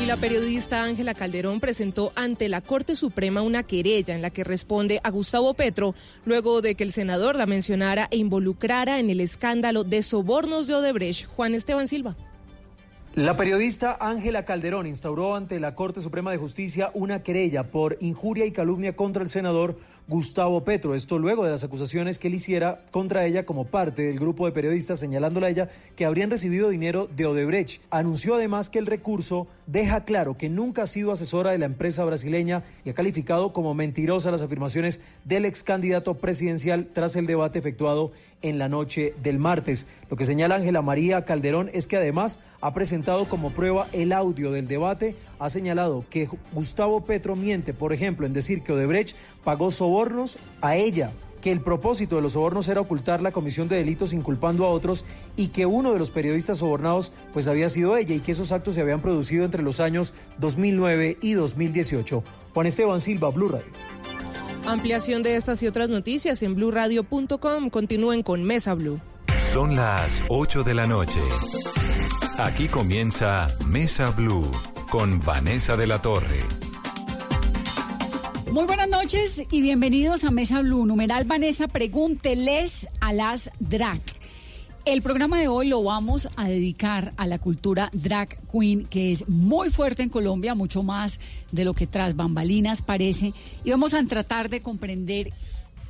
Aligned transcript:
Y 0.00 0.06
la 0.06 0.16
periodista 0.16 0.84
Ángela 0.84 1.12
Calderón 1.12 1.58
presentó 1.58 2.12
ante 2.14 2.48
la 2.48 2.60
Corte 2.60 2.94
Suprema 2.94 3.42
una 3.42 3.64
querella 3.64 4.14
en 4.14 4.22
la 4.22 4.30
que 4.30 4.44
responde 4.44 5.00
a 5.02 5.10
Gustavo 5.10 5.54
Petro 5.54 5.94
luego 6.24 6.62
de 6.62 6.76
que 6.76 6.84
el 6.84 6.92
senador 6.92 7.34
la 7.34 7.46
mencionara 7.46 8.06
e 8.12 8.16
involucrara 8.16 9.00
en 9.00 9.10
el 9.10 9.20
escándalo 9.20 9.82
de 9.82 10.02
sobornos 10.02 10.68
de 10.68 10.74
Odebrecht. 10.74 11.26
Juan 11.26 11.54
Esteban 11.54 11.88
Silva. 11.88 12.16
La 13.18 13.34
periodista 13.34 13.96
Ángela 13.98 14.44
Calderón 14.44 14.86
instauró 14.86 15.34
ante 15.34 15.58
la 15.58 15.74
Corte 15.74 16.00
Suprema 16.00 16.30
de 16.30 16.36
Justicia 16.36 16.92
una 16.94 17.20
querella 17.24 17.64
por 17.64 17.96
injuria 17.98 18.46
y 18.46 18.52
calumnia 18.52 18.94
contra 18.94 19.24
el 19.24 19.28
senador 19.28 19.76
Gustavo 20.06 20.62
Petro. 20.62 20.94
Esto 20.94 21.18
luego 21.18 21.44
de 21.44 21.50
las 21.50 21.64
acusaciones 21.64 22.20
que 22.20 22.28
él 22.28 22.34
hiciera 22.34 22.84
contra 22.92 23.26
ella 23.26 23.44
como 23.44 23.64
parte 23.64 24.02
del 24.02 24.20
grupo 24.20 24.46
de 24.46 24.52
periodistas 24.52 25.00
señalándola 25.00 25.48
a 25.48 25.50
ella 25.50 25.68
que 25.96 26.04
habrían 26.04 26.30
recibido 26.30 26.68
dinero 26.68 27.08
de 27.08 27.26
Odebrecht. 27.26 27.82
Anunció 27.90 28.36
además 28.36 28.70
que 28.70 28.78
el 28.78 28.86
recurso 28.86 29.48
deja 29.66 30.04
claro 30.04 30.38
que 30.38 30.48
nunca 30.48 30.84
ha 30.84 30.86
sido 30.86 31.10
asesora 31.10 31.50
de 31.50 31.58
la 31.58 31.66
empresa 31.66 32.04
brasileña 32.04 32.62
y 32.84 32.90
ha 32.90 32.94
calificado 32.94 33.52
como 33.52 33.74
mentirosas 33.74 34.30
las 34.30 34.42
afirmaciones 34.42 35.00
del 35.24 35.44
ex 35.44 35.64
candidato 35.64 36.14
presidencial 36.14 36.86
tras 36.94 37.16
el 37.16 37.26
debate 37.26 37.58
efectuado 37.58 38.12
en 38.42 38.58
la 38.58 38.68
noche 38.68 39.14
del 39.22 39.38
martes. 39.38 39.86
Lo 40.10 40.16
que 40.16 40.24
señala 40.24 40.56
Ángela 40.56 40.82
María 40.82 41.24
Calderón 41.24 41.70
es 41.72 41.88
que 41.88 41.96
además 41.96 42.40
ha 42.60 42.72
presentado 42.74 43.28
como 43.28 43.50
prueba 43.50 43.88
el 43.92 44.12
audio 44.12 44.52
del 44.52 44.68
debate, 44.68 45.16
ha 45.38 45.50
señalado 45.50 46.04
que 46.10 46.28
Gustavo 46.52 47.04
Petro 47.04 47.36
miente, 47.36 47.74
por 47.74 47.92
ejemplo, 47.92 48.26
en 48.26 48.32
decir 48.32 48.62
que 48.62 48.72
Odebrecht 48.72 49.16
pagó 49.44 49.70
sobornos 49.70 50.38
a 50.60 50.76
ella 50.76 51.12
que 51.40 51.52
el 51.52 51.60
propósito 51.60 52.16
de 52.16 52.22
los 52.22 52.32
sobornos 52.32 52.68
era 52.68 52.80
ocultar 52.80 53.22
la 53.22 53.32
comisión 53.32 53.68
de 53.68 53.76
delitos 53.76 54.12
inculpando 54.12 54.64
a 54.64 54.70
otros 54.70 55.04
y 55.36 55.48
que 55.48 55.66
uno 55.66 55.92
de 55.92 55.98
los 55.98 56.10
periodistas 56.10 56.58
sobornados 56.58 57.12
pues 57.32 57.46
había 57.48 57.68
sido 57.68 57.96
ella 57.96 58.14
y 58.14 58.20
que 58.20 58.32
esos 58.32 58.52
actos 58.52 58.74
se 58.74 58.80
habían 58.80 59.00
producido 59.00 59.44
entre 59.44 59.62
los 59.62 59.80
años 59.80 60.14
2009 60.38 61.18
y 61.20 61.32
2018. 61.34 62.22
Juan 62.54 62.66
Esteban 62.66 63.00
Silva, 63.00 63.30
Blue 63.30 63.48
Radio. 63.48 64.17
Ampliación 64.66 65.22
de 65.22 65.36
estas 65.36 65.62
y 65.62 65.66
otras 65.66 65.88
noticias 65.88 66.42
en 66.42 66.54
blurradio.com. 66.54 67.70
Continúen 67.70 68.22
con 68.22 68.44
Mesa 68.44 68.74
Blue. 68.74 69.00
Son 69.36 69.76
las 69.76 70.22
8 70.28 70.64
de 70.64 70.74
la 70.74 70.86
noche. 70.86 71.20
Aquí 72.36 72.68
comienza 72.68 73.56
Mesa 73.66 74.10
Blue 74.10 74.50
con 74.90 75.20
Vanessa 75.20 75.76
de 75.76 75.86
la 75.86 76.00
Torre. 76.00 76.40
Muy 78.50 78.64
buenas 78.64 78.88
noches 78.88 79.42
y 79.50 79.60
bienvenidos 79.60 80.24
a 80.24 80.30
Mesa 80.30 80.62
Blue. 80.62 80.86
Numeral 80.86 81.24
Vanessa, 81.24 81.68
pregúnteles 81.68 82.88
a 83.00 83.12
las 83.12 83.50
drag. 83.58 84.00
El 84.88 85.02
programa 85.02 85.38
de 85.38 85.48
hoy 85.48 85.68
lo 85.68 85.82
vamos 85.82 86.30
a 86.36 86.48
dedicar 86.48 87.12
a 87.18 87.26
la 87.26 87.38
cultura 87.38 87.90
drag 87.92 88.40
queen, 88.50 88.86
que 88.86 89.12
es 89.12 89.28
muy 89.28 89.68
fuerte 89.68 90.02
en 90.02 90.08
Colombia, 90.08 90.54
mucho 90.54 90.82
más 90.82 91.20
de 91.52 91.66
lo 91.66 91.74
que 91.74 91.86
tras 91.86 92.16
bambalinas 92.16 92.80
parece. 92.80 93.34
Y 93.64 93.70
vamos 93.70 93.92
a 93.92 94.02
tratar 94.04 94.48
de 94.48 94.62
comprender 94.62 95.34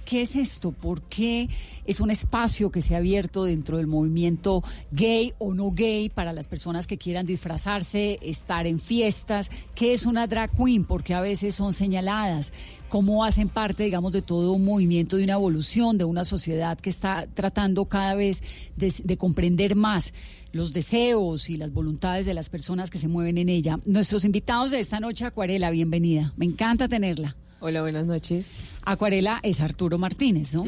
¿Qué 0.09 0.23
es 0.23 0.37
esto? 0.37 0.73
¿Por 0.73 1.03
qué 1.03 1.51
es 1.85 2.01
un 2.01 2.11
espacio 2.11 2.71
que 2.71 2.81
se 2.81 2.95
ha 2.95 2.97
abierto 2.97 3.45
dentro 3.45 3.77
del 3.77 3.87
movimiento 3.87 4.65
gay 4.91 5.35
o 5.37 5.53
no 5.53 5.71
gay 5.71 6.09
para 6.09 6.33
las 6.33 6.49
personas 6.49 6.87
que 6.87 6.97
quieran 6.97 7.27
disfrazarse, 7.27 8.19
estar 8.23 8.67
en 8.67 8.81
fiestas? 8.81 9.51
¿Qué 9.75 9.93
es 9.93 10.07
una 10.07 10.27
drag 10.27 10.51
queen? 10.53 10.85
Porque 10.85 11.13
a 11.13 11.21
veces 11.21 11.55
son 11.55 11.75
señaladas. 11.75 12.55
¿Cómo 12.89 13.23
hacen 13.23 13.51
parte, 13.51 13.83
digamos, 13.83 14.13
de 14.13 14.23
todo 14.23 14.55
un 14.55 14.65
movimiento, 14.65 15.19
de 15.19 15.25
una 15.25 15.35
evolución, 15.35 15.99
de 15.99 16.05
una 16.05 16.25
sociedad 16.25 16.79
que 16.79 16.89
está 16.89 17.27
tratando 17.35 17.85
cada 17.85 18.15
vez 18.15 18.43
de, 18.77 18.91
de 19.05 19.17
comprender 19.19 19.77
más 19.77 20.15
los 20.53 20.73
deseos 20.73 21.51
y 21.51 21.59
las 21.59 21.71
voluntades 21.71 22.25
de 22.25 22.33
las 22.33 22.49
personas 22.49 22.89
que 22.89 22.97
se 22.97 23.09
mueven 23.09 23.37
en 23.37 23.51
ella? 23.51 23.79
Nuestros 23.85 24.25
invitados 24.25 24.71
de 24.71 24.81
esta 24.81 25.01
noche, 25.01 25.27
Acuarela, 25.27 25.71
bienvenida. 25.71 26.33
Me 26.39 26.47
encanta 26.47 26.89
tenerla. 26.89 27.37
Hola, 27.61 27.81
buenas 27.83 28.07
noches. 28.07 28.69
Acuarela 28.85 29.41
es 29.43 29.61
Arturo 29.61 29.99
Martínez, 29.99 30.55
¿no? 30.55 30.65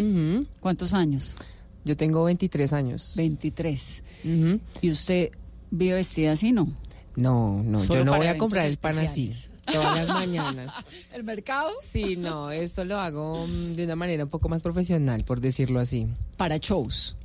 ¿Cuántos 0.59 0.93
años? 0.93 1.37
Yo 1.84 1.97
tengo 1.97 2.25
23 2.25 2.73
años. 2.73 3.15
23. 3.17 4.03
Ujú. 4.25 4.61
¿Y 4.83 4.91
usted 4.91 5.31
vive 5.71 5.95
vestida 5.95 6.33
así, 6.33 6.53
no? 6.53 6.69
No, 7.17 7.62
no, 7.65 7.78
Solo 7.78 8.01
yo 8.01 8.05
no 8.05 8.17
voy 8.17 8.27
a 8.27 8.39
comprar 8.39 8.67
el 8.67 8.77
pan 8.77 8.99
así 8.99 9.33
todas 9.73 9.99
las 9.99 10.09
mañanas. 10.09 10.75
¿El 11.15 11.23
mercado? 11.25 11.71
Sí, 11.81 12.17
no, 12.17 12.51
esto 12.51 12.84
lo 12.84 12.99
hago 12.99 13.47
mm, 13.47 13.75
de 13.75 13.84
una 13.84 13.97
manera 13.97 14.25
un 14.25 14.31
poco 14.31 14.49
más 14.49 14.62
profesional, 14.62 15.25
por 15.25 15.41
decirlo 15.41 15.81
así. 15.81 16.07
Para 16.37 16.57
shows. 16.57 17.17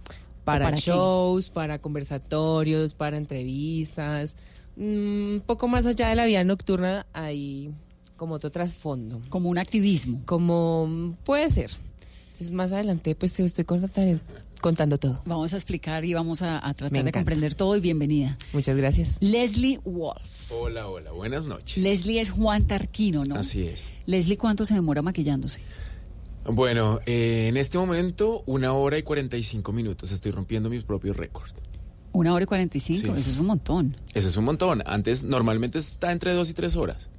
Para, 0.43 0.65
para 0.65 0.75
qué? 0.77 0.83
shows, 0.83 1.49
para 1.49 1.79
conversatorios, 1.79 2.93
para 2.93 3.17
entrevistas. 3.17 4.35
mm, 4.75 4.81
Un 4.83 5.43
poco 5.45 5.67
más 5.67 5.85
allá 5.87 6.09
de 6.09 6.15
la 6.15 6.25
vida 6.25 6.43
nocturna 6.43 7.07
hay 7.13 7.71
como 8.15 8.35
otro 8.35 8.49
trasfondo. 8.49 9.21
Como 9.29 9.49
un 9.49 9.57
activismo. 9.57 10.21
Como 10.25 11.15
puede 11.23 11.49
ser. 11.49 11.71
Entonces 12.33 12.51
más 12.51 12.71
adelante 12.71 13.15
pues 13.15 13.33
te 13.33 13.45
estoy 13.45 13.63
contando, 13.63 14.19
contando 14.61 14.97
todo. 14.97 15.21
Vamos 15.25 15.53
a 15.53 15.57
explicar 15.57 16.03
y 16.05 16.13
vamos 16.13 16.41
a, 16.41 16.59
tratar 16.75 17.03
de 17.03 17.11
comprender 17.11 17.55
todo 17.55 17.75
y 17.77 17.79
bienvenida. 17.79 18.37
Muchas 18.51 18.75
gracias. 18.75 19.17
Leslie 19.21 19.79
Wolf. 19.85 20.51
Hola, 20.51 20.87
hola, 20.89 21.11
buenas 21.11 21.45
noches. 21.45 21.81
Leslie 21.81 22.19
es 22.19 22.29
Juan 22.31 22.65
Tarquino, 22.65 23.23
¿no? 23.23 23.35
Así 23.35 23.65
es. 23.65 23.93
Leslie, 24.05 24.37
¿cuánto 24.37 24.65
se 24.65 24.73
demora 24.73 25.01
maquillándose? 25.01 25.61
Bueno, 26.45 26.99
eh, 27.05 27.47
en 27.47 27.57
este 27.57 27.77
momento, 27.77 28.43
una 28.45 28.73
hora 28.73 28.97
y 28.97 29.03
45 29.03 29.71
minutos. 29.71 30.11
Estoy 30.11 30.31
rompiendo 30.31 30.69
mis 30.69 30.83
propios 30.83 31.17
récords. 31.17 31.53
Una 32.11 32.33
hora 32.33 32.43
y 32.43 32.47
cuarenta 32.47 32.77
y 32.77 32.81
cinco, 32.81 33.13
Sí. 33.13 33.19
eso 33.21 33.29
es 33.29 33.39
un 33.39 33.47
montón. 33.47 33.97
Eso 34.13 34.27
es 34.27 34.37
un 34.37 34.45
montón. 34.45 34.83
Antes, 34.85 35.23
normalmente 35.23 35.79
está 35.79 36.11
entre 36.11 36.33
dos 36.33 36.49
y 36.49 36.53
tres 36.53 36.75
horas. 36.75 37.09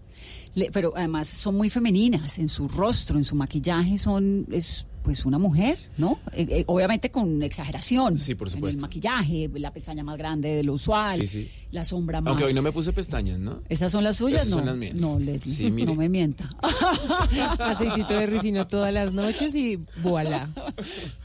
Le- 0.56 0.70
pero 0.72 0.92
además 0.96 1.28
son 1.28 1.54
muy 1.54 1.70
femeninas 1.70 2.38
en 2.38 2.48
su 2.48 2.66
rostro, 2.66 3.16
en 3.18 3.24
su 3.24 3.36
maquillaje, 3.36 3.96
son 3.98 4.46
es 4.50 4.86
pues 5.04 5.24
una 5.24 5.38
mujer, 5.38 5.78
¿no? 5.98 6.18
Eh, 6.32 6.46
eh, 6.50 6.64
obviamente 6.66 7.12
con 7.12 7.40
exageración. 7.44 8.18
Sí, 8.18 8.34
por 8.34 8.48
En 8.48 8.54
supuesto. 8.54 8.78
el 8.78 8.82
maquillaje, 8.82 9.48
la 9.54 9.72
pestaña 9.72 10.02
más 10.02 10.18
grande 10.18 10.48
de 10.48 10.64
lo 10.64 10.72
usual, 10.72 11.20
Sí, 11.20 11.26
sí. 11.28 11.50
la 11.70 11.84
sombra 11.84 12.20
más. 12.20 12.30
Aunque 12.32 12.42
hoy 12.46 12.54
no 12.54 12.60
me 12.60 12.72
puse 12.72 12.92
pestañas, 12.92 13.38
¿no? 13.38 13.62
¿Esas 13.68 13.92
son 13.92 14.02
las 14.02 14.16
suyas? 14.16 14.40
Esas 14.40 14.50
no, 14.50 14.56
son 14.56 14.66
las 14.66 14.76
mías. 14.76 14.94
no, 14.96 15.20
Leslie, 15.20 15.54
Sí, 15.54 15.70
mire. 15.70 15.86
no 15.86 15.94
me 15.94 16.08
mienta. 16.08 16.50
Aceitito 17.60 18.14
de 18.14 18.26
ricino 18.26 18.66
todas 18.66 18.92
las 18.92 19.12
noches 19.12 19.54
y 19.54 19.78
voilà. 20.02 20.50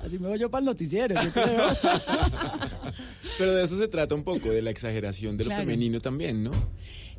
Así 0.05 0.19
me 0.19 0.27
voy 0.27 0.37
yo 0.37 0.51
para 0.51 0.59
el 0.59 0.65
noticiero, 0.65 1.15
yo 1.19 1.31
creo. 1.31 1.67
Pero 3.37 3.53
de 3.55 3.63
eso 3.63 3.77
se 3.77 3.87
trata 3.87 4.13
un 4.13 4.23
poco, 4.23 4.49
de 4.49 4.61
la 4.61 4.69
exageración 4.69 5.37
de 5.37 5.45
lo 5.45 5.49
Claro. 5.49 5.63
femenino 5.63 5.99
también, 5.99 6.43
¿no? 6.43 6.51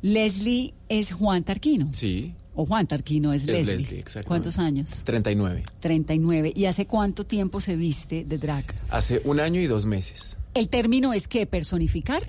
Leslie 0.03 0.73
es 0.89 1.11
Juan 1.13 1.43
Tarquino. 1.43 1.89
Sí, 1.91 2.33
O 2.55 2.67
Juan 2.67 2.85
Tarquino 2.85 3.33
es, 3.33 3.41
Es 3.43 3.47
Leslie. 3.47 3.77
Leslie, 3.77 3.99
exactamente. 3.99 4.27
¿Cuántos 4.27 4.59
años? 4.59 5.03
39. 5.05 5.63
39. 5.79 6.53
¿Y 6.55 6.65
hace 6.65 6.85
cuánto 6.85 7.25
tiempo 7.25 7.59
se 7.61 7.75
viste 7.75 8.25
de 8.25 8.37
drag? 8.37 8.65
Hace 8.91 9.21
un 9.25 9.39
año 9.39 9.59
y 9.59 9.65
dos 9.65 9.85
meses. 9.87 10.37
¿El 10.53 10.69
término 10.69 11.13
es 11.13 11.27
qué? 11.27 11.47
¿Personificar? 11.47 12.21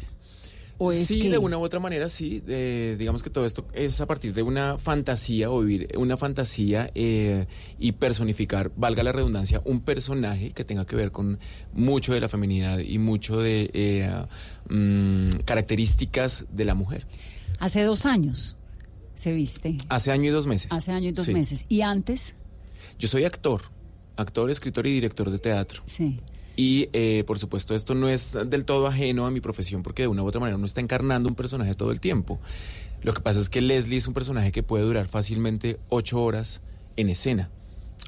¿O 0.79 0.91
es 0.93 1.07
sí, 1.07 1.21
que- 1.21 1.31
de 1.31 1.39
una 1.39 1.59
u 1.59 1.63
otra 1.63 1.79
manera, 1.79 2.09
sí. 2.09 2.43
Eh, 2.49 2.97
digamos 2.99 3.23
que 3.23 3.29
todo 3.31 3.45
esto 3.45 3.67
es 3.75 4.01
a 4.01 4.07
partir 4.07 4.33
de 4.35 4.43
una 4.43 4.79
fantasía 4.79 5.51
o 5.51 5.61
vivir 5.61 5.89
una 5.99 6.17
fantasía 6.17 6.91
eh, 6.95 7.47
y 7.79 7.93
personificar, 7.93 8.73
valga 8.77 9.03
la 9.03 9.13
redundancia, 9.13 9.61
un 9.65 9.81
personaje 9.83 10.51
que 10.53 10.65
tenga 10.65 10.85
que 10.87 10.97
ver 10.97 11.13
con 11.13 11.39
mucho 11.75 12.13
de 12.15 12.21
la 12.21 12.29
feminidad 12.29 12.79
y 12.79 12.99
mucho 12.99 13.41
de 13.41 13.71
eh, 13.75 14.11
mm, 14.71 15.41
características 15.45 16.47
de 16.51 16.65
la 16.65 16.75
mujer. 16.75 17.07
Hace 17.59 17.83
dos 17.83 18.07
años 18.07 18.57
se 19.15 19.33
viste. 19.33 19.77
Hace 19.89 20.11
año 20.11 20.25
y 20.31 20.33
dos 20.33 20.47
meses. 20.47 20.73
Hace 20.73 20.93
año 20.93 21.09
y 21.09 21.13
dos 21.13 21.27
Sí. 21.27 21.33
meses. 21.33 21.65
¿Y 21.69 21.83
antes? 21.83 22.35
Yo 22.99 23.09
soy 23.09 23.25
actor, 23.25 23.63
actor, 24.17 24.51
escritor 24.51 24.87
y 24.87 24.93
director 24.93 25.31
de 25.31 25.39
teatro. 25.39 25.83
Sí. 25.87 26.21
Y 26.57 26.89
eh, 26.93 27.25
por 27.27 27.39
supuesto 27.39 27.75
esto 27.75 27.95
no 27.95 28.09
es 28.09 28.37
del 28.47 28.65
todo 28.65 28.87
ajeno 28.87 29.27
a 29.27 29.31
mi 29.31 29.41
profesión 29.41 29.83
porque 29.83 30.03
de 30.03 30.09
una 30.09 30.23
u 30.23 30.27
otra 30.27 30.41
manera 30.41 30.57
uno 30.57 30.67
está 30.67 30.81
encarnando 30.81 31.29
un 31.29 31.35
personaje 31.35 31.75
todo 31.75 31.91
el 31.91 32.01
tiempo. 32.01 32.39
Lo 33.03 33.13
que 33.13 33.21
pasa 33.21 33.41
es 33.41 33.49
que 33.51 33.61
Leslie 33.61 33.99
es 33.99 34.07
un 34.07 34.15
personaje 34.15 34.53
que 34.53 34.63
puede 34.63 34.85
durar 34.85 35.07
fácilmente 35.09 35.79
ocho 35.89 36.23
horas 36.23 36.63
en 36.97 37.09
escena, 37.09 37.51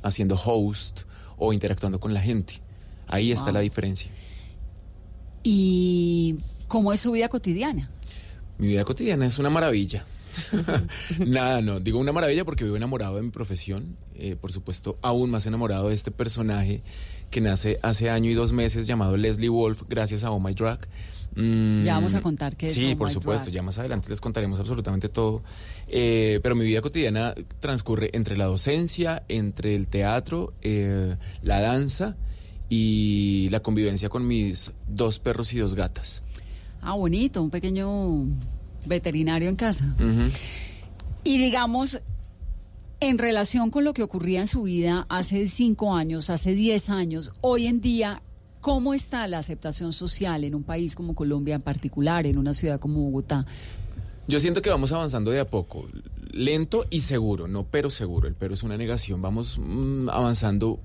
haciendo 0.02 0.36
host 0.42 1.00
o 1.36 1.52
interactuando 1.52 1.98
con 2.00 2.14
la 2.14 2.20
gente. 2.22 2.60
Ahí 3.08 3.30
está 3.32 3.52
la 3.52 3.60
diferencia. 3.60 4.10
¿Y 5.42 6.36
cómo 6.68 6.92
es 6.92 7.00
su 7.00 7.12
vida 7.12 7.28
cotidiana? 7.28 7.90
Mi 8.58 8.68
vida 8.68 8.84
cotidiana 8.84 9.26
es 9.26 9.38
una 9.38 9.50
maravilla. 9.50 10.04
Nada, 11.26 11.60
no. 11.62 11.80
Digo 11.80 11.98
una 11.98 12.12
maravilla 12.12 12.44
porque 12.44 12.64
vivo 12.64 12.76
enamorado 12.76 13.16
de 13.16 13.22
mi 13.22 13.30
profesión. 13.30 13.96
eh, 14.14 14.36
por 14.36 14.52
supuesto, 14.52 14.98
aún 15.02 15.30
más 15.30 15.46
enamorado 15.46 15.88
de 15.88 15.94
este 15.94 16.10
personaje 16.10 16.82
que 17.30 17.40
nace 17.40 17.78
hace 17.82 18.10
año 18.10 18.30
y 18.30 18.34
dos 18.34 18.52
meses 18.52 18.86
llamado 18.86 19.16
Leslie 19.16 19.48
Wolf, 19.48 19.82
gracias 19.88 20.24
a 20.24 20.30
Oh 20.30 20.38
My 20.40 20.52
Drag. 20.54 20.86
Mm, 21.34 21.82
Ya 21.82 21.94
vamos 21.94 22.14
a 22.14 22.20
contar 22.22 22.56
qué 22.56 22.68
es 22.68 22.74
Sí, 22.74 22.92
Oh 22.94 22.98
por 22.98 23.10
supuesto. 23.10 23.46
Drag. 23.46 23.54
Ya 23.56 23.62
más 23.62 23.78
adelante 23.78 24.08
les 24.08 24.20
contaremos 24.20 24.58
absolutamente 24.60 25.08
todo. 25.08 25.42
Eh, 25.88 26.40
pero 26.42 26.54
mi 26.54 26.64
vida 26.64 26.80
cotidiana 26.82 27.34
transcurre 27.60 28.10
entre 28.12 28.36
la 28.36 28.44
docencia, 28.46 29.22
entre 29.28 29.74
el 29.74 29.88
teatro, 29.88 30.52
eh, 30.62 31.16
la 31.42 31.60
danza 31.60 32.16
y 32.68 33.48
la 33.50 33.60
convivencia 33.60 34.08
con 34.08 34.26
mis 34.26 34.72
dos 34.88 35.18
perros 35.18 35.52
y 35.52 35.58
dos 35.58 35.74
gatas. 35.74 36.22
Ah, 36.80 36.94
bonito, 36.94 37.42
un 37.42 37.50
pequeño 37.50 38.24
veterinario 38.86 39.48
en 39.48 39.56
casa. 39.56 39.84
Y 41.24 41.38
digamos, 41.38 42.00
en 43.00 43.18
relación 43.18 43.70
con 43.70 43.84
lo 43.84 43.92
que 43.92 44.02
ocurría 44.02 44.40
en 44.40 44.46
su 44.46 44.62
vida 44.62 45.06
hace 45.08 45.48
cinco 45.48 45.94
años, 45.94 46.30
hace 46.30 46.54
diez 46.54 46.88
años, 46.88 47.32
hoy 47.40 47.66
en 47.66 47.80
día, 47.80 48.22
¿cómo 48.60 48.94
está 48.94 49.26
la 49.28 49.38
aceptación 49.38 49.92
social 49.92 50.44
en 50.44 50.54
un 50.54 50.62
país 50.62 50.94
como 50.94 51.14
Colombia 51.14 51.54
en 51.56 51.62
particular, 51.62 52.26
en 52.26 52.38
una 52.38 52.54
ciudad 52.54 52.78
como 52.78 53.00
Bogotá? 53.00 53.44
Yo 54.28 54.40
siento 54.40 54.62
que 54.62 54.70
vamos 54.70 54.92
avanzando 54.92 55.30
de 55.30 55.40
a 55.40 55.48
poco, 55.48 55.86
lento 56.32 56.86
y 56.90 57.00
seguro, 57.00 57.48
no 57.48 57.64
pero 57.64 57.90
seguro, 57.90 58.28
el 58.28 58.34
pero 58.34 58.54
es 58.54 58.62
una 58.62 58.76
negación, 58.76 59.22
vamos 59.22 59.58
mm, 59.58 60.08
avanzando 60.08 60.80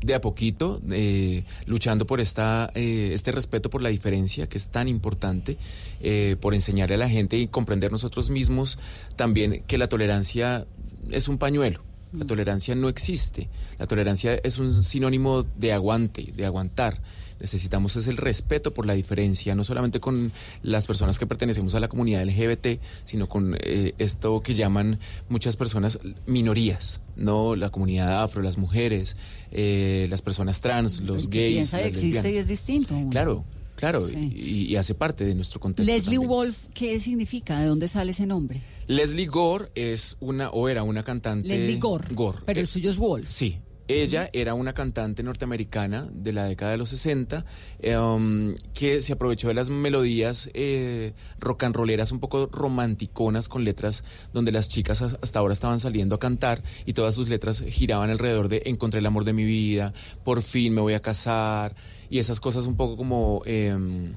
de 0.00 0.14
a 0.14 0.20
poquito, 0.20 0.80
eh, 0.90 1.44
luchando 1.66 2.06
por 2.06 2.20
esta, 2.20 2.70
eh, 2.74 3.10
este 3.12 3.32
respeto 3.32 3.70
por 3.70 3.82
la 3.82 3.88
diferencia 3.88 4.48
que 4.48 4.58
es 4.58 4.70
tan 4.70 4.88
importante, 4.88 5.56
eh, 6.00 6.36
por 6.40 6.54
enseñarle 6.54 6.94
a 6.94 6.98
la 6.98 7.08
gente 7.08 7.36
y 7.36 7.48
comprender 7.48 7.90
nosotros 7.90 8.30
mismos 8.30 8.78
también 9.16 9.62
que 9.66 9.78
la 9.78 9.88
tolerancia 9.88 10.66
es 11.10 11.28
un 11.28 11.38
pañuelo. 11.38 11.82
La 12.12 12.24
tolerancia 12.24 12.74
no 12.74 12.88
existe. 12.88 13.50
La 13.78 13.86
tolerancia 13.86 14.34
es 14.42 14.58
un 14.58 14.82
sinónimo 14.82 15.42
de 15.42 15.72
aguante, 15.74 16.32
de 16.34 16.46
aguantar. 16.46 17.02
Necesitamos 17.40 17.96
es 17.96 18.08
el 18.08 18.16
respeto 18.16 18.74
por 18.74 18.86
la 18.86 18.94
diferencia, 18.94 19.54
no 19.54 19.64
solamente 19.64 20.00
con 20.00 20.32
las 20.62 20.86
personas 20.86 21.18
que 21.18 21.26
pertenecemos 21.26 21.74
a 21.74 21.80
la 21.80 21.88
comunidad 21.88 22.24
LGBT, 22.24 22.80
sino 23.04 23.28
con 23.28 23.56
eh, 23.60 23.94
esto 23.98 24.40
que 24.42 24.54
llaman 24.54 24.98
muchas 25.28 25.56
personas 25.56 25.98
minorías, 26.26 27.00
no 27.16 27.56
la 27.56 27.70
comunidad 27.70 28.22
afro, 28.22 28.42
las 28.42 28.58
mujeres, 28.58 29.16
eh, 29.50 30.06
las 30.10 30.22
personas 30.22 30.60
trans, 30.60 31.00
los 31.00 31.28
que 31.28 31.38
gays. 31.40 31.54
piensa 31.54 31.82
existe 31.82 32.32
y 32.32 32.36
es 32.36 32.46
distinto. 32.48 32.94
Claro, 33.10 33.44
claro, 33.76 34.02
Sí. 34.02 34.16
y, 34.34 34.72
y 34.72 34.76
hace 34.76 34.94
parte 34.94 35.24
de 35.24 35.34
nuestro 35.34 35.60
contexto. 35.60 35.90
Leslie 35.90 36.16
también. 36.16 36.28
Wolf, 36.28 36.66
¿qué 36.74 36.98
significa? 37.00 37.60
¿De 37.60 37.66
dónde 37.66 37.88
sale 37.88 38.10
ese 38.12 38.26
nombre? 38.26 38.60
Leslie 38.88 39.26
Gore 39.26 39.70
es 39.74 40.16
una, 40.20 40.50
o 40.50 40.68
era 40.68 40.82
una 40.82 41.04
cantante. 41.04 41.48
Leslie 41.48 41.78
Gore. 41.78 42.14
Gore. 42.14 42.38
Pero 42.46 42.60
el 42.60 42.64
Eh, 42.64 42.68
suyo 42.68 42.90
es 42.90 42.96
Wolf. 42.96 43.28
Sí. 43.28 43.58
Ella 43.88 44.28
era 44.34 44.52
una 44.52 44.74
cantante 44.74 45.22
norteamericana 45.22 46.06
de 46.12 46.34
la 46.34 46.44
década 46.44 46.72
de 46.72 46.76
los 46.76 46.90
60 46.90 47.46
eh, 47.80 47.96
um, 47.96 48.54
que 48.74 49.00
se 49.00 49.14
aprovechó 49.14 49.48
de 49.48 49.54
las 49.54 49.70
melodías 49.70 50.50
eh, 50.52 51.14
rock 51.40 51.64
and 51.64 51.74
rolleras 51.74 52.12
un 52.12 52.20
poco 52.20 52.48
romanticonas 52.52 53.48
con 53.48 53.64
letras 53.64 54.04
donde 54.34 54.52
las 54.52 54.68
chicas 54.68 55.00
as- 55.00 55.18
hasta 55.22 55.38
ahora 55.38 55.54
estaban 55.54 55.80
saliendo 55.80 56.16
a 56.16 56.18
cantar 56.18 56.62
y 56.84 56.92
todas 56.92 57.14
sus 57.14 57.30
letras 57.30 57.62
giraban 57.66 58.10
alrededor 58.10 58.48
de 58.48 58.62
encontré 58.66 59.00
el 59.00 59.06
amor 59.06 59.24
de 59.24 59.32
mi 59.32 59.44
vida, 59.44 59.94
por 60.22 60.42
fin 60.42 60.74
me 60.74 60.82
voy 60.82 60.92
a 60.92 61.00
casar 61.00 61.74
y 62.10 62.18
esas 62.18 62.40
cosas 62.40 62.66
un 62.66 62.76
poco 62.76 62.96
como... 62.96 63.42
em, 63.46 64.12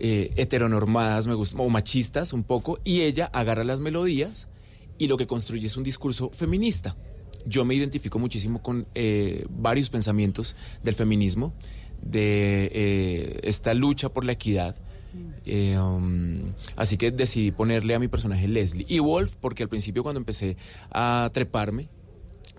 eh, 0.00 0.32
heteronormadas, 0.36 1.28
me 1.28 1.34
gusta, 1.34 1.56
o 1.62 1.68
machistas 1.68 2.32
un 2.32 2.42
poco, 2.42 2.80
y 2.82 3.02
ella 3.02 3.26
agarra 3.32 3.62
las 3.62 3.78
melodías 3.78 4.48
y 4.98 5.06
lo 5.06 5.16
que 5.16 5.28
construye 5.28 5.68
es 5.68 5.76
un 5.76 5.84
discurso 5.84 6.30
feminista. 6.30 6.96
Yo 7.46 7.64
me 7.64 7.74
identifico 7.74 8.18
muchísimo 8.18 8.62
con 8.62 8.86
eh, 8.94 9.46
varios 9.50 9.90
pensamientos 9.90 10.56
del 10.82 10.94
feminismo, 10.94 11.52
de 12.02 12.70
eh, 12.72 13.40
esta 13.42 13.74
lucha 13.74 14.08
por 14.08 14.24
la 14.24 14.32
equidad. 14.32 14.76
Eh, 15.46 15.78
um, 15.78 16.52
así 16.74 16.96
que 16.96 17.12
decidí 17.12 17.52
ponerle 17.52 17.94
a 17.94 17.98
mi 17.98 18.08
personaje 18.08 18.48
Leslie 18.48 18.86
y 18.88 18.98
Wolf 18.98 19.36
porque 19.40 19.62
al 19.62 19.68
principio 19.68 20.02
cuando 20.02 20.18
empecé 20.18 20.56
a 20.90 21.30
treparme 21.32 21.88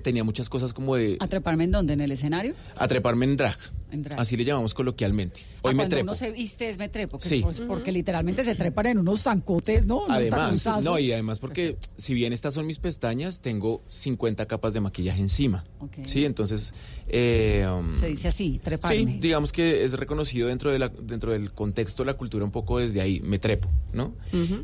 tenía 0.06 0.24
muchas 0.24 0.50
cosas 0.50 0.72
como 0.72 0.96
de 0.96 1.18
¿A 1.20 1.28
treparme 1.28 1.64
en 1.64 1.72
dónde? 1.72 1.94
¿En 1.94 2.02
el 2.02 2.12
escenario? 2.12 2.54
a 2.78 2.88
treparme 2.88 3.26
en 3.26 3.38
drag. 3.38 3.58
En 3.92 4.04
drag. 4.04 4.20
Así 4.20 4.38
le 4.38 4.44
llamamos 4.44 4.74
coloquialmente. 4.76 5.40
Hoy 5.64 5.72
Ah, 5.72 5.74
me 5.74 5.76
cuando 5.78 5.96
trepo. 5.96 6.04
uno 6.04 6.14
se 6.14 6.30
viste 6.32 6.70
es 6.70 6.78
me 6.78 6.90
trepo, 6.90 7.18
que- 7.18 7.28
Sí. 7.28 7.42
pues, 7.42 7.60
porque 7.62 7.92
literalmente 7.92 8.44
se 8.44 8.54
trepan 8.54 8.86
en 8.88 8.98
unos 9.00 9.22
zancotes, 9.24 9.86
¿no? 9.88 10.06
Unos 10.06 10.12
Además, 10.12 10.66
no, 10.84 11.00
y 11.00 11.12
además 11.12 11.40
porque 11.40 11.78
si 11.98 12.14
bien 12.14 12.34
estas 12.34 12.54
son 12.54 12.68
mis 12.68 12.78
pestañas, 12.78 13.42
tengo 13.42 13.82
50 13.88 14.46
capas 14.46 14.74
de 14.74 14.82
maquillaje 14.82 15.22
encima. 15.22 15.64
Ok. 15.80 15.94
Sí, 16.04 16.24
entonces... 16.24 16.74
eh, 17.08 17.66
um, 17.72 17.94
Se 17.96 18.08
dice 18.08 18.28
así, 18.28 18.60
treparme. 18.64 18.98
Sí, 18.98 19.06
digamos 19.22 19.52
que 19.52 19.84
es 19.86 19.94
reconocido 19.94 20.48
dentro, 20.50 20.72
de 20.72 20.80
la, 20.80 20.90
dentro 20.90 21.32
del 21.32 21.52
contexto 21.54 22.04
de 22.04 22.08
la 22.08 22.14
cultura 22.16 22.44
un 22.46 22.52
poco 22.52 22.80
desde 22.80 23.02
ahí, 23.02 23.22
me 23.22 23.40
trepo, 23.40 23.70
¿no? 23.96 24.14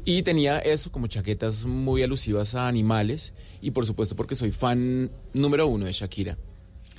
Y 0.06 0.22
tenía 0.24 0.60
eso 0.60 0.92
como 0.92 1.08
chaquetas 1.08 1.66
muy 1.66 2.04
alusivas 2.04 2.54
a 2.54 2.68
animales 2.68 3.34
y 3.62 3.72
por 3.72 3.86
supuesto 3.86 4.16
porque 4.16 4.36
soy 4.36 4.52
fan 4.52 5.10
número 5.34 5.66
uno 5.68 5.86
de 5.86 5.94
Shakira 5.94 6.38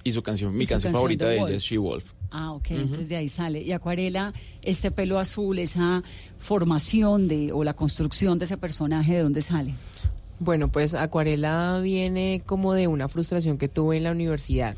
y 0.02 0.12
su 0.12 0.22
canción, 0.22 0.56
mi 0.56 0.64
su 0.64 0.70
canción 0.70 0.92
canción 0.92 1.00
favorita 1.00 1.26
de 1.26 1.34
de 1.34 1.40
ella 1.40 1.56
es 1.56 1.62
She 1.62 1.78
Wolf. 1.78 2.12
Ah, 2.30 2.52
ok, 2.52 2.70
entonces 2.70 3.10
de 3.10 3.16
ahí 3.16 3.28
sale. 3.28 3.60
Y 3.60 3.72
Acuarela, 3.72 4.32
este 4.62 4.90
pelo 4.90 5.18
azul, 5.18 5.58
esa 5.58 6.02
formación 6.38 7.28
de 7.28 7.52
o 7.52 7.62
la 7.62 7.74
construcción 7.74 8.38
de 8.38 8.46
ese 8.46 8.56
personaje, 8.56 9.12
¿de 9.12 9.22
dónde 9.22 9.42
sale? 9.42 9.74
Bueno, 10.40 10.68
pues 10.68 10.94
Acuarela 10.94 11.78
viene 11.82 12.42
como 12.46 12.72
de 12.72 12.88
una 12.88 13.06
frustración 13.08 13.58
que 13.58 13.68
tuve 13.68 13.98
en 13.98 14.04
la 14.04 14.12
universidad. 14.12 14.76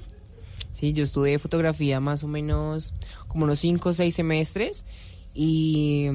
Sí, 0.73 0.93
yo 0.93 1.05
estudié 1.05 1.39
fotografía 1.39 2.01
más 2.01 2.25
o 2.25 2.29
menos 2.29 2.93
como 3.29 3.45
unos 3.45 3.61
cinco 3.61 3.91
o 3.91 3.93
seis 3.93 4.17
semestres 4.17 4.85
y 5.33 6.09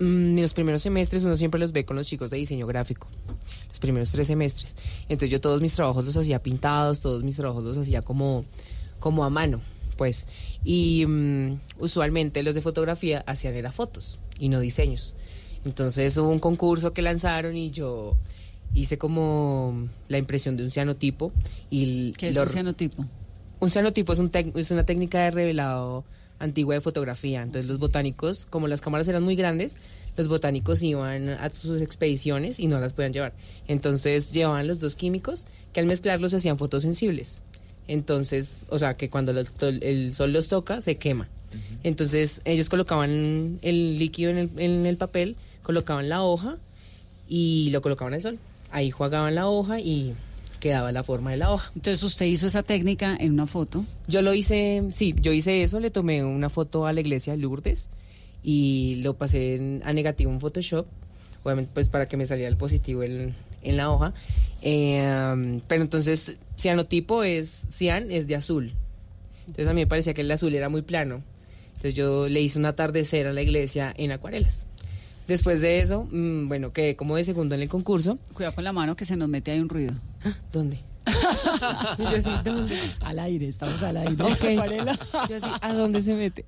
mm, 0.00 0.38
los 0.40 0.52
primeros 0.54 0.82
semestres 0.82 1.22
uno 1.24 1.36
siempre 1.36 1.60
los 1.60 1.72
ve 1.72 1.84
con 1.84 1.96
los 1.96 2.06
chicos 2.06 2.30
de 2.30 2.38
diseño 2.38 2.66
gráfico. 2.66 3.08
Los 3.68 3.78
primeros 3.78 4.10
tres 4.10 4.26
semestres. 4.26 4.76
Entonces 5.02 5.30
yo 5.30 5.40
todos 5.40 5.60
mis 5.60 5.74
trabajos 5.74 6.04
los 6.04 6.16
hacía 6.16 6.42
pintados, 6.42 7.00
todos 7.00 7.22
mis 7.22 7.36
trabajos 7.36 7.62
los 7.64 7.78
hacía 7.78 8.02
como, 8.02 8.44
como 8.98 9.24
a 9.24 9.30
mano, 9.30 9.60
pues. 9.96 10.26
Y 10.64 11.06
mm, 11.06 11.60
usualmente 11.78 12.42
los 12.42 12.54
de 12.54 12.60
fotografía 12.60 13.22
hacían 13.26 13.54
era 13.54 13.70
fotos 13.72 14.18
y 14.38 14.48
no 14.48 14.58
diseños. 14.60 15.14
Entonces 15.64 16.16
hubo 16.16 16.30
un 16.30 16.38
concurso 16.40 16.92
que 16.92 17.02
lanzaron 17.02 17.56
y 17.56 17.70
yo 17.70 18.16
hice 18.74 18.98
como 18.98 19.88
la 20.08 20.16
impresión 20.18 20.56
de 20.56 20.62
un 20.64 20.70
cianotipo 20.70 21.32
y 21.70 22.12
¿Qué 22.12 22.28
es 22.28 22.36
lo- 22.36 22.42
un 22.44 22.48
cianotipo? 22.48 23.04
un 23.58 23.68
cianotipo 23.68 24.12
es, 24.14 24.18
un 24.20 24.30
tec- 24.30 24.56
es 24.56 24.70
una 24.70 24.86
técnica 24.86 25.24
de 25.24 25.30
revelado 25.32 26.04
antigua 26.40 26.74
de 26.74 26.80
fotografía. 26.80 27.42
Entonces 27.42 27.68
los 27.68 27.78
botánicos, 27.78 28.46
como 28.50 28.66
las 28.66 28.80
cámaras 28.80 29.06
eran 29.06 29.22
muy 29.22 29.36
grandes, 29.36 29.76
los 30.16 30.26
botánicos 30.26 30.82
iban 30.82 31.28
a 31.28 31.50
sus 31.50 31.80
expediciones 31.80 32.58
y 32.58 32.66
no 32.66 32.80
las 32.80 32.92
podían 32.92 33.12
llevar. 33.12 33.32
Entonces 33.68 34.32
llevaban 34.32 34.66
los 34.66 34.80
dos 34.80 34.96
químicos 34.96 35.46
que 35.72 35.78
al 35.80 35.86
mezclarlos 35.86 36.34
hacían 36.34 36.58
fotosensibles. 36.58 37.40
Entonces, 37.86 38.66
o 38.68 38.78
sea, 38.78 38.94
que 38.94 39.08
cuando 39.08 39.32
los- 39.32 39.52
el 39.62 40.12
sol 40.14 40.32
los 40.32 40.48
toca, 40.48 40.80
se 40.82 40.96
quema. 40.96 41.28
Entonces 41.82 42.40
ellos 42.44 42.68
colocaban 42.68 43.58
el 43.62 43.98
líquido 43.98 44.30
en 44.30 44.38
el, 44.38 44.50
en 44.58 44.86
el 44.86 44.96
papel, 44.96 45.36
colocaban 45.62 46.08
la 46.08 46.22
hoja 46.22 46.56
y 47.28 47.70
lo 47.72 47.82
colocaban 47.82 48.14
al 48.14 48.22
sol. 48.22 48.38
Ahí 48.70 48.90
jugaban 48.90 49.34
la 49.34 49.48
hoja 49.48 49.80
y 49.80 50.14
quedaba 50.60 50.92
la 50.92 51.02
forma 51.02 51.30
de 51.32 51.38
la 51.38 51.50
hoja. 51.52 51.72
Entonces 51.74 52.02
usted 52.04 52.26
hizo 52.26 52.46
esa 52.46 52.62
técnica 52.62 53.16
en 53.18 53.32
una 53.32 53.46
foto. 53.48 53.84
Yo 54.06 54.22
lo 54.22 54.32
hice, 54.34 54.84
sí, 54.92 55.14
yo 55.20 55.32
hice 55.32 55.62
eso, 55.62 55.80
le 55.80 55.90
tomé 55.90 56.22
una 56.24 56.48
foto 56.50 56.86
a 56.86 56.92
la 56.92 57.00
iglesia 57.00 57.32
de 57.32 57.38
Lourdes 57.40 57.88
y 58.44 59.00
lo 59.02 59.14
pasé 59.14 59.56
en- 59.56 59.82
a 59.84 59.92
negativo 59.92 60.30
en 60.30 60.38
Photoshop, 60.40 60.86
obviamente 61.42 61.70
pues 61.74 61.88
para 61.88 62.06
que 62.06 62.16
me 62.16 62.26
saliera 62.26 62.48
el 62.48 62.56
positivo 62.56 63.02
en, 63.02 63.34
en 63.62 63.76
la 63.76 63.90
hoja. 63.90 64.14
Eh, 64.62 65.60
pero 65.66 65.82
entonces, 65.82 66.36
cianotipo 66.58 67.24
es, 67.24 67.48
cian 67.70 68.10
es 68.10 68.26
de 68.26 68.36
azul. 68.36 68.72
Entonces 69.46 69.66
a 69.68 69.72
mí 69.72 69.80
me 69.80 69.86
parecía 69.86 70.14
que 70.14 70.20
el 70.20 70.30
azul 70.30 70.54
era 70.54 70.68
muy 70.68 70.82
plano. 70.82 71.22
Entonces 71.70 71.94
yo 71.94 72.28
le 72.28 72.40
hice 72.42 72.58
un 72.58 72.66
atardecer 72.66 73.26
a 73.26 73.32
la 73.32 73.40
iglesia 73.42 73.92
en 73.96 74.12
acuarelas. 74.12 74.66
Después 75.30 75.60
de 75.60 75.78
eso, 75.78 76.08
mm, 76.10 76.48
bueno, 76.48 76.72
quedé 76.72 76.96
como 76.96 77.14
de 77.14 77.24
segundo 77.24 77.54
en 77.54 77.62
el 77.62 77.68
concurso. 77.68 78.18
Cuidado 78.34 78.52
con 78.52 78.64
la 78.64 78.72
mano 78.72 78.96
que 78.96 79.04
se 79.04 79.14
nos 79.14 79.28
mete 79.28 79.52
ahí 79.52 79.60
un 79.60 79.68
ruido. 79.68 79.94
¿Dónde? 80.50 80.80
Y 81.06 82.02
yo 82.02 82.16
así, 82.16 82.30
¿dónde? 82.44 82.76
Al 82.98 83.20
aire, 83.20 83.46
estamos 83.46 83.80
al 83.84 83.98
aire. 83.98 84.20
Ok. 84.24 84.44
Acuarela. 84.58 84.98
Yo 85.28 85.36
así, 85.36 85.46
¿a 85.60 85.72
dónde 85.72 86.02
se 86.02 86.14
mete? 86.14 86.46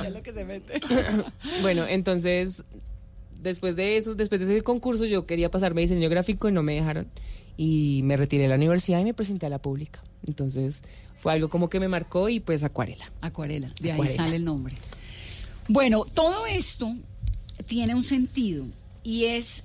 ¿Qué 0.00 0.06
es 0.06 0.14
lo 0.14 0.22
que 0.22 0.32
se 0.32 0.44
mete? 0.44 0.80
bueno, 1.62 1.84
entonces, 1.88 2.62
después 3.42 3.74
de 3.74 3.96
eso, 3.96 4.14
después 4.14 4.40
de 4.40 4.54
ese 4.54 4.62
concurso, 4.62 5.04
yo 5.04 5.26
quería 5.26 5.50
pasarme 5.50 5.80
diseño 5.80 6.08
gráfico 6.08 6.48
y 6.48 6.52
no 6.52 6.62
me 6.62 6.76
dejaron. 6.76 7.08
Y 7.56 8.02
me 8.04 8.16
retiré 8.16 8.44
de 8.44 8.50
la 8.50 8.54
universidad 8.54 9.00
y 9.00 9.04
me 9.04 9.12
presenté 9.12 9.46
a 9.46 9.48
la 9.48 9.58
pública. 9.58 10.04
Entonces, 10.24 10.84
fue 11.16 11.32
algo 11.32 11.48
como 11.48 11.68
que 11.68 11.80
me 11.80 11.88
marcó 11.88 12.28
y 12.28 12.38
pues 12.38 12.62
acuarela. 12.62 13.10
Acuarela, 13.22 13.74
de 13.80 13.90
ahí 13.90 14.06
sale 14.06 14.36
el 14.36 14.44
nombre. 14.44 14.76
Bueno, 15.68 16.04
todo 16.04 16.46
esto 16.46 16.94
tiene 17.66 17.94
un 17.94 18.04
sentido 18.04 18.66
y 19.02 19.24
es 19.24 19.64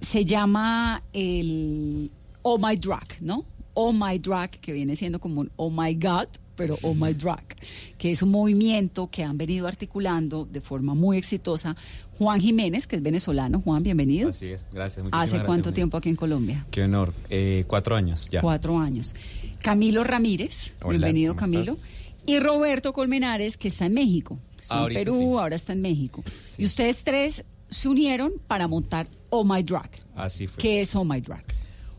se 0.00 0.24
llama 0.24 1.02
el 1.12 2.10
Oh 2.42 2.58
My 2.58 2.76
Drag, 2.76 3.20
¿no? 3.20 3.44
Oh 3.74 3.92
My 3.92 4.18
Drag, 4.18 4.50
que 4.50 4.72
viene 4.72 4.96
siendo 4.96 5.18
como 5.20 5.40
un 5.40 5.50
Oh 5.56 5.70
My 5.70 5.94
God, 5.94 6.28
pero 6.56 6.78
Oh 6.82 6.94
My 6.94 7.14
Drag, 7.14 7.44
que 7.96 8.10
es 8.10 8.22
un 8.22 8.30
movimiento 8.30 9.08
que 9.10 9.22
han 9.22 9.38
venido 9.38 9.66
articulando 9.66 10.44
de 10.50 10.60
forma 10.60 10.94
muy 10.94 11.16
exitosa 11.18 11.76
Juan 12.18 12.40
Jiménez, 12.40 12.86
que 12.86 12.96
es 12.96 13.02
venezolano. 13.02 13.60
Juan, 13.60 13.82
bienvenido. 13.82 14.30
Así 14.30 14.48
es, 14.48 14.66
gracias. 14.72 15.06
¿Hace 15.12 15.42
cuánto 15.44 15.72
tiempo 15.72 15.96
aquí 15.96 16.08
en 16.08 16.16
Colombia? 16.16 16.64
Qué 16.70 16.82
honor. 16.82 17.12
Eh, 17.30 17.64
cuatro 17.68 17.94
años 17.94 18.28
ya. 18.30 18.40
Cuatro 18.40 18.78
años. 18.78 19.14
Camilo 19.62 20.02
Ramírez, 20.04 20.72
Hola, 20.80 20.90
bienvenido 20.90 21.34
¿cómo 21.34 21.40
Camilo. 21.52 21.72
estás? 21.74 21.88
Y 22.26 22.38
Roberto 22.40 22.92
Colmenares, 22.92 23.56
que 23.56 23.68
está 23.68 23.86
en 23.86 23.94
México. 23.94 24.38
En 24.70 24.94
Perú, 24.94 25.18
sí. 25.18 25.24
ahora 25.24 25.56
está 25.56 25.72
en 25.72 25.82
México. 25.82 26.22
Sí. 26.44 26.62
Y 26.62 26.66
ustedes 26.66 27.02
tres 27.04 27.44
se 27.70 27.88
unieron 27.88 28.32
para 28.46 28.66
montar 28.68 29.08
Oh 29.30 29.44
My 29.44 29.62
Drag. 29.62 29.90
Así 30.14 30.46
fue. 30.46 30.62
¿Qué 30.62 30.80
es 30.80 30.94
Oh 30.94 31.04
My 31.04 31.20
Drag? 31.20 31.44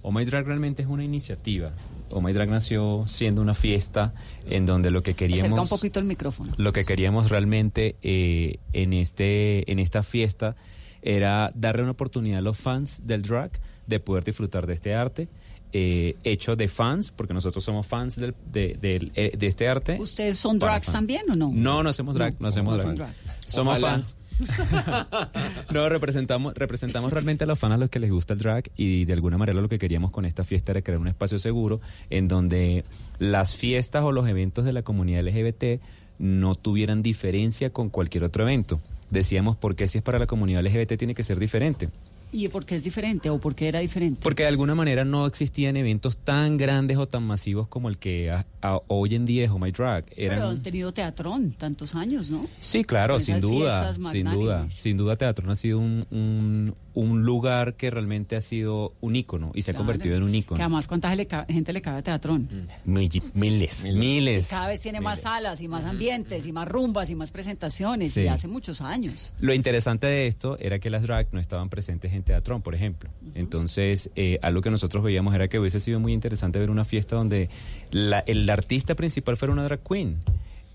Oh 0.02 0.12
My 0.12 0.26
Drag 0.26 0.46
realmente 0.46 0.82
es 0.82 0.88
una 0.88 1.04
iniciativa. 1.04 1.74
Oh 2.10 2.22
My 2.22 2.34
Drag 2.34 2.50
nació 2.50 3.04
siendo 3.06 3.42
una 3.42 3.54
fiesta 3.54 4.14
en 4.48 4.66
donde 4.66 4.92
lo 4.92 5.04
que 5.04 5.14
queríamos... 5.14 5.46
Acerca 5.46 5.62
un 5.62 5.68
poquito 5.68 6.00
el 6.00 6.06
micrófono. 6.06 6.54
Lo 6.58 6.74
que 6.74 6.84
queríamos 6.84 7.30
realmente 7.30 7.98
eh, 8.02 8.58
en, 8.74 8.94
este, 8.94 9.72
en 9.72 9.80
esta 9.80 10.04
fiesta 10.04 10.56
era 11.02 11.52
darle 11.54 11.84
una 11.84 11.92
oportunidad 11.92 12.40
a 12.40 12.42
los 12.42 12.58
fans 12.58 13.02
del 13.06 13.22
drag 13.22 13.52
de 13.88 14.00
poder 14.00 14.24
disfrutar 14.24 14.68
de 14.68 14.74
este 14.74 14.96
arte. 14.96 15.30
Eh, 15.74 16.16
hecho 16.24 16.56
de 16.56 16.68
fans, 16.68 17.12
porque 17.12 17.34
nosotros 17.34 17.64
somos 17.64 17.86
fans 17.88 18.16
del- 18.16 18.36
de, 18.52 18.78
del- 18.82 19.12
eh, 19.16 19.34
de 19.38 19.48
este 19.48 19.68
arte. 19.68 19.98
¿Ustedes 20.00 20.38
son 20.38 20.58
drags 20.60 20.86
fans. 20.88 20.94
también 20.94 21.30
o 21.30 21.36
no? 21.36 21.52
No, 21.54 21.84
no 21.84 21.90
hacemos 21.90 22.16
drag, 22.16 22.36
no, 22.40 22.48
hacemos 22.48 22.78
no 22.78 22.82
son 22.84 22.96
drag. 22.96 23.10
drag. 23.24 23.36
Somos 23.46 23.78
Ojalá. 23.78 23.92
fans. 23.94 24.18
no, 25.72 25.90
representamos, 25.90 26.54
representamos 26.56 27.12
realmente 27.12 27.44
a 27.44 27.48
los 27.48 27.60
fans 27.60 27.74
a 27.74 27.78
los 27.78 27.90
que 27.90 28.00
les 28.00 28.10
gusta 28.12 28.34
el 28.34 28.40
drag 28.40 28.72
y 28.78 29.06
de 29.06 29.14
alguna 29.14 29.38
manera 29.38 29.60
lo 29.62 29.68
que 29.70 29.80
queríamos 29.80 30.12
con 30.12 30.26
esta 30.26 30.44
fiesta 30.44 30.72
era 30.72 30.82
crear 30.82 31.00
un 31.00 31.08
espacio 31.10 31.40
seguro 31.40 31.82
en 32.10 32.28
donde 32.28 32.84
las 33.20 33.56
fiestas 33.56 34.04
o 34.04 34.12
los 34.12 34.28
eventos 34.28 34.66
de 34.66 34.72
la 34.74 34.82
comunidad 34.82 35.24
LGBT 35.28 35.82
no 36.20 36.56
tuvieran 36.56 37.02
diferencia 37.02 37.70
con 37.72 37.90
cualquier 37.90 38.24
otro 38.24 38.44
evento. 38.44 38.80
Decíamos, 39.10 39.56
¿por 39.58 39.76
qué 39.76 39.88
si 39.88 39.98
es 39.98 40.04
para 40.04 40.20
la 40.20 40.28
comunidad 40.28 40.64
LGBT 40.64 40.96
tiene 40.98 41.16
que 41.16 41.24
ser 41.24 41.40
diferente? 41.40 41.90
¿Y 42.32 42.48
por 42.50 42.64
qué 42.66 42.76
es 42.76 42.84
diferente 42.84 43.30
o 43.32 43.40
por 43.40 43.56
qué 43.56 43.68
era 43.70 43.80
diferente? 43.80 44.20
Porque 44.22 44.44
de 44.44 44.50
alguna 44.50 44.76
manera 44.76 45.04
no 45.04 45.26
existían 45.26 45.76
eventos 45.78 46.18
tan 46.18 46.58
grandes 46.58 46.98
o 46.98 47.08
tan 47.08 47.24
masivos 47.24 47.68
como 47.68 47.90
el 47.90 47.98
que 47.98 48.30
a- 48.30 48.46
a- 48.62 48.80
hoy 48.88 49.16
en 49.16 49.26
día 49.26 49.46
es 49.46 49.50
Oh 49.50 49.58
My 49.58 49.72
Drag. 49.72 50.06
Pero 50.16 50.34
Eran, 50.34 50.42
han 50.44 50.62
tenido 50.62 50.92
teatrón 50.92 51.52
tantos 51.54 51.96
años, 51.96 52.30
¿no? 52.30 52.46
Sí, 52.60 52.84
claro, 52.84 53.20
sin 53.20 53.40
duda, 53.42 53.94
sin 54.12 54.30
duda, 54.30 54.68
sin 54.70 54.98
duda 54.98 55.16
Teatro 55.16 55.52
ha 55.52 55.56
sido 55.56 55.80
un, 55.80 56.06
un, 56.12 56.76
un 57.00 57.24
lugar 57.24 57.76
que 57.76 57.90
realmente 57.90 58.36
ha 58.36 58.42
sido 58.42 58.94
un 59.02 59.16
ícono 59.16 59.52
y 59.54 59.62
se 59.64 59.72
ha 59.72 59.74
convertido 59.74 60.16
en 60.16 60.24
un 60.24 60.32
Que 60.32 60.38
ícono. 60.38 60.62
además, 60.62 60.88
¿cuánta 60.88 61.10
gente 61.48 61.74
le 61.74 61.82
cabe 61.82 62.00
a 62.00 62.02
teatrón? 62.02 62.50
Miles, 62.86 63.86
miles. 63.86 64.48
Cada 64.50 64.68
vez 64.68 64.82
tiene 64.82 65.02
más 65.02 65.22
salas 65.22 65.62
y 65.62 65.68
más 65.68 65.86
ambientes 65.86 66.46
y 66.46 66.52
más 66.52 66.68
rumbas 66.68 67.10
y 67.10 67.16
más 67.16 67.32
presentaciones 67.32 68.14
Sí. 68.14 68.22
y 68.22 68.28
hace 68.28 68.48
muchos 68.48 68.82
años. 68.82 69.34
Lo 69.40 69.54
interesante 69.54 70.08
de 70.08 70.28
esto 70.28 70.58
era 70.60 70.80
que 70.80 70.90
las 70.90 71.04
drag 71.04 71.28
no 71.32 71.40
estaban 71.40 71.70
presentes 71.70 72.14
en 72.14 72.24
Teatrón, 72.24 72.62
por 72.62 72.76
ejemplo. 72.76 73.10
Entonces, 73.36 74.10
eh, 74.16 74.40
algo 74.42 74.62
que 74.62 74.72
nosotros 74.72 75.04
veíamos 75.04 75.34
era 75.36 75.48
que 75.48 75.60
hubiese 75.60 75.80
sido 75.80 76.00
muy 76.00 76.14
interesante 76.14 76.60
ver 76.60 76.70
una 76.70 76.86
fiesta 76.86 77.16
donde 77.16 77.50
la- 77.92 78.20
el 78.28 78.50
artista 78.50 78.96
principal 78.96 79.38
fuera 79.38 79.54
una 79.54 79.64
drag 79.64 79.80
queen. 79.82 80.18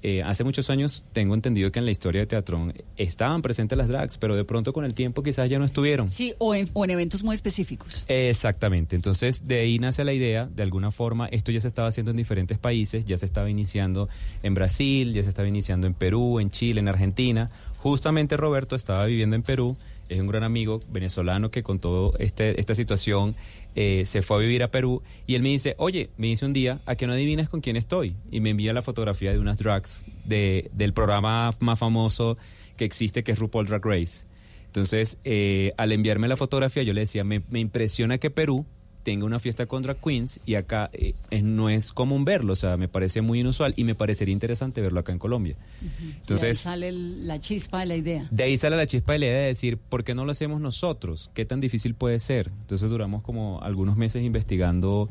Eh, 0.06 0.22
hace 0.22 0.44
muchos 0.44 0.68
años 0.68 1.02
tengo 1.14 1.32
entendido 1.32 1.72
que 1.72 1.78
en 1.78 1.86
la 1.86 1.90
historia 1.90 2.20
de 2.20 2.26
Teatrón 2.26 2.74
estaban 2.98 3.40
presentes 3.40 3.78
las 3.78 3.88
drags, 3.88 4.18
pero 4.18 4.36
de 4.36 4.44
pronto 4.44 4.74
con 4.74 4.84
el 4.84 4.92
tiempo 4.92 5.22
quizás 5.22 5.48
ya 5.48 5.58
no 5.58 5.64
estuvieron. 5.64 6.10
Sí, 6.10 6.34
o 6.36 6.54
en, 6.54 6.68
o 6.74 6.84
en 6.84 6.90
eventos 6.90 7.22
muy 7.22 7.34
específicos. 7.34 8.04
Exactamente, 8.06 8.96
entonces 8.96 9.48
de 9.48 9.60
ahí 9.60 9.78
nace 9.78 10.04
la 10.04 10.12
idea, 10.12 10.46
de 10.54 10.62
alguna 10.62 10.90
forma, 10.90 11.26
esto 11.28 11.52
ya 11.52 11.60
se 11.60 11.68
estaba 11.68 11.88
haciendo 11.88 12.10
en 12.10 12.18
diferentes 12.18 12.58
países, 12.58 13.06
ya 13.06 13.16
se 13.16 13.24
estaba 13.24 13.48
iniciando 13.48 14.10
en 14.42 14.52
Brasil, 14.52 15.14
ya 15.14 15.22
se 15.22 15.30
estaba 15.30 15.48
iniciando 15.48 15.86
en 15.86 15.94
Perú, 15.94 16.38
en 16.38 16.50
Chile, 16.50 16.80
en 16.80 16.88
Argentina. 16.88 17.48
Justamente 17.78 18.36
Roberto 18.36 18.76
estaba 18.76 19.06
viviendo 19.06 19.36
en 19.36 19.42
Perú, 19.42 19.74
es 20.08 20.20
un 20.20 20.26
gran 20.26 20.44
amigo 20.44 20.80
venezolano 20.90 21.50
que 21.50 21.62
con 21.62 21.78
toda 21.78 22.16
este, 22.18 22.58
esta 22.60 22.74
situación 22.74 23.34
eh, 23.74 24.04
se 24.06 24.22
fue 24.22 24.36
a 24.36 24.40
vivir 24.40 24.62
a 24.62 24.68
Perú 24.68 25.02
y 25.26 25.34
él 25.34 25.42
me 25.42 25.48
dice, 25.48 25.74
oye, 25.78 26.10
me 26.16 26.28
dice 26.28 26.46
un 26.46 26.52
día, 26.52 26.80
¿a 26.86 26.94
que 26.94 27.06
no 27.06 27.12
adivinas 27.12 27.48
con 27.48 27.60
quién 27.60 27.76
estoy? 27.76 28.14
Y 28.30 28.40
me 28.40 28.50
envía 28.50 28.72
la 28.72 28.82
fotografía 28.82 29.32
de 29.32 29.38
unas 29.38 29.58
drags 29.58 30.04
de, 30.24 30.70
del 30.72 30.92
programa 30.92 31.50
más 31.60 31.78
famoso 31.78 32.36
que 32.76 32.84
existe, 32.84 33.24
que 33.24 33.32
es 33.32 33.38
RuPaul 33.38 33.66
Drag 33.66 33.84
Race. 33.84 34.24
Entonces, 34.66 35.18
eh, 35.24 35.72
al 35.76 35.92
enviarme 35.92 36.26
la 36.26 36.36
fotografía, 36.36 36.82
yo 36.82 36.92
le 36.92 37.02
decía, 37.02 37.22
me, 37.22 37.42
me 37.48 37.60
impresiona 37.60 38.18
que 38.18 38.30
Perú 38.30 38.66
tenga 39.04 39.26
una 39.26 39.38
fiesta 39.38 39.66
con 39.66 39.82
drag 39.82 39.98
queens 39.98 40.40
y 40.44 40.56
acá 40.56 40.90
eh, 40.92 41.14
no 41.42 41.68
es 41.68 41.92
común 41.92 42.24
verlo, 42.24 42.54
o 42.54 42.56
sea, 42.56 42.76
me 42.76 42.88
parece 42.88 43.20
muy 43.20 43.40
inusual 43.40 43.74
y 43.76 43.84
me 43.84 43.94
parecería 43.94 44.32
interesante 44.32 44.80
verlo 44.80 44.98
acá 44.98 45.12
en 45.12 45.18
Colombia. 45.18 45.56
y 45.80 45.84
ahí 45.84 46.14
Entonces, 46.16 46.58
sale 46.58 46.90
la 46.90 47.38
chispa 47.38 47.80
de 47.80 47.86
la 47.86 47.96
idea. 47.96 48.26
de 48.30 48.42
ahí 48.42 48.56
sale 48.56 48.76
la 48.76 48.86
chispa 48.86 49.12
de 49.12 49.18
la 49.20 49.26
idea 49.26 49.38
de 49.40 49.46
decir, 49.46 49.78
¿por 49.78 50.02
qué 50.02 50.14
no 50.14 50.24
lo 50.24 50.32
hacemos 50.32 50.60
nosotros? 50.60 51.30
¿Qué 51.34 51.44
tan 51.44 51.60
difícil 51.60 51.94
puede 51.94 52.18
ser? 52.18 52.50
Entonces 52.62 52.90
duramos 52.90 53.22
como 53.22 53.60
algunos 53.62 53.96
meses 53.96 54.24
investigando 54.24 55.08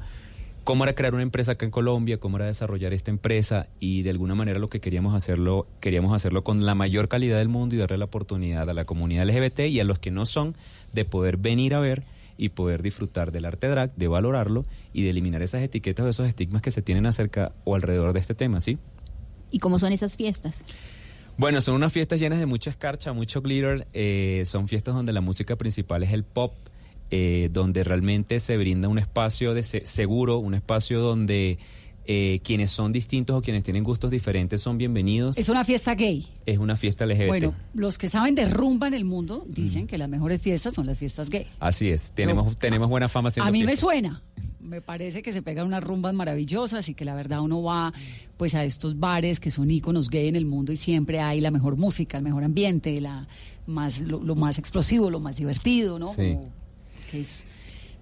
cómo 0.63 0.85
era 0.85 0.95
crear 0.95 1.13
una 1.13 1.23
empresa 1.23 1.53
acá 1.53 1.65
en 1.65 1.71
Colombia, 1.71 2.19
cómo 2.19 2.37
era 2.37 2.47
desarrollar 2.47 2.93
esta 2.93 3.11
empresa 3.11 3.67
y 3.79 4.01
de 4.01 4.09
alguna 4.09 4.33
manera 4.33 4.59
lo 4.59 4.69
que 4.69 4.79
queríamos 4.79 5.13
hacerlo, 5.13 5.67
queríamos 5.81 6.13
hacerlo 6.13 6.43
con 6.43 6.65
la 6.65 6.73
mayor 6.73 7.09
calidad 7.09 7.37
del 7.37 7.49
mundo 7.49 7.75
y 7.75 7.77
darle 7.77 7.97
la 7.97 8.05
oportunidad 8.05 8.69
a 8.69 8.73
la 8.73 8.85
comunidad 8.85 9.27
LGBT 9.27 9.59
y 9.61 9.79
a 9.79 9.83
los 9.83 9.99
que 9.99 10.11
no 10.11 10.25
son 10.25 10.55
de 10.93 11.05
poder 11.05 11.37
venir 11.37 11.75
a 11.75 11.79
ver 11.79 12.03
y 12.43 12.49
poder 12.49 12.81
disfrutar 12.81 13.31
del 13.31 13.45
arte 13.45 13.67
drag, 13.69 13.95
de 13.95 14.07
valorarlo 14.07 14.65
y 14.91 15.03
de 15.03 15.11
eliminar 15.11 15.41
esas 15.41 15.61
etiquetas 15.63 16.05
o 16.05 16.09
esos 16.09 16.27
estigmas 16.27 16.61
que 16.61 16.71
se 16.71 16.81
tienen 16.81 17.05
acerca 17.05 17.53
o 17.63 17.75
alrededor 17.75 18.11
de 18.13 18.19
este 18.19 18.35
tema, 18.35 18.59
¿sí? 18.59 18.77
¿Y 19.49 19.59
cómo 19.59 19.79
son 19.79 19.93
esas 19.93 20.17
fiestas? 20.17 20.63
Bueno, 21.37 21.61
son 21.61 21.75
unas 21.75 21.93
fiestas 21.93 22.19
llenas 22.19 22.39
de 22.39 22.45
mucha 22.45 22.69
escarcha, 22.69 23.13
mucho 23.13 23.41
glitter. 23.41 23.87
eh, 23.93 24.43
son 24.45 24.67
fiestas 24.67 24.93
donde 24.93 25.13
la 25.13 25.21
música 25.21 25.55
principal 25.55 26.03
es 26.03 26.11
el 26.11 26.23
pop, 26.23 26.53
eh, 27.11 27.49
donde 27.51 27.83
realmente 27.83 28.39
se 28.39 28.57
brinda 28.57 28.87
un 28.89 28.99
espacio 28.99 29.53
de 29.53 29.63
se- 29.63 29.85
seguro, 29.85 30.37
un 30.39 30.53
espacio 30.53 30.99
donde 30.99 31.59
eh, 32.05 32.39
quienes 32.43 32.71
son 32.71 32.91
distintos 32.91 33.37
o 33.37 33.41
quienes 33.41 33.63
tienen 33.63 33.83
gustos 33.83 34.11
diferentes 34.11 34.61
son 34.61 34.77
bienvenidos. 34.77 35.37
Es 35.37 35.47
una 35.49 35.63
fiesta 35.63 35.95
gay. 35.95 36.27
Es 36.45 36.57
una 36.57 36.75
fiesta 36.75 37.05
LGBT. 37.05 37.27
Bueno, 37.27 37.55
los 37.73 37.97
que 37.97 38.09
saben 38.09 38.35
de 38.35 38.45
rumba 38.45 38.87
en 38.87 38.93
el 38.93 39.05
mundo 39.05 39.45
dicen 39.47 39.87
que 39.87 39.97
las 39.97 40.09
mejores 40.09 40.41
fiestas 40.41 40.73
son 40.73 40.85
las 40.85 40.97
fiestas 40.97 41.29
gay. 41.29 41.47
Así 41.59 41.89
es, 41.89 42.11
tenemos, 42.11 42.57
tenemos 42.57 42.89
buena 42.89 43.07
fama 43.07 43.29
haciendo 43.29 43.47
A 43.47 43.51
mí 43.51 43.63
me 43.63 43.75
suena. 43.75 44.21
Me 44.59 44.79
parece 44.81 45.21
que 45.21 45.33
se 45.33 45.41
pegan 45.41 45.67
unas 45.67 45.83
rumbas 45.83 46.13
maravillosas 46.13 46.87
y 46.87 46.93
que 46.93 47.03
la 47.05 47.13
verdad 47.15 47.41
uno 47.41 47.61
va 47.63 47.91
pues 48.37 48.55
a 48.55 48.63
estos 48.63 48.97
bares 48.99 49.39
que 49.41 49.51
son 49.51 49.69
íconos 49.69 50.09
gay 50.09 50.27
en 50.29 50.35
el 50.37 50.45
mundo 50.45 50.71
y 50.71 50.77
siempre 50.77 51.19
hay 51.19 51.41
la 51.41 51.51
mejor 51.51 51.75
música, 51.77 52.17
el 52.17 52.23
mejor 52.23 52.43
ambiente, 52.45 52.99
la 53.01 53.27
más 53.67 53.99
lo, 53.99 54.21
lo 54.21 54.35
más 54.35 54.57
explosivo, 54.57 55.09
lo 55.09 55.19
más 55.19 55.35
divertido, 55.37 55.99
¿no? 55.99 56.09
Sí. 56.13 56.33
Como 56.33 56.43
que 57.11 57.21
es- 57.21 57.45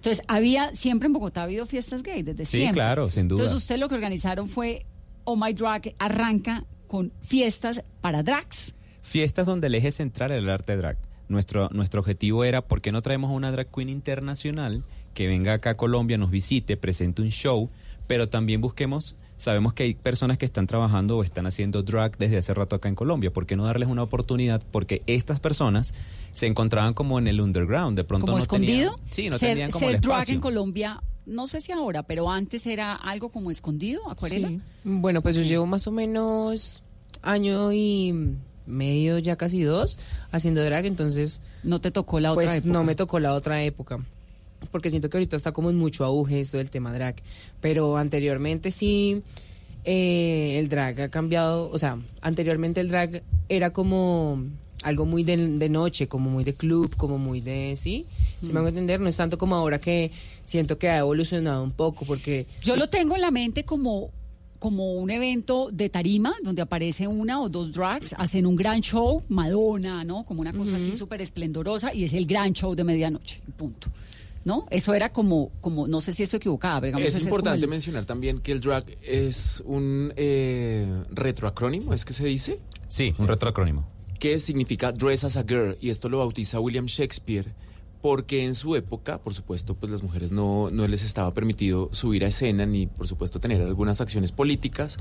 Entonces, 0.02 0.24
había 0.26 0.74
siempre 0.74 1.06
en 1.06 1.12
Bogotá 1.12 1.42
ha 1.42 1.44
habido 1.44 1.64
fiestas 1.64 2.02
gay 2.02 2.24
desde 2.24 2.44
Sí, 2.44 2.56
siempre. 2.58 2.74
claro, 2.74 3.08
sin 3.08 3.28
duda. 3.28 3.42
Entonces, 3.44 3.62
usted 3.62 3.78
lo 3.78 3.88
que 3.88 3.94
organizaron 3.94 4.48
fue 4.48 4.84
Oh 5.22 5.36
My 5.36 5.52
Drag 5.52 5.94
arranca 6.00 6.64
con 6.88 7.12
fiestas 7.22 7.84
para 8.00 8.24
drags. 8.24 8.74
Fiestas 9.00 9.46
donde 9.46 9.68
el 9.68 9.76
eje 9.76 9.92
central 9.92 10.32
era 10.32 10.40
el 10.40 10.50
arte 10.50 10.76
drag. 10.76 10.98
Nuestro, 11.28 11.68
nuestro 11.70 12.00
objetivo 12.00 12.42
era, 12.42 12.62
¿por 12.62 12.80
qué 12.80 12.90
no 12.90 13.00
traemos 13.00 13.30
a 13.30 13.34
una 13.34 13.52
drag 13.52 13.68
queen 13.70 13.88
internacional 13.90 14.82
que 15.14 15.28
venga 15.28 15.52
acá 15.52 15.70
a 15.70 15.76
Colombia, 15.76 16.18
nos 16.18 16.32
visite, 16.32 16.76
presente 16.76 17.22
un 17.22 17.28
show, 17.28 17.70
pero 18.08 18.28
también 18.28 18.60
busquemos, 18.60 19.14
sabemos 19.42 19.74
que 19.74 19.82
hay 19.82 19.94
personas 19.94 20.38
que 20.38 20.46
están 20.46 20.68
trabajando 20.68 21.18
o 21.18 21.24
están 21.24 21.46
haciendo 21.46 21.82
drag 21.82 22.16
desde 22.16 22.38
hace 22.38 22.54
rato 22.54 22.76
acá 22.76 22.88
en 22.88 22.94
Colombia, 22.94 23.32
¿por 23.32 23.44
qué 23.44 23.56
no 23.56 23.64
darles 23.64 23.88
una 23.88 24.04
oportunidad? 24.04 24.62
Porque 24.70 25.02
estas 25.08 25.40
personas 25.40 25.94
se 26.30 26.46
encontraban 26.46 26.94
como 26.94 27.18
en 27.18 27.26
el 27.26 27.40
underground, 27.40 27.96
de 27.96 28.04
pronto 28.04 28.26
como 28.26 28.38
no 28.38 28.42
escondido. 28.42 28.92
tenían, 28.94 29.10
sí, 29.10 29.30
no 29.30 29.38
ser, 29.38 29.50
tenían 29.50 29.72
como 29.72 29.86
ser 29.86 29.96
el 29.96 30.00
drag 30.00 30.18
espacio. 30.18 30.34
en 30.34 30.40
Colombia, 30.40 31.02
no 31.26 31.48
sé 31.48 31.60
si 31.60 31.72
ahora, 31.72 32.04
pero 32.04 32.30
antes 32.30 32.66
era 32.66 32.94
algo 32.94 33.30
como 33.30 33.50
escondido, 33.50 34.08
acuarela. 34.08 34.46
Sí. 34.46 34.60
Bueno, 34.84 35.22
pues 35.22 35.34
yo 35.34 35.42
llevo 35.42 35.66
más 35.66 35.88
o 35.88 35.90
menos 35.90 36.84
año 37.20 37.72
y 37.72 38.36
medio, 38.66 39.18
ya 39.18 39.34
casi 39.34 39.62
dos, 39.62 39.98
haciendo 40.30 40.62
drag, 40.62 40.86
entonces 40.86 41.40
No 41.64 41.80
te 41.80 41.90
tocó 41.90 42.20
la 42.20 42.30
otra 42.30 42.44
pues 42.44 42.58
época. 42.58 42.72
no 42.72 42.84
me 42.84 42.94
tocó 42.94 43.18
la 43.18 43.34
otra 43.34 43.60
época. 43.64 43.98
Porque 44.70 44.90
siento 44.90 45.10
que 45.10 45.16
ahorita 45.16 45.36
está 45.36 45.52
como 45.52 45.70
en 45.70 45.76
mucho 45.76 46.04
auge 46.04 46.40
esto 46.40 46.58
del 46.58 46.70
tema 46.70 46.92
drag. 46.92 47.16
Pero 47.60 47.96
anteriormente 47.96 48.70
sí, 48.70 49.22
eh, 49.84 50.56
el 50.58 50.68
drag 50.68 51.00
ha 51.00 51.08
cambiado. 51.08 51.70
O 51.70 51.78
sea, 51.78 51.98
anteriormente 52.20 52.80
el 52.80 52.88
drag 52.88 53.22
era 53.48 53.72
como 53.72 54.44
algo 54.82 55.06
muy 55.06 55.24
de, 55.24 55.36
de 55.36 55.68
noche, 55.68 56.08
como 56.08 56.30
muy 56.30 56.44
de 56.44 56.54
club, 56.54 56.94
como 56.96 57.18
muy 57.18 57.40
de. 57.40 57.74
¿Sí? 57.76 58.06
Si 58.42 58.52
me 58.52 58.58
hago 58.58 58.68
entender, 58.68 59.00
no 59.00 59.08
es 59.08 59.16
tanto 59.16 59.38
como 59.38 59.54
ahora 59.54 59.80
que 59.80 60.10
siento 60.44 60.78
que 60.78 60.88
ha 60.88 60.98
evolucionado 60.98 61.62
un 61.62 61.72
poco. 61.72 62.04
Porque. 62.04 62.46
Yo 62.62 62.76
lo 62.76 62.88
tengo 62.88 63.14
en 63.14 63.20
la 63.20 63.30
mente 63.30 63.64
como 63.64 64.10
como 64.62 64.92
un 64.92 65.10
evento 65.10 65.70
de 65.72 65.88
tarima 65.88 66.36
donde 66.40 66.62
aparece 66.62 67.08
una 67.08 67.40
o 67.40 67.48
dos 67.48 67.72
drags, 67.72 68.14
hacen 68.16 68.46
un 68.46 68.54
gran 68.54 68.80
show, 68.80 69.20
Madonna, 69.28 70.04
¿no? 70.04 70.24
Como 70.24 70.40
una 70.40 70.52
cosa 70.52 70.76
así 70.76 70.94
súper 70.94 71.20
esplendorosa 71.20 71.92
y 71.92 72.04
es 72.04 72.12
el 72.12 72.26
gran 72.26 72.52
show 72.52 72.76
de 72.76 72.84
medianoche, 72.84 73.40
punto. 73.56 73.88
¿No? 74.44 74.66
Eso 74.70 74.92
era 74.94 75.08
como, 75.10 75.50
como 75.60 75.86
no 75.86 76.00
sé 76.00 76.12
si 76.12 76.22
estoy 76.24 76.38
equivocada, 76.38 76.80
pero 76.80 76.96
digamos, 76.98 77.14
Es 77.16 77.22
importante 77.22 77.64
el- 77.64 77.70
mencionar 77.70 78.04
también 78.04 78.40
que 78.40 78.50
el 78.52 78.60
drag 78.60 78.84
es 79.02 79.62
un 79.64 80.12
eh, 80.16 81.04
retroacrónimo, 81.10 81.94
¿es 81.94 82.04
que 82.04 82.12
se 82.12 82.24
dice? 82.24 82.58
Sí, 82.88 83.14
un 83.18 83.28
retroacrónimo. 83.28 83.86
que 84.18 84.38
significa 84.38 84.92
Dress 84.92 85.24
as 85.24 85.36
a 85.36 85.42
Girl, 85.42 85.76
y 85.80 85.90
esto 85.90 86.08
lo 86.08 86.18
bautiza 86.18 86.60
William 86.60 86.86
Shakespeare, 86.86 87.54
porque 88.00 88.44
en 88.44 88.54
su 88.56 88.74
época, 88.76 89.18
por 89.18 89.32
supuesto, 89.34 89.74
pues 89.74 89.90
las 89.90 90.02
mujeres 90.02 90.30
no, 90.32 90.70
no 90.70 90.86
les 90.88 91.02
estaba 91.04 91.32
permitido 91.34 91.88
subir 91.92 92.24
a 92.24 92.28
escena, 92.28 92.66
ni 92.66 92.86
por 92.88 93.06
supuesto 93.08 93.38
tener 93.40 93.60
algunas 93.62 94.00
acciones 94.00 94.30
políticas, 94.32 94.98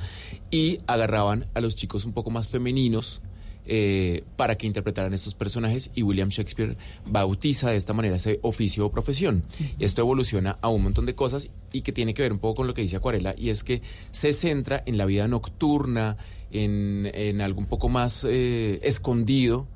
y 0.51 0.79
agarraban 0.87 1.45
a 1.55 1.61
los 1.61 1.75
chicos 1.75 2.05
un 2.05 2.13
poco 2.13 2.29
más 2.31 2.47
femeninos 2.47 3.21
eh, 3.65 4.23
para 4.35 4.55
que 4.57 4.67
interpretaran 4.67 5.13
estos 5.13 5.35
personajes, 5.35 5.91
y 5.95 6.03
William 6.03 6.29
Shakespeare 6.29 6.77
bautiza 7.05 7.69
de 7.69 7.77
esta 7.77 7.93
manera 7.93 8.15
ese 8.15 8.39
oficio 8.41 8.85
o 8.85 8.91
profesión. 8.91 9.43
Esto 9.79 10.01
evoluciona 10.01 10.57
a 10.61 10.69
un 10.69 10.83
montón 10.83 11.05
de 11.05 11.13
cosas 11.15 11.49
y 11.71 11.81
que 11.81 11.91
tiene 11.91 12.13
que 12.13 12.21
ver 12.21 12.31
un 12.33 12.39
poco 12.39 12.55
con 12.55 12.67
lo 12.67 12.73
que 12.73 12.81
dice 12.81 12.95
Acuarela, 12.97 13.35
y 13.37 13.49
es 13.49 13.63
que 13.63 13.81
se 14.11 14.33
centra 14.33 14.81
en 14.85 14.97
la 14.97 15.05
vida 15.05 15.27
nocturna, 15.27 16.17
en, 16.51 17.09
en 17.13 17.39
algo 17.41 17.59
un 17.61 17.65
poco 17.67 17.87
más 17.87 18.25
eh, 18.27 18.79
escondido, 18.83 19.67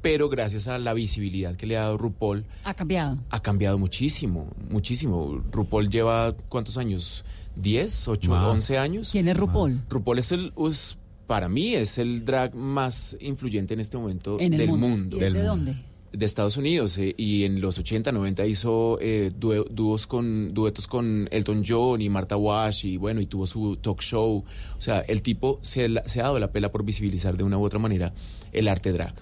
pero 0.00 0.28
gracias 0.28 0.68
a 0.68 0.78
la 0.78 0.94
visibilidad 0.94 1.56
que 1.56 1.66
le 1.66 1.76
ha 1.76 1.80
dado 1.82 1.98
RuPaul, 1.98 2.44
Ha 2.64 2.74
cambiado. 2.74 3.18
ha 3.30 3.42
cambiado 3.42 3.78
muchísimo, 3.78 4.46
muchísimo. 4.70 5.42
RuPaul 5.50 5.88
lleva, 5.90 6.36
¿cuántos 6.48 6.78
años? 6.78 7.24
¿10, 7.60 8.06
8, 8.06 8.30
Más. 8.30 8.46
11 8.52 8.78
años? 8.78 9.08
¿Quién 9.10 9.26
es 9.26 9.36
RuPaul? 9.36 9.82
RuPaul 9.88 10.18
es 10.20 10.30
el, 10.30 10.52
es- 10.70 10.98
para 11.28 11.48
mí, 11.48 11.74
es 11.76 11.98
el 11.98 12.24
drag 12.24 12.56
más 12.56 13.16
influyente 13.20 13.74
en 13.74 13.80
este 13.80 13.96
momento 13.96 14.40
En 14.40 14.54
el 14.54 14.58
del 14.58 14.68
mundo. 14.70 14.88
mundo. 14.88 15.16
¿Y 15.18 15.24
es 15.24 15.32
de 15.34 15.42
dónde? 15.42 15.74
De 16.10 16.24
Estados 16.24 16.56
Unidos. 16.56 16.96
eh, 16.96 17.14
y 17.18 17.44
en 17.44 17.60
los 17.60 17.78
80, 17.78 18.10
90 18.12 18.46
hizo 18.46 18.98
eh, 19.00 19.30
dúos 19.38 20.06
con, 20.06 20.54
duetos 20.54 20.86
con 20.88 21.28
Elton 21.30 21.62
John 21.64 22.00
y 22.00 22.08
Martha 22.08 22.36
Wash 22.36 22.86
y 22.86 22.96
bueno, 22.96 23.20
y 23.20 23.26
tuvo 23.26 23.46
su 23.46 23.76
talk 23.76 24.00
show. 24.00 24.42
O 24.76 24.80
sea, 24.80 25.00
el 25.00 25.20
tipo 25.20 25.58
se, 25.62 25.86
se 26.06 26.20
ha 26.20 26.24
dado 26.24 26.40
la 26.40 26.50
pela 26.50 26.72
por 26.72 26.82
visibilizar 26.84 27.36
de 27.36 27.44
una 27.44 27.58
u 27.58 27.62
otra 27.62 27.78
manera 27.78 28.12
el 28.52 28.66
arte 28.66 28.90
drag. 28.92 29.14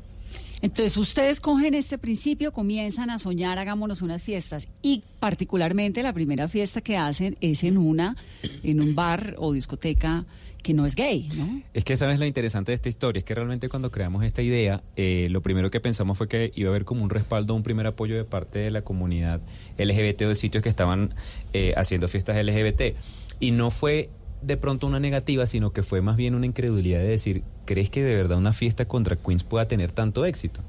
Entonces 0.63 0.97
ustedes 0.97 1.39
cogen 1.41 1.75
este 1.75 1.99
principio, 1.99 2.51
comienzan 2.51 3.11
a 3.11 3.19
soñar, 3.19 3.59
hagámonos 3.59 4.01
unas 4.01 4.23
fiestas 4.23 4.67
y 4.81 5.03
particularmente 5.21 6.03
la 6.03 6.15
primera 6.15 6.49
fiesta 6.49 6.81
que 6.81 6.97
hacen 6.97 7.37
es 7.43 7.63
en 7.63 7.77
una, 7.77 8.17
en 8.63 8.81
un 8.81 8.95
bar 8.95 9.35
o 9.39 9.53
discoteca 9.53 10.25
que 10.63 10.75
no 10.75 10.85
es 10.87 10.95
gay, 10.95 11.29
¿no? 11.37 11.63
Es 11.75 11.85
que 11.85 11.97
sabes 11.97 12.19
lo 12.19 12.27
interesante 12.27 12.73
de 12.73 12.77
esta 12.77 12.89
historia, 12.89 13.21
es 13.21 13.25
que 13.25 13.35
realmente 13.35 13.69
cuando 13.69 13.91
creamos 13.91 14.25
esta 14.25 14.43
idea, 14.43 14.83
eh, 14.97 15.29
lo 15.31 15.41
primero 15.43 15.71
que 15.71 15.81
pensamos 15.81 16.19
fue 16.19 16.29
que 16.29 16.53
iba 16.55 16.69
a 16.69 16.73
haber 16.73 16.85
como 16.85 17.05
un 17.05 17.11
respaldo, 17.11 17.55
un 17.55 17.63
primer 17.63 17.87
apoyo 17.87 18.17
de 18.17 18.25
parte 18.25 18.59
de 18.59 18.71
la 18.71 18.83
comunidad 18.83 19.41
LGBT 19.79 20.23
o 20.23 20.29
de 20.29 20.35
sitios 20.35 20.63
que 20.63 20.69
estaban 20.69 21.15
eh, 21.53 21.73
haciendo 21.77 22.09
fiestas 22.09 22.37
LGBT. 22.37 22.97
Y 23.39 23.51
no 23.53 23.71
fue 23.71 24.11
de 24.43 24.57
pronto 24.57 24.87
una 24.87 25.01
negativa, 25.01 25.47
sino 25.47 25.73
que 25.73 25.83
fue 25.83 26.01
más 26.03 26.17
bien 26.17 26.35
una 26.35 26.47
incredulidad 26.47 27.01
de 27.01 27.09
decir, 27.09 27.43
¿crees 27.65 27.91
que 27.91 28.03
de 28.03 28.17
verdad 28.17 28.39
una 28.39 28.53
fiesta 28.53 28.87
contra 28.87 29.17
Queens 29.17 29.45
pueda 29.45 29.67
tener 29.67 29.93
tanto 29.93 30.25
éxito? 30.25 30.63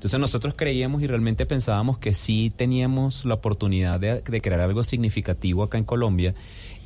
Entonces 0.00 0.18
nosotros 0.18 0.54
creíamos 0.56 1.02
y 1.02 1.06
realmente 1.06 1.44
pensábamos 1.44 1.98
que 1.98 2.14
sí 2.14 2.50
teníamos 2.56 3.26
la 3.26 3.34
oportunidad 3.34 4.00
de, 4.00 4.22
de 4.22 4.40
crear 4.40 4.60
algo 4.60 4.82
significativo 4.82 5.62
acá 5.62 5.76
en 5.76 5.84
Colombia 5.84 6.34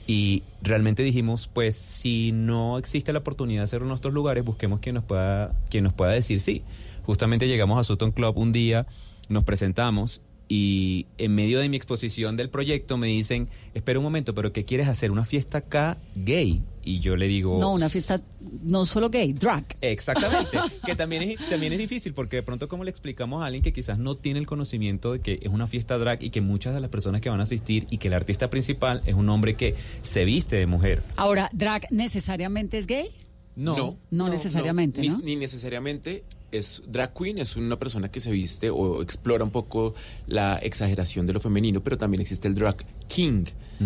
y 0.07 0.43
realmente 0.63 1.03
dijimos, 1.03 1.49
pues 1.53 1.77
si 1.77 2.33
no 2.33 2.79
existe 2.79 3.13
la 3.13 3.21
oportunidad 3.21 3.61
de 3.61 3.65
hacerlo 3.65 3.87
en 3.87 3.91
nuestros 3.91 4.13
lugares, 4.13 4.45
busquemos 4.45 4.81
quien 4.81 4.97
nos 4.97 5.05
pueda, 5.05 5.55
quien 5.71 5.85
nos 5.85 5.95
pueda 5.95 6.13
decir 6.13 6.41
sí. 6.41 6.63
Justamente 7.05 7.49
llegamos 7.49 7.79
a 7.79 7.85
Sutton 7.85 8.13
Club 8.13 8.37
un 8.37 8.53
día, 8.53 8.87
nos 9.29 9.45
presentamos 9.45 10.21
y 10.49 11.07
en 11.19 11.35
medio 11.35 11.59
de 11.59 11.69
mi 11.69 11.77
exposición 11.77 12.37
del 12.37 12.51
proyecto 12.51 12.97
me 12.97 13.07
dicen, 13.07 13.49
espera 13.73 13.99
un 13.99 14.05
momento, 14.05 14.35
pero 14.35 14.53
¿qué 14.53 14.65
quieres 14.65 14.89
hacer? 14.89 15.11
¿Una 15.11 15.25
fiesta 15.25 15.59
acá 15.59 15.97
gay? 16.15 16.63
Y 16.83 17.01
yo 17.01 17.17
le 17.17 17.27
digo... 17.27 17.59
No, 17.59 17.73
una 17.73 17.89
fiesta 17.89 18.21
no 18.63 18.85
solo 18.85 19.09
gay, 19.09 19.33
drag. 19.33 19.65
Exactamente, 19.81 20.59
que 20.85 20.95
también 20.95 21.23
es, 21.23 21.49
también 21.49 21.73
es 21.73 21.79
difícil 21.79 22.13
porque 22.13 22.37
de 22.37 22.43
pronto 22.43 22.69
como 22.69 22.85
le 22.85 22.91
explicamos 22.91 23.43
a 23.43 23.47
alguien 23.47 23.63
que 23.63 23.73
quizás 23.73 23.99
no 23.99 24.17
tiene 24.17 24.39
el 24.39 24.47
conocimiento 24.47 25.13
de 25.13 25.21
que 25.21 25.39
es 25.41 25.49
una 25.49 25.67
fiesta 25.67 25.97
drag 25.97 26.23
y 26.23 26.29
que 26.29 26.43
muchas 26.43 26.75
de 26.75 26.81
las 26.81 26.91
personas 26.91 27.23
que 27.23 27.31
van 27.31 27.41
a 27.41 27.45
asistir 27.45 27.87
y 27.89 27.97
que 27.97 28.09
el 28.09 28.15
artista 28.15 28.51
principal 28.51 29.01
es 29.07 29.15
un 29.15 29.31
hombre 29.31 29.55
que 29.55 29.75
se 30.03 30.27
viste 30.27 30.57
de 30.57 30.67
mujer. 30.67 31.03
Ahora, 31.17 31.49
drag 31.53 31.91
necesariamente 31.91 32.77
es 32.77 32.87
gay? 32.87 33.09
No. 33.57 33.97
No 34.11 34.29
necesariamente, 34.29 35.01
ni, 35.01 35.09
¿no? 35.09 35.19
ni 35.19 35.37
necesariamente 35.37 36.25
es 36.59 36.83
drag 36.87 37.13
queen, 37.15 37.39
es 37.39 37.57
una 37.57 37.77
persona 37.79 38.11
que 38.11 38.21
se 38.21 38.31
viste 38.31 38.71
o 38.71 39.03
explora 39.03 39.45
un 39.45 39.51
poco 39.51 39.95
la 40.27 40.57
exageración 40.59 41.27
de 41.27 41.33
lo 41.33 41.41
femenino, 41.41 41.81
pero 41.83 41.99
también 41.99 42.21
existe 42.21 42.49
el 42.49 42.55
drag 42.55 42.85
king, 43.09 43.45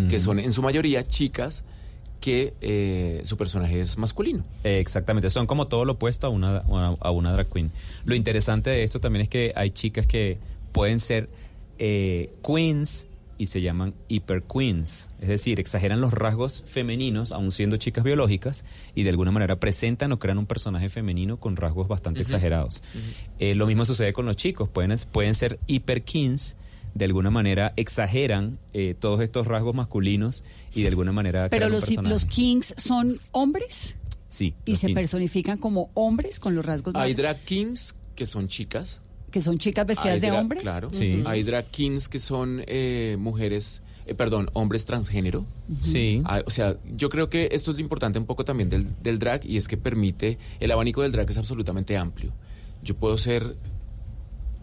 que 0.08 0.20
son 0.20 0.38
en 0.38 0.52
su 0.52 0.62
mayoría 0.62 1.06
chicas 1.06 1.64
que 2.20 2.52
eh, 2.60 3.22
su 3.24 3.36
personaje 3.36 3.80
es 3.80 3.96
masculino. 3.96 4.44
Eh, 4.64 4.80
Exactamente, 4.80 5.30
son 5.30 5.46
como 5.46 5.68
todo 5.68 5.84
lo 5.84 5.92
opuesto 5.92 6.26
a 6.26 6.30
una, 6.30 6.58
a 6.58 6.66
una- 6.66 6.94
a 7.00 7.10
una 7.12 7.32
drag 7.32 7.46
queen. 7.48 7.70
Lo 8.04 8.14
interesante 8.14 8.70
de 8.70 8.82
esto 8.82 8.98
también 9.00 9.22
es 9.22 9.28
que 9.28 9.52
hay 9.54 9.70
chicas 9.70 10.06
que 10.06 10.38
pueden 10.72 10.98
ser 11.00 11.28
eh, 11.78 12.30
queens 12.44 13.06
y 13.38 13.46
se 13.46 13.62
llaman 13.62 13.94
hyper 14.08 14.42
queens, 14.42 15.10
es 15.20 15.28
decir, 15.28 15.60
exageran 15.60 16.00
los 16.00 16.12
rasgos 16.12 16.64
femeninos 16.66 17.32
aun 17.32 17.50
siendo 17.52 17.76
chicas 17.76 18.02
biológicas 18.04 18.64
y 18.94 19.04
de 19.04 19.10
alguna 19.10 19.30
manera 19.30 19.60
presentan 19.60 20.10
o 20.12 20.18
crean 20.18 20.38
un 20.38 20.46
personaje 20.46 20.88
femenino 20.90 21.38
con 21.38 21.56
rasgos 21.56 21.86
bastante 21.88 22.20
exagerados. 22.20 22.82
Eh, 23.38 23.54
lo 23.54 23.66
mismo 23.66 23.84
sucede 23.84 24.12
con 24.12 24.26
los 24.26 24.36
chicos, 24.36 24.68
pueden, 24.68 24.94
pueden 25.12 25.34
ser 25.34 25.58
hyper 25.66 26.02
kings, 26.02 26.56
de 26.94 27.04
alguna 27.04 27.30
manera 27.30 27.74
exageran 27.76 28.58
eh, 28.72 28.94
todos 28.98 29.20
estos 29.20 29.46
rasgos 29.46 29.74
masculinos 29.74 30.42
y 30.74 30.82
de 30.82 30.88
alguna 30.88 31.12
manera 31.12 31.48
Pero 31.48 31.68
crean 31.68 32.00
un 32.00 32.04
los, 32.04 32.10
los 32.24 32.24
kings 32.26 32.74
son 32.76 33.20
hombres 33.30 33.94
Sí, 34.28 34.54
y 34.66 34.76
se 34.76 34.88
kings. 34.88 34.94
personifican 34.98 35.58
como 35.58 35.90
hombres 35.94 36.40
con 36.40 36.54
los 36.54 36.64
rasgos 36.66 36.94
Hay 36.96 37.14
drag 37.14 37.38
kings 37.44 37.94
que 38.14 38.26
son 38.26 38.48
chicas. 38.48 39.00
Que 39.30 39.40
son 39.40 39.58
chicas 39.58 39.86
vestidas 39.86 40.14
Hay 40.14 40.20
de 40.20 40.28
drag- 40.30 40.40
hombre. 40.40 40.60
Claro. 40.60 40.88
Sí. 40.90 41.22
Hay 41.26 41.42
drag 41.42 41.66
kings 41.66 42.08
que 42.08 42.18
son 42.18 42.62
eh, 42.66 43.16
mujeres, 43.18 43.82
eh, 44.06 44.14
perdón, 44.14 44.48
hombres 44.54 44.84
transgénero. 44.84 45.44
Sí. 45.82 46.22
Ah, 46.24 46.42
o 46.46 46.50
sea, 46.50 46.76
yo 46.96 47.08
creo 47.10 47.28
que 47.28 47.48
esto 47.52 47.70
es 47.72 47.76
lo 47.76 47.82
importante 47.82 48.18
un 48.18 48.26
poco 48.26 48.44
también 48.44 48.68
del, 48.68 48.86
del 49.02 49.18
drag 49.18 49.44
y 49.44 49.56
es 49.56 49.68
que 49.68 49.76
permite, 49.76 50.38
el 50.60 50.70
abanico 50.70 51.02
del 51.02 51.12
drag 51.12 51.28
es 51.30 51.36
absolutamente 51.36 51.96
amplio. 51.96 52.32
Yo 52.82 52.96
puedo 52.96 53.18
ser, 53.18 53.56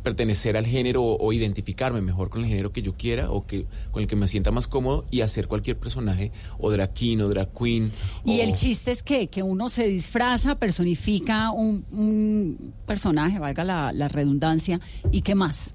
pertenecer 0.06 0.56
al 0.56 0.66
género 0.66 1.04
o, 1.04 1.34
identificarme 1.34 2.00
mejor 2.00 2.30
con 2.30 2.44
el 2.44 2.48
género 2.48 2.72
que 2.72 2.82
yo 2.82 2.94
quiera 2.94 3.30
o 3.32 3.46
que 3.46 3.66
con 3.92 4.02
el 4.04 4.08
que 4.08 4.16
me 4.16 4.28
sienta 4.30 4.52
más 4.52 4.68
cómodo 4.68 5.04
y 5.12 5.20
hacer 5.22 5.48
cualquier 5.50 5.78
personaje 5.78 6.32
o 6.60 6.72
drag 6.72 6.94
king 6.94 7.18
o 7.18 7.28
drag 7.28 7.50
queen. 7.54 7.92
Y 8.24 8.40
o- 8.40 8.44
el 8.44 8.54
chiste 8.56 8.92
es 8.92 9.04
que, 9.04 9.28
que 9.28 9.44
uno 9.44 9.68
se 9.68 9.88
disfraza, 9.88 10.56
personifica 10.60 11.50
un, 11.52 11.84
un 11.92 12.74
personaje, 12.86 13.40
valga 13.40 13.64
la, 13.66 13.92
la 13.92 14.08
redundancia, 14.08 14.80
y 15.12 15.22
qué 15.22 15.36
más. 15.36 15.74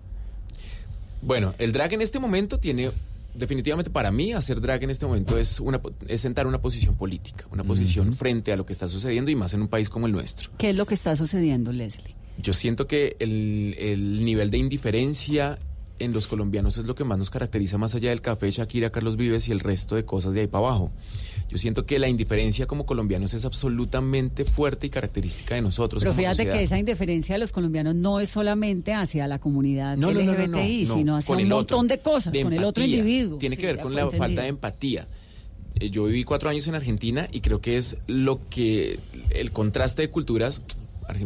Bueno, 1.23 1.53
el 1.59 1.73
drag 1.73 1.93
en 1.93 2.01
este 2.01 2.19
momento 2.19 2.59
tiene, 2.59 2.93
definitivamente 3.35 3.91
para 3.91 4.11
mí, 4.11 4.33
hacer 4.33 4.61
drag 4.61 4.85
en 4.85 4.91
este 4.91 5.05
momento 5.07 5.37
es, 5.39 5.59
una, 5.61 5.81
es 6.07 6.21
sentar 6.21 6.47
una 6.47 6.63
posición 6.63 6.95
política, 6.97 7.47
una 7.51 7.65
posición 7.65 8.13
frente 8.13 8.53
a 8.53 8.57
lo 8.57 8.65
que 8.65 8.73
está 8.73 8.87
sucediendo 8.89 9.31
y 9.31 9.35
más 9.35 9.53
en 9.55 9.61
un 9.63 9.69
país 9.69 9.91
como 9.91 10.07
el 10.07 10.13
nuestro. 10.13 10.51
¿Qué 10.57 10.71
es 10.71 10.77
lo 10.77 10.87
que 10.87 10.95
está 10.95 11.17
sucediendo, 11.17 11.73
Leslie? 11.73 12.15
Yo 12.43 12.53
siento 12.53 12.87
que 12.87 13.17
el, 13.19 13.75
el 13.79 14.25
nivel 14.25 14.51
de 14.51 14.59
indiferencia 14.59 15.59
en 15.99 16.13
los 16.13 16.27
colombianos 16.27 16.79
es 16.79 16.87
lo 16.87 16.95
que 16.95 17.05
más 17.05 17.19
nos 17.19 17.29
caracteriza 17.29 17.77
más 17.77 17.95
allá 17.95 18.09
del 18.09 18.23
café, 18.23 18.51
Shakira, 18.51 18.89
Carlos 18.91 19.17
Vives 19.19 19.49
y 19.49 19.53
el 19.53 19.61
resto 19.61 19.97
de 19.97 20.07
cosas 20.07 20.33
de 20.33 20.41
ahí 20.41 20.47
para 20.47 20.67
abajo. 20.67 20.91
Yo 21.51 21.59
siento 21.59 21.85
que 21.85 21.99
la 21.99 22.09
indiferencia 22.09 22.67
como 22.67 22.87
colombianos 22.87 23.35
es 23.35 23.45
absolutamente 23.45 24.47
fuerte 24.47 24.87
y 24.87 24.91
característica 24.91 25.57
de 25.57 25.61
nosotros. 25.63 26.03
Pero 26.03 26.13
como 26.13 26.21
fíjate 26.23 26.37
sociedad. 26.37 26.57
que 26.57 26.63
esa 26.63 26.79
indiferencia 26.79 27.35
de 27.35 27.41
los 27.41 27.53
colombianos 27.53 27.95
no 27.97 28.19
es 28.19 28.31
solamente 28.31 28.95
hacia 28.95 29.27
la 29.29 29.39
comunidad 29.41 29.99
No, 29.99 30.11
no, 30.11 30.23
no, 30.23 30.33
no, 30.33 30.39
LGBTI, 30.45 30.85
no, 30.87 30.97
sino 30.97 31.17
hacia 31.17 31.37
un 31.37 31.49
montón 31.49 31.85
otro, 31.87 31.97
de 31.97 31.99
cosas, 32.03 32.33
de 32.33 32.43
con 32.45 32.53
el 32.55 32.65
otro 32.65 32.83
empatía. 32.83 32.99
individuo. 33.01 33.39
Tiene 33.39 33.57
Sí, 33.57 33.61
que 33.61 33.67
ver 33.67 33.81
con 33.81 33.95
la 33.95 34.01
entendido. 34.03 34.25
falta 34.25 34.43
de 34.43 34.49
empatía. 34.49 35.09
Eh, 35.75 35.91
Yo 35.91 36.05
viví 36.05 36.25
cuatro 36.25 36.49
años 36.49 36.67
en 36.67 36.77
Argentina 36.77 37.29
y 37.31 37.41
creo 37.43 37.61
que 37.61 37.77
es 37.77 37.99
lo 38.07 38.41
que 38.49 38.99
el 39.31 39.53
contraste 39.53 40.01
de 40.03 40.09
culturas. 40.09 40.63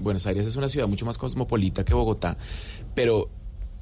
Buenos 0.01 0.27
Aires 0.27 0.47
es 0.47 0.57
una 0.57 0.69
ciudad 0.69 0.87
mucho 0.89 1.05
más 1.07 1.19
cosmopolita 1.19 1.85
que 1.85 1.95
Bogotá, 1.95 2.37
pero 2.95 3.29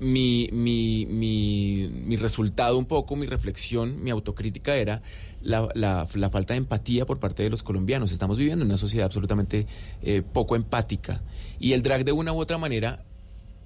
mi, 0.00 0.48
mi, 0.52 1.06
mi, 1.06 1.88
mi 1.88 2.16
resultado 2.16 2.76
un 2.76 2.86
poco, 2.86 3.14
mi 3.14 3.26
reflexión, 3.26 4.02
mi 4.02 4.10
autocrítica 4.10 4.74
era 4.76 5.00
la, 5.42 5.68
la- 5.74 6.08
la 6.14 6.30
falta 6.30 6.54
de 6.54 6.58
empatía 6.58 7.06
por 7.06 7.20
parte 7.20 7.42
de 7.44 7.50
los 7.50 7.62
colombianos. 7.62 8.10
Estamos 8.10 8.36
viviendo 8.36 8.64
en 8.64 8.70
una 8.70 8.78
sociedad 8.78 9.06
absolutamente 9.06 9.66
eh, 10.02 10.22
poco 10.32 10.56
empática 10.56 11.22
y 11.60 11.72
el 11.72 11.82
drag 11.82 12.04
de 12.04 12.10
una 12.12 12.32
u 12.32 12.40
otra 12.40 12.58
manera 12.58 13.04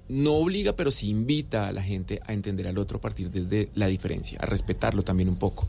no 0.09 0.33
obliga, 0.35 0.73
pero 0.75 0.91
sí 0.91 1.09
invita 1.09 1.67
a 1.67 1.71
la 1.71 1.81
gente 1.81 2.21
a 2.25 2.33
entender 2.33 2.67
al 2.67 2.77
otro 2.77 2.99
a 2.99 3.01
partir 3.01 3.31
desde 3.31 3.69
la 3.75 3.87
diferencia, 3.87 4.37
a 4.39 4.45
respetarlo 4.45 5.01
también 5.03 5.27
un 5.29 5.37
poco. 5.37 5.67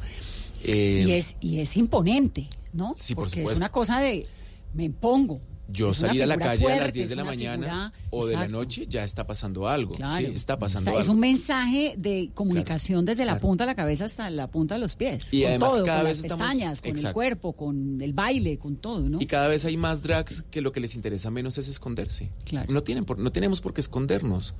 Eh, 0.64 1.04
y, 1.06 1.12
es, 1.12 1.36
y 1.40 1.60
es 1.60 1.76
imponente, 1.78 2.46
¿no? 2.74 2.92
Sí, 2.96 3.14
por 3.14 3.24
Porque 3.24 3.40
es 3.40 3.44
supuesto. 3.48 3.58
una 3.58 3.70
cosa 3.72 4.00
de, 4.00 4.26
me 4.74 4.84
impongo. 4.84 5.40
Yo 5.70 5.90
Es 5.90 5.98
salir 5.98 6.22
a 6.22 6.26
la 6.26 6.38
calle 6.38 6.64
a 6.64 6.68
las 6.70 6.78
fuerte, 6.78 6.92
10 6.92 7.04
es 7.04 7.10
de 7.10 7.16
la 7.16 7.24
mañana 7.24 7.92
figura- 7.92 7.92
o 8.10 8.26
de 8.26 8.34
la 8.36 8.48
noche, 8.48 8.86
ya 8.88 9.04
está 9.04 9.26
pasando 9.26 9.68
algo. 9.68 9.94
Claro. 9.96 10.26
Sí, 10.26 10.32
está 10.34 10.58
pasando 10.58 10.90
Está- 10.90 11.02
Es 11.02 11.08
un 11.08 11.20
mensaje 11.20 11.94
de 11.98 12.30
comunicación 12.34 13.04
desde 13.04 13.26
la 13.26 13.38
punta 13.38 13.64
de 13.64 13.66
la 13.66 13.74
cabeza 13.74 14.06
hasta 14.06 14.30
la 14.30 14.46
punta 14.46 14.76
de 14.76 14.80
los 14.80 14.96
pies. 14.96 15.32
Y 15.34 15.42
con 15.42 15.48
además 15.50 15.72
todo, 15.72 15.84
cada 15.84 15.98
con 15.98 16.04
vez 16.06 16.16
las 16.16 16.24
estamos- 16.24 16.46
pestañas, 16.48 16.80
con 16.80 16.96
el 17.06 17.12
cuerpo, 17.12 17.52
con 17.52 18.00
el 18.00 18.12
baile, 18.14 18.56
con 18.58 18.76
todo, 18.76 19.08
¿no? 19.10 19.20
Y 19.20 19.26
cada 19.26 19.46
vez 19.48 19.64
hay 19.66 19.76
más 19.76 20.02
drags 20.02 20.42
que 20.50 20.62
lo 20.62 20.72
que 20.72 20.80
les 20.80 20.94
interesa 20.94 21.30
menos 21.30 21.58
es 21.58 21.68
esconderse. 21.68 22.30
Claro. 22.44 22.72
No, 22.72 22.82
tienen 22.82 23.04
por- 23.04 23.18
no 23.18 23.30
tenemos 23.30 23.60
por 23.60 23.74
qué 23.74 23.82
escondernos. 23.82 24.54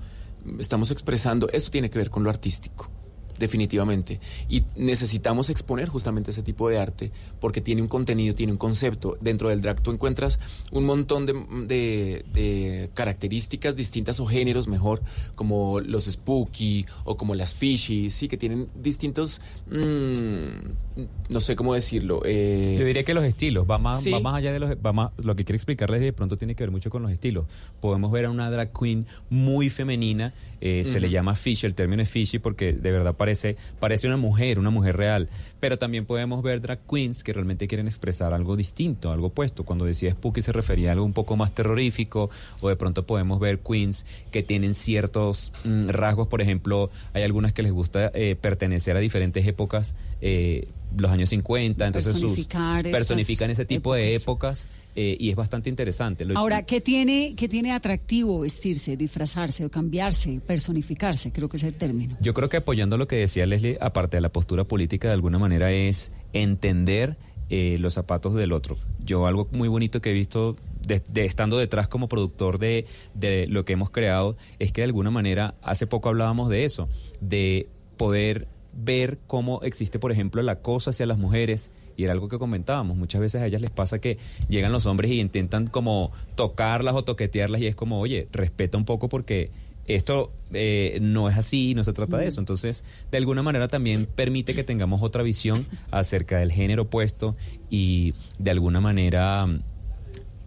Estamos 0.59 0.91
expresando, 0.91 1.49
esto 1.53 1.71
tiene 1.71 1.91
que 1.91 1.99
ver 1.99 2.11
con 2.11 2.23
lo 2.23 2.31
artístico, 2.31 2.91
definitivamente. 3.39 4.21
Y 4.49 4.63
necesitamos 4.77 5.51
exponer 5.51 5.89
justamente 5.89 6.31
ese 6.31 6.43
tipo 6.43 6.69
de 6.69 6.79
arte 6.79 7.11
porque 7.41 7.61
tiene 7.61 7.83
un 7.83 7.89
contenido, 7.89 8.35
tiene 8.35 8.53
un 8.53 8.59
concepto. 8.59 9.17
Dentro 9.21 9.49
del 9.51 9.63
drag 9.63 9.81
tú 9.83 9.91
encuentras 9.91 10.41
un 10.73 10.85
montón 10.85 11.27
de, 11.27 11.33
de- 11.67 12.25
de 12.33 12.91
características 12.95 13.77
distintas 13.77 14.21
o 14.21 14.27
géneros 14.27 14.69
mejor, 14.69 15.03
como 15.35 15.81
los 15.81 16.05
spooky 16.07 16.87
o 17.05 17.17
como 17.17 17.35
las 17.35 17.55
fishy, 17.55 18.11
sí, 18.11 18.29
que 18.29 18.37
tienen 18.37 18.69
distintos, 18.75 19.41
mm, 19.69 21.03
no 21.31 21.41
sé 21.41 21.57
cómo 21.57 21.75
decirlo. 21.75 22.23
eh, 22.25 22.77
Yo 22.79 22.85
diría 22.85 23.05
que 23.05 23.15
los 23.15 23.25
estilos, 23.25 23.67
va 23.71 23.79
más, 23.79 24.03
Sí. 24.03 24.11
va 24.11 24.21
más 24.21 24.35
allá 24.35 24.53
de 24.53 24.59
los... 24.59 24.71
Va 24.85 24.93
más, 24.93 25.11
lo 25.19 25.37
que 25.37 25.45
quiero 25.45 25.57
explicarles 25.57 26.01
de 26.01 26.13
pronto 26.13 26.37
tiene 26.37 26.55
que 26.55 26.63
ver 26.65 26.71
mucho 26.71 26.91
con 26.91 27.03
los 27.03 27.11
estilos. 27.13 27.47
Podemos 27.81 28.11
ver 28.13 28.25
a 28.27 28.31
una 28.31 28.51
drag 28.51 28.73
queen 28.73 29.07
muy 29.31 29.69
femenina, 29.71 30.35
eh, 30.61 30.83
se 30.85 31.01
le 31.01 31.11
llama 31.11 31.35
fishy, 31.35 31.67
el 31.67 31.75
término 31.75 32.03
es 32.03 32.11
fishy 32.11 32.39
porque 32.39 32.73
de 32.73 32.93
verdad 32.93 33.15
parece, 33.15 33.57
parece 33.79 34.07
una 34.07 34.17
mujer, 34.17 34.59
una 34.59 34.71
mujer 34.71 34.97
real. 34.97 35.29
Pero 35.61 35.77
también 35.77 36.07
podemos 36.07 36.43
ver 36.43 36.61
drag 36.61 36.81
queens 36.89 37.25
que 37.25 37.33
realmente 37.33 37.67
quieren 37.67 37.87
expresar 37.87 38.33
algo 38.33 38.57
distinto, 38.57 39.11
algo 39.11 39.29
opuesto. 39.29 39.65
Cuando 39.65 39.85
decía 39.85 40.13
spooky 40.13 40.43
se 40.43 40.53
refería 40.53 40.91
a 40.91 40.93
algo 40.93 41.05
un 41.05 41.13
poco 41.13 41.37
más 41.37 41.53
terrorífico 41.53 42.31
o 42.61 42.69
de 42.69 42.77
pronto 42.77 43.07
podemos 43.07 43.41
ver 43.41 43.59
queens 43.61 44.07
que 44.31 44.43
tienen 44.43 44.75
ciertos 44.75 45.53
mm, 45.65 45.89
rasgos, 45.89 46.29
por 46.29 46.41
ejemplo, 46.43 46.91
hay 47.13 47.23
algunas 47.23 47.53
que 47.53 47.63
les 47.63 47.73
gusta 47.73 48.11
eh, 48.15 48.37
pertenecer 48.41 48.97
a 48.97 49.01
diferentes 49.01 49.47
épocas, 49.47 49.97
eh, 50.21 50.69
los 50.97 51.11
años 51.11 51.29
50, 51.31 51.87
entonces 51.87 52.17
sus 52.19 52.47
personifican 52.91 53.51
ese 53.51 53.65
tipo 53.65 53.95
de 53.95 54.15
épocas. 54.15 54.69
eh, 54.97 55.17
y 55.21 55.31
es 55.31 55.37
bastante 55.37 55.71
interesante. 55.71 56.27
Ahora, 56.35 56.65
¿qué 56.65 56.81
tiene, 56.81 57.35
¿qué 57.37 57.49
tiene 57.49 57.73
atractivo 57.73 58.41
vestirse, 58.41 58.97
disfrazarse 58.97 59.65
o 59.65 59.71
cambiarse, 59.71 60.41
personificarse? 60.45 61.31
Creo 61.31 61.49
que 61.49 61.59
es 61.59 61.63
el 61.63 61.75
término. 61.75 62.17
Yo 62.21 62.35
creo 62.35 62.49
que 62.49 62.57
apoyando 62.57 62.97
lo 62.97 63.07
que 63.07 63.17
decía 63.17 63.47
Leslie, 63.47 63.79
aparte 63.81 64.17
de 64.17 64.23
la 64.23 64.31
postura 64.31 64.65
política, 64.65 65.07
de 65.09 65.15
alguna 65.15 65.39
manera 65.39 65.71
es 65.71 66.11
entender 66.33 67.17
eh, 67.51 67.77
los 67.79 67.95
zapatos 67.95 68.35
del 68.35 68.53
otro. 68.53 68.77
Yo 69.05 69.27
algo 69.27 69.49
muy 69.53 69.69
bonito 69.69 70.01
que 70.01 70.11
he 70.11 70.15
visto 70.15 70.57
de, 70.87 71.01
de 71.07 71.25
estando 71.27 71.59
detrás 71.59 71.87
como 71.87 72.09
productor 72.09 72.59
de, 72.59 72.85
de 73.15 73.47
lo 73.47 73.65
que 73.65 73.75
hemos 73.75 73.91
creado 73.91 74.37
es 74.59 74.73
que 74.73 74.81
de 74.81 74.87
alguna 74.87 75.11
manera, 75.11 75.55
hace 75.63 75.87
poco 75.87 76.09
hablábamos 76.09 76.49
de 76.49 76.65
eso, 76.65 76.89
de 77.21 77.69
poder 77.97 78.49
ver 78.85 79.19
cómo 79.27 79.61
existe, 79.63 79.99
por 79.99 80.13
ejemplo, 80.13 80.41
el 80.41 80.49
acoso 80.49 80.91
hacia 80.91 81.07
las 81.07 81.19
mujeres. 81.19 81.71
Y 81.97 82.05
era 82.05 82.13
algo 82.13 82.29
que 82.29 82.39
comentábamos. 82.39 82.97
Muchas 82.97 83.21
veces 83.21 83.43
a 83.43 83.47
ellas 83.47 83.61
les 83.61 83.71
pasa 83.71 84.01
que 84.01 84.19
llegan 84.49 84.71
los 84.71 84.87
hombres 84.87 85.11
y 85.11 85.21
intentan 85.21 85.67
como 85.67 86.13
tocarlas 86.37 86.95
o 86.95 87.03
toquetearlas 87.03 87.61
y 87.61 87.67
es 87.67 87.75
como, 87.75 87.99
oye, 87.99 88.29
respeta 88.31 88.79
un 88.79 88.85
poco 88.85 89.09
porque 89.09 89.51
esto 89.89 90.33
eh, 90.53 90.99
no 91.01 91.29
es 91.29 91.37
así, 91.37 91.75
no 91.75 91.83
se 91.83 91.93
trata 91.93 92.19
de 92.19 92.29
eso. 92.29 92.41
Entonces, 92.41 92.85
de 93.11 93.19
alguna 93.19 93.43
manera 93.43 93.67
también 93.67 94.07
permite 94.07 94.55
que 94.55 94.63
tengamos 94.63 95.03
otra 95.03 95.23
visión 95.23 95.67
acerca 95.91 96.39
del 96.39 96.53
género 96.53 96.83
opuesto 96.83 97.37
y 97.69 98.15
de 98.39 98.51
alguna 98.53 98.81
manera 98.81 99.47
mm, 99.47 99.63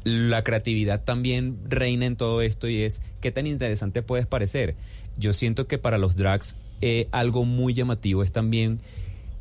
la 0.04 0.44
creatividad 0.44 1.04
también 1.04 1.58
reina 1.67 2.06
en 2.06 2.15
todo 2.15 2.41
esto 2.41 2.70
y 2.70 2.84
es 2.84 3.02
qué 3.20 3.32
tan 3.32 3.46
interesante 3.46 4.04
puedes 4.04 4.26
parecer. 4.26 4.76
Yo 5.17 5.34
siento 5.34 5.67
que 5.67 5.78
para 5.78 5.98
los 5.98 6.15
drags 6.15 6.56
eh, 6.82 7.08
algo 7.12 7.46
muy 7.46 7.74
llamativo 7.74 8.24
es 8.24 8.32
también 8.32 8.80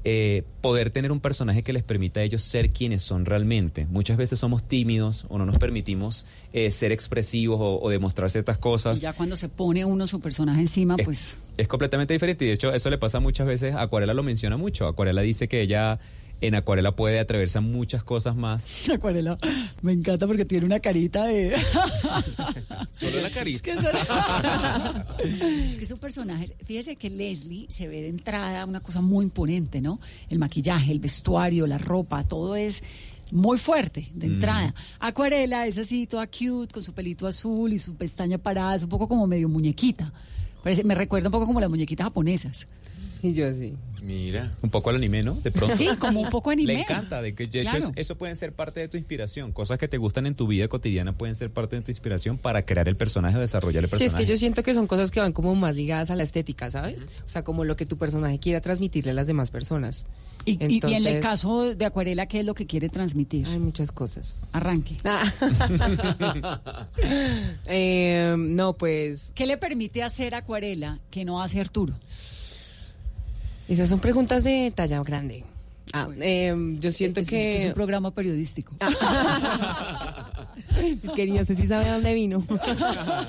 eh, 0.03 0.45
poder 0.63 0.89
tener 0.91 1.13
un 1.13 1.21
personaje 1.21 1.63
que 1.63 1.75
les 1.75 1.83
permita 1.83 2.21
a 2.21 2.23
ellos 2.23 2.43
ser 2.43 2.71
quienes 2.71 3.03
son 3.03 3.27
realmente. 3.27 3.87
Muchas 3.91 4.17
veces 4.17 4.39
somos 4.39 4.63
tímidos 4.63 5.27
o 5.29 5.37
no 5.37 5.45
nos 5.45 5.59
permitimos 5.59 6.25
eh, 6.55 6.71
ser 6.71 6.91
expresivos 6.91 7.59
o, 7.61 7.79
o 7.83 7.91
demostrar 7.91 8.31
ciertas 8.31 8.57
Y 8.57 8.61
cosas. 8.61 9.01
ya 9.01 9.13
cuando 9.13 9.37
se 9.37 9.49
pone 9.51 9.85
uno 9.85 10.07
su 10.07 10.21
personaje 10.21 10.61
encima, 10.63 10.95
Es- 10.99 11.05
pues... 11.05 11.39
Es 11.59 11.69
completamente 11.69 12.15
diferente 12.15 12.47
y 12.47 12.49
de 12.49 12.55
hecho 12.55 12.73
eso 12.73 12.89
le 12.89 12.97
pasa 12.97 13.21
muchas 13.21 13.47
veces, 13.47 13.75
Acuarela 13.75 14.15
lo 14.15 14.23
menciona 14.23 14.57
mucho, 14.57 14.87
Acuarela 14.87 15.21
dice 15.21 15.47
que 15.47 15.61
ella 15.61 15.99
en 16.41 16.55
Acuarela 16.55 16.97
puede 16.97 17.19
atreverse 17.21 17.59
a 17.59 17.61
muchas 17.61 18.03
cosas 18.03 18.35
más. 18.37 18.89
Acuarela, 18.95 19.39
me 19.83 19.93
encanta 19.93 20.27
porque 20.27 20.45
tiene 20.45 20.67
una 20.67 20.81
carita 20.81 21.25
de... 21.25 21.55
Solo 22.93 23.21
la 23.21 23.29
Es 23.29 23.35
carita. 23.35 23.61
que, 23.63 23.75
son- 23.77 23.87
es 25.71 25.79
que 25.79 25.87
son 25.87 25.99
personajes. 25.99 26.55
Fíjese 26.65 26.97
que 26.97 27.11
Leslie 27.11 27.67
se 27.71 27.89
ve 27.89 28.03
de 28.03 28.09
entrada 28.09 28.65
una 28.65 28.81
cosa 28.81 29.01
muy 29.01 29.25
imponente, 29.25 29.81
¿no? 29.81 30.01
El 30.29 30.39
maquillaje, 30.39 30.93
el 30.93 31.01
vestuario, 31.01 31.67
la 31.67 31.79
ropa, 31.79 32.25
todo 32.25 32.57
es 32.57 32.83
muy 33.31 33.59
fuerte 33.59 34.09
de 34.15 34.27
entrada. 34.27 34.75
Acuarela 34.99 35.67
es 35.67 35.79
así, 35.79 36.07
toda 36.07 36.27
cute, 36.27 36.73
con 36.73 36.83
su 36.83 36.93
pelito 36.93 37.27
azul 37.27 37.73
y 37.73 37.79
su 37.79 37.95
pestaña 37.95 38.39
parada, 38.39 38.75
es 38.75 38.83
un 38.83 38.89
poco 38.89 39.07
como 39.09 39.27
medio 39.27 39.49
muñequita. 39.49 40.13
Parece, 40.65 40.85
me 40.85 40.95
recuerda 40.95 41.29
un 41.29 41.33
poco 41.33 41.47
como 41.47 41.61
las 41.61 41.71
muñequitas 41.71 42.05
japonesas. 42.05 42.67
Y 43.31 43.33
yo 43.35 43.47
así. 43.49 43.75
Mira. 44.03 44.51
Un 44.63 44.71
poco 44.71 44.91
al 44.91 44.97
anime, 44.97 45.23
¿no? 45.23 45.35
De 45.35 45.51
pronto. 45.51 45.77
Sí, 45.77 45.89
como 45.99 46.21
un 46.21 46.31
poco 46.31 46.51
anime. 46.51 46.73
Le 46.75 46.81
encanta, 46.81 47.21
de 47.21 47.35
que 47.35 47.47
de 47.47 47.61
hecho 47.61 47.71
Claro. 47.71 47.93
eso 47.97 48.17
pueden 48.17 48.37
ser 48.37 48.53
parte 48.53 48.81
de 48.81 48.89
tu 48.89 48.97
inspiración. 48.97 49.53
Cosas 49.53 49.79
que 49.79 49.89
te 49.89 49.99
gustan 49.99 50.27
en 50.27 50.35
tu 50.35 50.47
vida 50.47 50.69
cotidiana 50.69 51.13
pueden 51.17 51.35
ser 51.35 51.51
parte 51.53 51.77
de 51.77 51.83
tu 51.83 51.91
inspiración 51.91 52.39
para 52.39 52.65
crear 52.65 52.89
el 52.89 52.97
personaje 52.97 53.37
o 53.37 53.41
desarrollar 53.41 53.85
el 53.85 53.91
Sí, 53.91 53.97
es 53.97 54.01
personaje. 54.01 54.25
que 54.25 54.31
yo 54.31 54.37
siento 54.39 54.63
que 54.63 54.73
son 54.75 54.87
cosas 54.87 55.11
que 55.11 55.21
van 55.21 55.33
como 55.33 55.55
más 55.55 55.77
ligadas 55.77 56.11
a 56.11 56.17
la 56.17 56.23
estética, 56.23 56.71
¿sabes? 56.71 57.07
O 57.27 57.29
sea, 57.29 57.45
como 57.45 57.65
lo 57.65 57.77
que 57.77 57.85
tu 57.87 57.99
personaje 57.99 58.39
quiera 58.39 58.61
transmitirle 58.61 59.11
a 59.11 59.15
las 59.15 59.27
demás 59.27 59.51
personas. 59.51 60.07
Y, 60.47 60.57
en 60.63 61.07
el 61.07 61.21
caso 61.21 61.75
de 61.75 61.85
Acuarela, 61.85 62.25
¿qué 62.27 62.41
es 62.41 62.47
lo 62.47 62.55
que 62.55 62.65
quiere 62.65 62.89
transmitir? 62.89 63.47
Hay 63.47 63.59
muchas 63.59 63.93
cosas. 63.93 64.47
Arranque. 64.53 64.97
Eh, 67.67 68.35
no, 68.39 68.75
pues 68.75 69.33
¿Qué 69.35 69.47
le 69.47 69.57
permite 69.57 70.03
hacer 70.03 70.35
Acuarela 70.35 70.99
que 71.11 71.25
no 71.25 71.43
hace 71.43 71.61
Arturo? 71.61 71.95
Esas 73.73 73.89
son 73.89 74.01
preguntas 74.01 74.45
de 74.45 74.73
talla 74.75 75.03
grande. 75.03 75.45
Ah, 75.93 76.09
eh, 76.21 76.55
yo 76.79 76.93
siento 76.93 77.21
Este- 77.21 77.31
que... 77.35 77.57
es 77.57 77.65
un 77.67 77.73
programa 77.73 78.11
periodístico. 78.13 78.75
Es 81.03 81.11
que 81.11 81.27
no 81.27 81.45
sé 81.45 81.57
si 81.57 81.67
sabe 81.67 81.89
dónde 81.89 82.15
vino. 82.15 82.47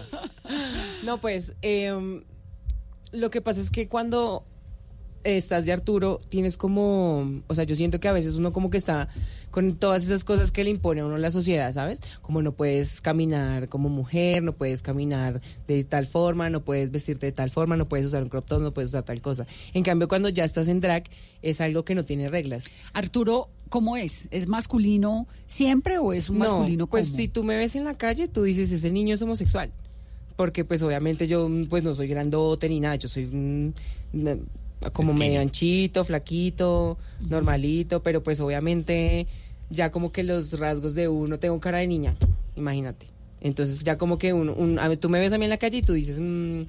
no, 1.03 1.17
pues, 1.19 1.53
eh, 1.61 2.21
lo 3.11 3.29
que 3.31 3.41
pasa 3.41 3.59
es 3.59 3.71
que 3.71 3.87
cuando 3.87 4.43
estás 5.23 5.65
de 5.65 5.71
Arturo, 5.71 6.19
tienes 6.29 6.57
como, 6.57 7.41
o 7.47 7.55
sea, 7.55 7.63
yo 7.63 7.75
siento 7.75 7.99
que 7.99 8.07
a 8.07 8.11
veces 8.11 8.35
uno 8.35 8.51
como 8.51 8.69
que 8.69 8.77
está 8.77 9.09
con 9.51 9.75
todas 9.75 10.03
esas 10.03 10.23
cosas 10.23 10.51
que 10.51 10.63
le 10.63 10.69
impone 10.69 11.01
a 11.01 11.05
uno 11.05 11.17
la 11.17 11.29
sociedad, 11.29 11.73
¿sabes? 11.73 12.01
Como 12.21 12.41
no 12.41 12.53
puedes 12.53 13.01
caminar 13.01 13.67
como 13.67 13.89
mujer, 13.89 14.41
no 14.41 14.53
puedes 14.53 14.81
caminar 14.81 15.41
de 15.67 15.83
tal 15.83 16.07
forma, 16.07 16.49
no 16.49 16.61
puedes 16.61 16.91
vestirte 16.91 17.27
de 17.27 17.31
tal 17.33 17.49
forma, 17.49 17.75
no 17.75 17.87
puedes 17.87 18.05
usar 18.05 18.23
un 18.23 18.29
crop 18.29 18.45
top, 18.45 18.61
no 18.61 18.73
puedes 18.73 18.89
usar 18.89 19.03
tal 19.03 19.21
cosa. 19.21 19.45
En 19.73 19.83
cambio, 19.83 20.07
cuando 20.07 20.29
ya 20.29 20.45
estás 20.45 20.67
en 20.67 20.79
drag, 20.79 21.03
es 21.41 21.61
algo 21.61 21.83
que 21.83 21.95
no 21.95 22.05
tiene 22.05 22.29
reglas. 22.29 22.65
Arturo, 22.93 23.49
¿cómo 23.69 23.97
es? 23.97 24.27
¿Es 24.31 24.47
masculino 24.47 25.27
siempre 25.45 25.97
o 25.97 26.13
es 26.13 26.29
un 26.29 26.39
No, 26.39 26.45
masculino 26.45 26.87
pues 26.87 27.07
si 27.07 27.27
tú 27.27 27.43
me 27.43 27.57
ves 27.57 27.75
en 27.75 27.83
la 27.83 27.97
calle, 27.97 28.27
tú 28.27 28.43
dices, 28.43 28.71
ese 28.71 28.91
niño 28.91 29.15
es 29.15 29.21
homosexual. 29.21 29.71
Porque 30.37 30.65
pues 30.65 30.81
obviamente 30.81 31.27
yo 31.27 31.49
pues 31.69 31.83
no 31.83 31.93
soy 31.93 32.07
grandote 32.07 32.69
ni 32.69 32.79
nada, 32.79 32.95
yo 32.95 33.09
soy 33.09 33.73
como 34.93 35.13
medio 35.13 35.39
anchito, 35.41 36.03
flaquito, 36.03 36.97
normalito, 37.29 38.01
pero 38.01 38.23
pues 38.23 38.39
obviamente 38.39 39.27
ya 39.69 39.91
como 39.91 40.11
que 40.11 40.23
los 40.23 40.57
rasgos 40.59 40.95
de 40.95 41.07
uno, 41.07 41.39
tengo 41.39 41.59
cara 41.59 41.77
de 41.79 41.87
niña, 41.87 42.15
imagínate. 42.55 43.07
Entonces 43.41 43.79
ya 43.83 43.97
como 43.97 44.17
que 44.17 44.33
uno, 44.33 44.53
un- 44.53 44.79
a 44.79 44.87
ver, 44.87 44.97
tú 44.97 45.09
me 45.09 45.19
ves 45.19 45.31
a 45.33 45.37
mí 45.37 45.45
en 45.45 45.49
la 45.49 45.57
calle 45.57 45.77
y 45.77 45.81
tú 45.81 45.93
dices, 45.93 46.17
mm, 46.19 46.63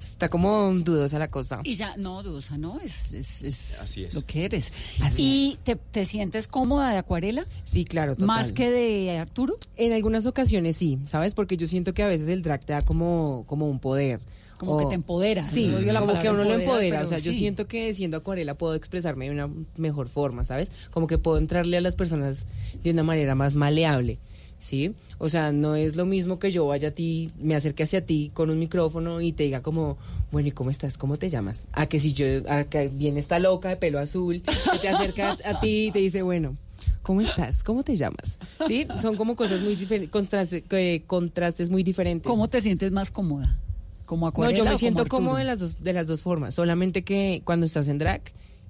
está 0.00 0.28
como 0.28 0.72
dudosa 0.74 1.18
la 1.18 1.28
cosa. 1.28 1.60
Y 1.64 1.76
ya, 1.76 1.96
no, 1.96 2.22
Dudosa, 2.22 2.58
¿no? 2.58 2.80
Es, 2.80 3.12
es, 3.12 3.42
es 3.42 3.80
Así 3.80 4.04
es. 4.04 4.14
lo 4.14 4.22
que 4.22 4.44
eres. 4.44 4.72
Así 5.00 5.22
¿Y 5.22 5.58
te, 5.64 5.76
te 5.76 6.04
sientes 6.04 6.48
cómoda 6.48 6.90
de 6.90 6.98
Acuarela? 6.98 7.46
Sí, 7.64 7.84
claro, 7.84 8.12
total. 8.14 8.26
¿Más 8.26 8.52
que 8.52 8.70
de 8.70 9.18
Arturo? 9.18 9.58
En 9.76 9.92
algunas 9.92 10.26
ocasiones 10.26 10.76
sí, 10.76 10.98
¿sabes? 11.04 11.34
Porque 11.34 11.56
yo 11.56 11.66
siento 11.66 11.94
que 11.94 12.02
a 12.02 12.08
veces 12.08 12.28
el 12.28 12.42
drag 12.42 12.64
te 12.64 12.72
da 12.72 12.82
como, 12.82 13.44
como 13.46 13.68
un 13.68 13.78
poder. 13.78 14.20
Como 14.58 14.72
O- 14.72 14.78
que 14.78 14.86
te 14.86 14.94
empodera. 14.94 15.44
Sí, 15.44 15.66
No 15.66 15.78
la 15.80 16.00
como 16.00 16.18
que 16.18 16.30
uno 16.30 16.44
lo 16.44 16.54
empodera. 16.54 17.02
O 17.02 17.06
sea, 17.06 17.18
yo 17.18 17.32
siento 17.32 17.66
que 17.66 17.92
siendo 17.94 18.16
acuarela 18.16 18.54
puedo 18.54 18.74
expresarme 18.74 19.26
de 19.26 19.32
una 19.32 19.50
mejor 19.76 20.08
forma, 20.08 20.44
¿sabes? 20.44 20.70
Como 20.90 21.06
que 21.06 21.18
puedo 21.18 21.38
entrarle 21.38 21.76
a 21.76 21.80
las 21.80 21.96
personas 21.96 22.46
de 22.82 22.90
una 22.90 23.02
manera 23.02 23.34
más 23.34 23.54
maleable. 23.54 24.18
¿sí? 24.58 24.94
O 25.18 25.28
sea, 25.28 25.52
no 25.52 25.76
es 25.76 25.96
lo 25.96 26.06
mismo 26.06 26.38
que 26.38 26.50
yo 26.50 26.66
vaya 26.66 26.88
a 26.88 26.90
ti, 26.90 27.30
me 27.38 27.54
acerque 27.54 27.82
hacia 27.82 28.04
ti 28.04 28.30
con 28.34 28.50
un 28.50 28.58
micrófono 28.58 29.20
y 29.20 29.32
te 29.32 29.44
diga 29.44 29.62
como, 29.62 29.96
bueno, 30.32 30.48
¿y 30.48 30.52
cómo 30.52 30.70
estás? 30.70 30.98
¿Cómo 30.98 31.16
te 31.18 31.30
llamas? 31.30 31.66
A 31.72 31.86
que 31.86 32.00
si 32.00 32.12
yo, 32.12 32.26
a 32.48 32.64
que 32.64 32.88
viene 32.88 33.20
esta 33.20 33.38
loca 33.38 33.68
de 33.68 33.76
pelo 33.76 33.98
azul, 33.98 34.42
que 34.72 34.78
te 34.78 34.88
acerca 34.88 35.36
a 35.44 35.60
ti 35.60 35.86
y 35.86 35.90
te 35.90 35.98
dice, 36.00 36.22
bueno, 36.22 36.56
¿cómo 37.02 37.20
estás? 37.20 37.62
¿Cómo 37.62 37.82
te 37.82 37.96
llamas? 37.96 38.38
¿Sí? 38.66 38.86
Son 39.00 39.16
como 39.16 39.36
cosas 39.36 39.60
muy 39.60 39.74
diferentes, 39.76 40.10
contrastes, 40.10 40.64
eh, 40.70 41.02
contrastes 41.06 41.70
muy 41.70 41.82
diferentes. 41.82 42.30
¿Cómo 42.30 42.48
te 42.48 42.60
sientes 42.60 42.92
más 42.92 43.10
cómoda? 43.10 43.58
¿Como 44.06 44.26
No, 44.26 44.30
acuarela 44.30 44.56
yo 44.56 44.62
o 44.62 44.64
me 44.64 44.70
como 44.70 44.78
siento 44.78 45.02
Arturo? 45.02 45.18
cómodo 45.18 45.36
de 45.36 45.44
las 45.44 45.58
dos, 45.58 45.82
de 45.82 45.92
las 45.92 46.06
dos 46.06 46.22
formas. 46.22 46.54
Solamente 46.54 47.02
que 47.04 47.42
cuando 47.44 47.66
estás 47.66 47.88
en 47.88 47.98
drag, 47.98 48.22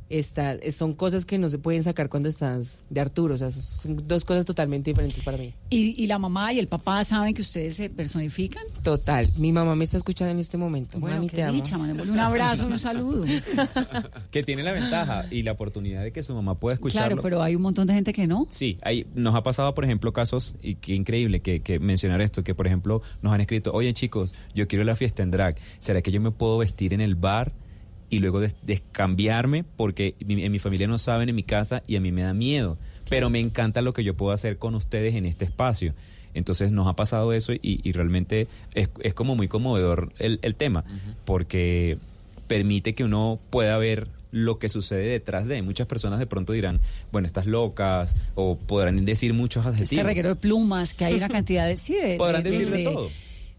está, 0.08 0.56
son 0.70 0.94
cosas 0.94 1.24
que 1.26 1.38
no 1.38 1.48
se 1.48 1.58
pueden 1.58 1.82
sacar 1.82 2.08
cuando 2.08 2.28
estás 2.28 2.82
de 2.90 3.00
Arturo. 3.00 3.34
O 3.34 3.38
sea, 3.38 3.50
son 3.50 3.96
dos 4.06 4.24
cosas 4.24 4.44
totalmente 4.44 4.90
diferentes 4.90 5.22
para 5.24 5.36
mí. 5.38 5.52
¿Y, 5.70 6.02
y 6.02 6.06
la 6.06 6.18
mamá 6.18 6.52
y 6.52 6.58
el 6.58 6.68
papá 6.68 7.02
saben 7.04 7.34
que 7.34 7.42
ustedes 7.42 7.74
se 7.74 7.90
personifican? 7.90 8.62
Total. 8.82 9.30
Mi 9.36 9.52
mamá 9.52 9.74
me 9.74 9.84
está 9.84 9.96
escuchando 9.96 10.32
en 10.32 10.38
este 10.38 10.56
momento. 10.56 10.98
Bueno, 10.98 11.16
Mami, 11.16 11.28
qué 11.28 11.36
te 11.36 11.42
amo. 11.42 11.62
un 12.02 12.20
abrazo, 12.20 12.66
un 12.66 12.78
saludo. 12.78 13.24
Que 14.30 14.42
tiene 14.42 14.62
la 14.62 14.72
ventaja 14.72 15.26
y 15.30 15.42
la 15.42 15.52
oportunidad 15.52 16.02
de 16.02 16.12
que 16.12 16.22
su 16.22 16.34
mamá 16.34 16.58
pueda 16.58 16.74
escucharlo. 16.74 17.08
Claro, 17.08 17.22
pero 17.22 17.42
hay 17.42 17.56
un 17.56 17.62
montón 17.62 17.86
de 17.86 17.94
gente 17.94 18.12
que 18.12 18.26
no. 18.26 18.46
Sí, 18.48 18.78
hay, 18.82 19.06
nos 19.14 19.34
ha 19.34 19.42
pasado, 19.42 19.74
por 19.74 19.84
ejemplo, 19.84 20.12
casos, 20.12 20.56
y 20.62 20.76
qué 20.76 20.94
increíble 20.94 21.40
que, 21.40 21.60
que 21.60 21.78
mencionar 21.78 22.20
esto, 22.20 22.44
que 22.44 22.54
por 22.54 22.66
ejemplo 22.66 23.02
nos 23.22 23.32
han 23.32 23.40
escrito, 23.40 23.72
oye 23.72 23.92
chicos, 23.92 24.34
yo 24.54 24.68
quiero 24.68 24.84
la 24.84 24.96
fiesta 24.96 25.22
en 25.22 25.30
drag, 25.30 25.56
¿será 25.78 26.02
que 26.02 26.10
yo 26.10 26.20
me 26.20 26.30
puedo 26.30 26.58
vestir 26.58 26.92
en 26.92 27.00
el 27.00 27.14
bar 27.14 27.52
y 28.10 28.18
luego 28.20 28.40
des- 28.40 28.56
descambiarme? 28.62 29.64
Porque 29.76 30.14
mi- 30.24 30.42
en 30.44 30.52
mi 30.52 30.58
familia 30.58 30.86
no 30.88 30.98
saben 30.98 31.28
en 31.28 31.34
mi 31.34 31.42
casa 31.42 31.82
y 31.86 31.96
a 31.96 32.00
mí 32.00 32.12
me 32.12 32.22
da 32.22 32.34
miedo, 32.34 32.78
pero 33.08 33.30
me 33.30 33.40
encanta 33.40 33.82
lo 33.82 33.92
que 33.92 34.04
yo 34.04 34.14
puedo 34.16 34.32
hacer 34.32 34.58
con 34.58 34.74
ustedes 34.74 35.14
en 35.14 35.26
este 35.26 35.44
espacio. 35.44 35.94
Entonces 36.34 36.70
nos 36.70 36.86
ha 36.86 36.94
pasado 36.96 37.32
eso 37.32 37.52
y, 37.54 37.60
y 37.62 37.92
realmente 37.92 38.46
es, 38.74 38.90
es 39.00 39.14
como 39.14 39.36
muy 39.36 39.48
conmovedor 39.48 40.12
el, 40.18 40.38
el 40.42 40.54
tema, 40.54 40.84
porque 41.24 41.98
permite 42.46 42.94
que 42.94 43.04
uno 43.04 43.38
pueda 43.50 43.76
ver 43.78 44.08
lo 44.32 44.58
que 44.58 44.68
sucede 44.68 45.08
detrás 45.08 45.46
de. 45.46 45.62
Muchas 45.62 45.86
personas 45.86 46.18
de 46.18 46.26
pronto 46.26 46.52
dirán, 46.52 46.80
bueno, 47.10 47.26
estás 47.26 47.46
locas, 47.46 48.14
o 48.34 48.56
podrán 48.56 49.02
decir 49.06 49.32
muchos 49.32 49.64
Este 49.64 49.76
adjetivos. 49.76 50.04
reguero 50.04 50.28
de 50.30 50.36
plumas, 50.36 50.92
que 50.94 51.04
hay 51.06 51.14
una 51.14 51.28
cantidad 51.28 51.66
de... 51.66 51.76
Sí, 51.78 51.94
de 51.94 52.16
Podrán 52.18 52.42
decir 52.42 52.70
de 52.70 52.84
todo. 52.84 53.08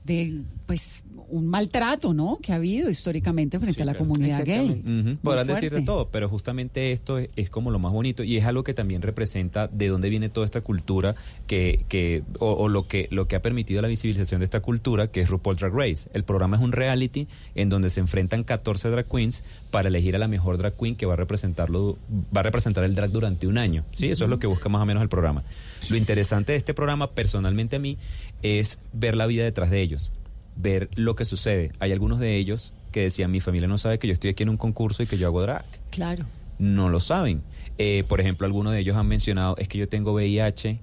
de, 0.03 0.41
pues, 0.67 1.03
un 1.29 1.47
maltrato, 1.47 2.13
¿no? 2.13 2.39
Que 2.41 2.51
ha 2.51 2.55
habido 2.55 2.89
históricamente 2.89 3.59
frente 3.59 3.75
Sí, 3.75 3.81
a 3.81 3.85
la 3.85 3.93
claro. 3.93 4.07
comunidad 4.07 4.45
gay. 4.45 4.81
Muy 4.83 5.15
Podrán 5.15 5.47
decir 5.47 5.73
de 5.73 5.81
todo, 5.81 6.07
pero 6.07 6.29
justamente 6.29 6.91
esto 6.91 7.17
es, 7.17 7.29
es 7.35 7.49
como 7.49 7.71
lo 7.71 7.79
más 7.79 7.91
bonito 7.91 8.23
y 8.23 8.37
es 8.37 8.45
algo 8.45 8.63
que 8.63 8.73
también 8.73 9.01
representa 9.01 9.67
de 9.67 9.87
dónde 9.87 10.09
viene 10.09 10.29
toda 10.29 10.45
esta 10.45 10.61
cultura 10.61 11.15
que, 11.47 11.85
que 11.89 12.23
o, 12.39 12.51
o 12.53 12.69
lo 12.69 12.87
que 12.87 13.07
lo 13.11 13.27
que 13.27 13.35
ha 13.35 13.41
permitido 13.41 13.81
la 13.81 13.87
visibilización 13.87 14.39
de 14.39 14.45
esta 14.45 14.59
cultura, 14.61 15.07
que 15.07 15.21
es 15.21 15.29
RuPaul 15.29 15.55
Drag 15.57 15.73
Race. 15.73 16.09
El 16.13 16.23
programa 16.23 16.57
es 16.57 16.63
un 16.63 16.71
reality 16.71 17.27
en 17.55 17.69
donde 17.69 17.89
se 17.89 17.99
enfrentan 17.99 18.43
14 18.43 18.89
drag 18.89 19.05
queens 19.05 19.43
para 19.71 19.89
elegir 19.89 20.15
a 20.15 20.19
la 20.19 20.27
mejor 20.27 20.57
drag 20.57 20.75
queen 20.75 20.95
que 20.95 21.05
va 21.05 21.13
a 21.13 21.17
representarlo 21.17 21.97
va 22.35 22.41
a 22.41 22.43
representar 22.43 22.83
el 22.83 22.95
drag 22.95 23.11
durante 23.11 23.47
un 23.47 23.57
año. 23.57 23.83
Sí, 23.91 24.07
eso 24.07 24.23
es 24.23 24.29
lo 24.29 24.39
que 24.39 24.47
busca 24.47 24.69
más 24.69 24.81
o 24.81 24.85
menos 24.85 25.03
el 25.03 25.09
programa. 25.09 25.43
Lo 25.89 25.97
interesante 25.97 26.53
de 26.53 26.57
este 26.57 26.73
programa 26.73 27.11
personalmente 27.11 27.75
a 27.75 27.79
mí 27.79 27.97
es 28.41 28.79
ver 28.93 29.15
la 29.15 29.25
vida 29.25 29.43
detrás 29.43 29.69
de 29.69 29.81
ellos 29.81 30.11
ver 30.57 30.89
lo 30.95 31.15
que 31.15 31.25
sucede. 31.25 31.71
Hay 31.79 31.91
algunos 31.91 32.19
de 32.19 32.35
ellos 32.37 32.73
que 32.91 33.01
decían, 33.01 33.31
mi 33.31 33.39
familia 33.39 33.67
no 33.67 33.77
sabe 33.77 33.99
que 33.99 34.07
yo 34.07 34.13
estoy 34.13 34.31
aquí 34.31 34.43
en 34.43 34.49
un 34.49 34.57
concurso 34.57 35.03
y 35.03 35.07
que 35.07 35.17
yo 35.17 35.27
hago 35.27 35.41
drag. 35.41 35.65
Claro. 35.91 36.25
No 36.59 36.89
lo 36.89 36.99
saben. 36.99 37.43
Eh, 37.77 38.03
por 38.07 38.19
ejemplo, 38.19 38.45
algunos 38.47 38.73
de 38.73 38.79
ellos 38.79 38.95
han 38.95 39.07
mencionado, 39.07 39.55
es 39.57 39.67
que 39.67 39.77
yo 39.77 39.87
tengo 39.87 40.13
VIH 40.13 40.79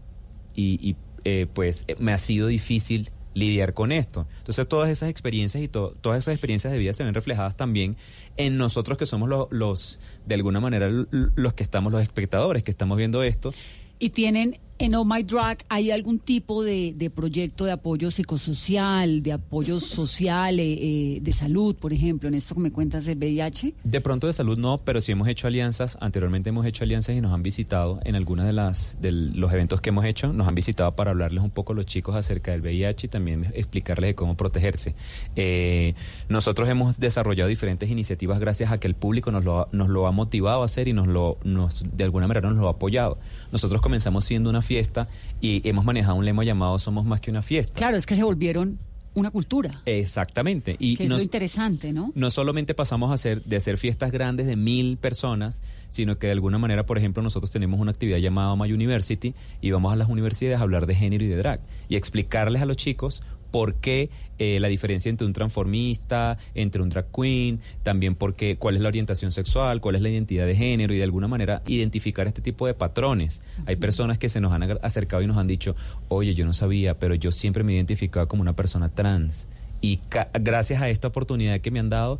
y, 0.54 0.90
y, 0.90 0.96
eh, 1.24 1.46
pues 1.52 1.84
eh, 1.88 1.96
me 1.98 2.12
ha 2.12 2.18
sido 2.18 2.46
difícil 2.46 3.10
lidiar 3.34 3.74
con 3.74 3.90
esto. 3.90 4.28
Entonces 4.38 4.68
todas 4.68 4.88
esas 4.90 5.08
experiencias 5.10 5.60
y 5.60 5.66
to- 5.66 5.96
todas 6.00 6.18
esas 6.20 6.34
experiencias 6.34 6.72
de 6.72 6.78
vida 6.78 6.92
se 6.92 7.02
ven 7.02 7.14
reflejadas 7.14 7.56
también 7.56 7.96
en 8.36 8.58
nosotros 8.58 8.96
que 8.96 9.06
somos 9.06 9.28
lo- 9.28 9.48
los, 9.50 9.98
de 10.24 10.36
alguna 10.36 10.60
manera, 10.60 10.88
los 11.10 11.54
que 11.54 11.64
estamos, 11.64 11.92
los 11.92 12.00
espectadores 12.02 12.62
que 12.62 12.70
estamos 12.70 12.96
viendo 12.96 13.24
esto. 13.24 13.52
Y 13.98 14.10
tienen 14.10 14.58
en 14.78 14.94
Oh 14.94 15.04
My 15.04 15.22
Drag, 15.22 15.64
¿hay 15.68 15.90
algún 15.90 16.18
tipo 16.18 16.64
de, 16.64 16.94
de 16.96 17.10
proyecto 17.10 17.64
de 17.64 17.72
apoyo 17.72 18.10
psicosocial, 18.10 19.22
de 19.22 19.32
apoyo 19.32 19.78
social, 19.78 20.58
eh, 20.58 20.72
eh, 20.72 21.18
de 21.22 21.32
salud, 21.32 21.76
por 21.76 21.92
ejemplo, 21.92 22.28
en 22.28 22.34
esto 22.34 22.54
que 22.54 22.60
me 22.60 22.72
cuentas 22.72 23.04
del 23.04 23.18
VIH? 23.18 23.74
De 23.84 24.00
pronto 24.00 24.26
de 24.26 24.32
salud 24.32 24.58
no, 24.58 24.78
pero 24.78 25.00
sí 25.00 25.12
hemos 25.12 25.28
hecho 25.28 25.46
alianzas. 25.46 25.96
Anteriormente 26.00 26.48
hemos 26.48 26.66
hecho 26.66 26.84
alianzas 26.84 27.14
y 27.14 27.20
nos 27.20 27.32
han 27.32 27.42
visitado 27.42 28.00
en 28.04 28.14
algunas 28.16 28.46
de 28.46 28.54
de 29.00 29.12
los 29.12 29.52
eventos 29.52 29.80
que 29.80 29.90
hemos 29.90 30.04
hecho. 30.04 30.32
Nos 30.32 30.48
han 30.48 30.54
visitado 30.54 30.94
para 30.94 31.10
hablarles 31.10 31.42
un 31.42 31.50
poco 31.50 31.74
los 31.74 31.86
chicos 31.86 32.14
acerca 32.14 32.52
del 32.52 32.62
VIH 32.62 33.06
y 33.06 33.10
también 33.10 33.46
explicarles 33.54 34.10
de 34.10 34.14
cómo 34.14 34.36
protegerse. 34.36 34.94
Eh, 35.36 35.94
nosotros 36.28 36.68
hemos 36.68 36.98
desarrollado 36.98 37.48
diferentes 37.48 37.90
iniciativas 37.90 38.40
gracias 38.40 38.72
a 38.72 38.78
que 38.78 38.86
el 38.86 38.94
público 38.94 39.30
nos 39.30 39.44
lo, 39.44 39.68
nos 39.72 39.88
lo 39.88 40.06
ha 40.06 40.12
motivado 40.12 40.62
a 40.62 40.64
hacer 40.64 40.88
y 40.88 40.92
nos 40.92 41.06
lo 41.06 41.38
nos 41.44 41.84
de 41.96 42.04
alguna 42.04 42.26
manera 42.26 42.50
nos 42.50 42.58
lo 42.58 42.68
ha 42.68 42.72
apoyado. 42.72 43.18
Nosotros 43.52 43.80
comenzamos 43.80 44.24
siendo 44.24 44.50
una 44.50 44.62
fiesta 44.64 45.06
y 45.40 45.60
hemos 45.68 45.84
manejado 45.84 46.16
un 46.16 46.24
lema 46.24 46.42
llamado 46.44 46.78
Somos 46.78 47.04
más 47.04 47.20
que 47.20 47.30
una 47.30 47.42
fiesta. 47.42 47.74
Claro, 47.74 47.96
es 47.96 48.06
que 48.06 48.14
se 48.16 48.24
volvieron 48.24 48.78
una 49.16 49.30
cultura, 49.30 49.80
Exactamente. 49.86 50.74
Y 50.80 50.96
que 50.96 51.04
es 51.04 51.08
nos- 51.08 51.18
lo 51.18 51.22
interesante, 51.22 51.92
¿no? 51.92 52.10
no 52.16 52.30
solamente 52.30 52.74
pasamos 52.74 53.12
a 53.12 53.14
hacer 53.14 53.42
de 53.44 53.54
hacer 53.56 53.78
fiestas 53.78 54.10
grandes 54.10 54.46
de 54.48 54.56
mil 54.56 54.96
personas, 54.96 55.62
sino 55.88 56.18
que 56.18 56.26
de 56.26 56.32
alguna 56.32 56.58
manera, 56.58 56.84
por 56.84 56.98
ejemplo, 56.98 57.22
nosotros 57.22 57.52
tenemos 57.52 57.78
una 57.78 57.92
actividad 57.92 58.18
llamada 58.18 58.56
My 58.56 58.72
University 58.72 59.32
y 59.60 59.70
vamos 59.70 59.92
a 59.92 59.96
las 59.96 60.08
universidades 60.08 60.58
a 60.58 60.62
hablar 60.62 60.86
de 60.86 60.96
género 60.96 61.22
y 61.24 61.28
de 61.28 61.36
drag 61.36 61.60
y 61.88 61.94
explicarles 61.94 62.60
a 62.62 62.66
los 62.66 62.76
chicos 62.76 63.22
por 63.54 63.76
qué 63.76 64.10
eh, 64.40 64.58
la 64.58 64.66
diferencia 64.66 65.08
entre 65.10 65.28
un 65.28 65.32
transformista, 65.32 66.38
entre 66.56 66.82
un 66.82 66.88
drag 66.88 67.06
queen, 67.14 67.60
también 67.84 68.16
por 68.16 68.34
qué, 68.34 68.56
cuál 68.56 68.74
es 68.74 68.80
la 68.80 68.88
orientación 68.88 69.30
sexual, 69.30 69.80
cuál 69.80 69.94
es 69.94 70.02
la 70.02 70.08
identidad 70.08 70.44
de 70.44 70.56
género 70.56 70.92
y 70.92 70.96
de 70.96 71.04
alguna 71.04 71.28
manera 71.28 71.62
identificar 71.68 72.26
este 72.26 72.42
tipo 72.42 72.66
de 72.66 72.74
patrones. 72.74 73.42
Hay 73.66 73.76
personas 73.76 74.18
que 74.18 74.28
se 74.28 74.40
nos 74.40 74.52
han 74.52 74.64
acercado 74.82 75.22
y 75.22 75.28
nos 75.28 75.36
han 75.36 75.46
dicho, 75.46 75.76
oye, 76.08 76.34
yo 76.34 76.44
no 76.44 76.52
sabía, 76.52 76.98
pero 76.98 77.14
yo 77.14 77.30
siempre 77.30 77.62
me 77.62 77.70
he 77.70 77.76
identificado 77.76 78.26
como 78.26 78.42
una 78.42 78.56
persona 78.56 78.88
trans. 78.88 79.46
Y 79.80 80.00
gracias 80.40 80.82
a 80.82 80.88
esta 80.88 81.08
oportunidad 81.08 81.60
que 81.60 81.70
me 81.70 81.78
han 81.78 81.90
dado, 81.90 82.18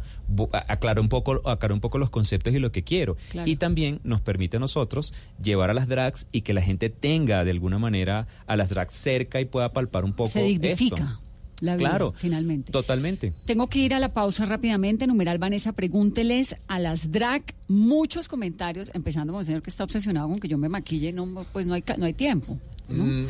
aclaro 0.53 1.03
un 1.03 1.09
poco, 1.09 1.41
aclaro 1.49 1.75
un 1.75 1.81
poco 1.81 1.99
los 1.99 2.11
conceptos 2.11 2.55
y 2.55 2.61
lo 2.61 2.71
que 2.71 2.85
quiero. 2.85 3.17
Claro. 3.31 3.51
Y 3.51 3.57
también 3.57 4.01
nos 4.05 4.21
permite 4.21 4.59
a 4.59 4.61
nosotros 4.61 5.15
llevar 5.43 5.71
a 5.71 5.75
las 5.75 5.89
drags 5.89 6.29
y 6.31 6.43
que 6.43 6.53
la 6.53 6.63
gente 6.63 6.91
tenga 6.91 7.43
de 7.43 7.51
alguna 7.51 7.79
manera 7.79 8.29
a 8.47 8.57
las 8.57 8.69
drags 8.69 8.95
cerca 8.95 9.41
y 9.41 9.47
pueda 9.47 9.73
palpar 9.73 10.05
un 10.05 10.13
poco 10.13 10.29
Se 10.29 10.43
dignifica 10.43 10.97
esto. 10.97 11.24
La 11.61 11.77
vida, 11.77 11.91
Claro, 11.91 12.15
finalmente. 12.17 12.73
Totalmente. 12.73 13.33
Tengo 13.47 13.69
que 13.69 13.79
ir 13.79 13.95
a 13.95 13.99
la 13.99 14.13
pausa 14.13 14.47
rápidamente. 14.47 15.07
Numeral 15.07 15.39
Vanessa, 15.39 15.73
pregúnteles 15.73 16.57
a 16.67 16.79
las 16.79 17.13
drag 17.13 17.55
muchos 17.69 18.29
comentarios, 18.29 18.91
empezando 18.95 19.33
con 19.33 19.41
el 19.41 19.47
señor 19.47 19.63
que 19.63 19.71
está 19.71 19.85
obsesionado 19.85 20.29
con 20.29 20.41
que 20.41 20.49
yo 20.49 20.59
me 20.59 20.69
maquille, 20.69 21.13
no, 21.13 21.45
pues 21.53 21.67
no 21.67 21.75
hay, 21.75 21.85
no 21.97 22.07
hay 22.07 22.15
tiempo. 22.15 22.59
¿No? 22.89 23.05
Mm, 23.05 23.27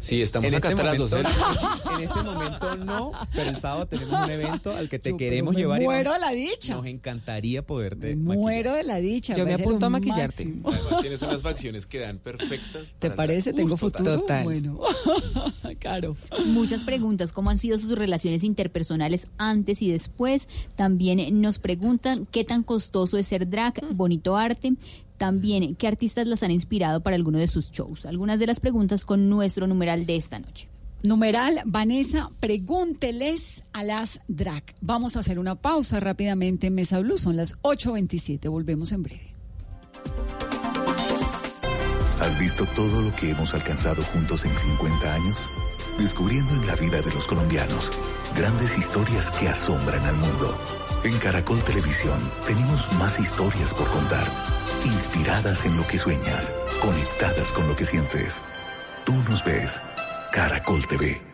sí, 0.00 0.20
estamos 0.22 0.50
En 0.52 0.56
acá 0.58 0.68
este 0.70 0.80
hasta 0.82 0.92
las 0.92 0.98
momento- 0.98 1.16
12 1.16 1.16
de 1.16 1.22
la 1.22 1.30
noche. 1.48 1.94
En 1.96 2.08
este 2.08 2.22
momento 2.22 2.76
no, 2.76 3.12
pero 3.32 3.50
el 3.50 3.56
sábado 3.56 3.86
tenemos 3.86 4.24
un 4.24 4.30
evento 4.30 4.74
al 4.74 4.88
que 4.88 4.98
te 4.98 5.10
Yo, 5.10 5.16
queremos 5.16 5.54
me 5.54 5.60
llevar. 5.60 5.80
muero 5.80 6.12
de 6.12 6.18
la 6.18 6.30
dicha. 6.32 6.74
Nos 6.74 6.86
encantaría 6.86 7.62
poderte 7.62 8.08
Me 8.08 8.16
maquillar. 8.16 8.38
muero 8.42 8.72
de 8.74 8.84
la 8.84 8.96
dicha. 8.96 9.34
Yo 9.34 9.44
me 9.46 9.54
apunto 9.54 9.86
a 9.86 9.90
maquillarte. 9.90 10.44
máximo. 10.46 10.70
Además, 10.70 11.00
tienes 11.00 11.22
unas 11.22 11.42
facciones 11.42 11.86
que 11.86 12.00
dan 12.00 12.18
perfectas. 12.18 12.92
¿Te 12.98 13.08
para 13.08 13.16
parece? 13.16 13.52
¿Tengo 13.52 13.76
futuro? 13.76 14.20
Total. 14.20 14.44
Bueno, 14.44 14.80
claro. 15.78 16.16
Muchas 16.46 16.84
preguntas, 16.84 17.32
¿cómo 17.32 17.50
han 17.50 17.58
sido 17.58 17.78
sus 17.78 17.92
relaciones 17.96 18.42
interpersonales 18.44 19.26
antes 19.38 19.80
y 19.82 19.90
después? 19.90 20.48
También 20.74 21.40
nos 21.40 21.58
preguntan 21.58 22.26
qué 22.30 22.44
tan 22.44 22.62
costoso 22.62 23.16
es 23.18 23.26
ser 23.26 23.48
drag, 23.48 23.74
bonito 23.94 24.36
arte. 24.36 24.72
También, 25.18 25.74
¿qué 25.76 25.86
artistas 25.86 26.26
las 26.26 26.42
han 26.42 26.50
inspirado 26.50 27.00
para 27.00 27.16
alguno 27.16 27.38
de 27.38 27.46
sus 27.46 27.70
shows? 27.70 28.06
Algunas 28.06 28.38
de 28.38 28.46
las 28.46 28.60
preguntas 28.60 29.04
con 29.04 29.28
nuestro 29.28 29.66
numeral 29.66 30.06
de 30.06 30.16
esta 30.16 30.38
noche. 30.38 30.68
Numeral, 31.02 31.60
Vanessa, 31.66 32.30
pregúnteles 32.40 33.62
a 33.74 33.84
las 33.84 34.20
drag. 34.26 34.64
Vamos 34.80 35.16
a 35.16 35.20
hacer 35.20 35.38
una 35.38 35.54
pausa 35.54 36.00
rápidamente 36.00 36.68
en 36.68 36.74
Mesa 36.74 36.98
Blue. 37.00 37.18
Son 37.18 37.36
las 37.36 37.56
8.27. 37.60 38.48
Volvemos 38.48 38.90
en 38.92 39.02
breve. 39.02 39.34
¿Has 42.20 42.38
visto 42.38 42.64
todo 42.74 43.02
lo 43.02 43.14
que 43.16 43.30
hemos 43.30 43.52
alcanzado 43.52 44.02
juntos 44.02 44.46
en 44.46 44.50
50 44.50 45.14
años? 45.14 45.36
Descubriendo 45.98 46.54
en 46.54 46.66
la 46.66 46.74
vida 46.74 47.02
de 47.02 47.12
los 47.12 47.26
colombianos 47.26 47.90
grandes 48.34 48.78
historias 48.78 49.30
que 49.32 49.48
asombran 49.48 50.04
al 50.06 50.16
mundo. 50.16 50.58
En 51.04 51.18
Caracol 51.18 51.62
Televisión 51.64 52.18
tenemos 52.46 52.90
más 52.94 53.20
historias 53.20 53.74
por 53.74 53.90
contar, 53.90 54.26
inspiradas 54.84 55.64
en 55.64 55.76
lo 55.76 55.86
que 55.86 55.98
sueñas, 55.98 56.52
conectadas 56.80 57.50
con 57.52 57.68
lo 57.68 57.76
que 57.76 57.84
sientes. 57.84 58.40
Tú 59.04 59.14
nos 59.28 59.44
ves, 59.44 59.80
Caracol 60.32 60.86
TV. 60.86 61.33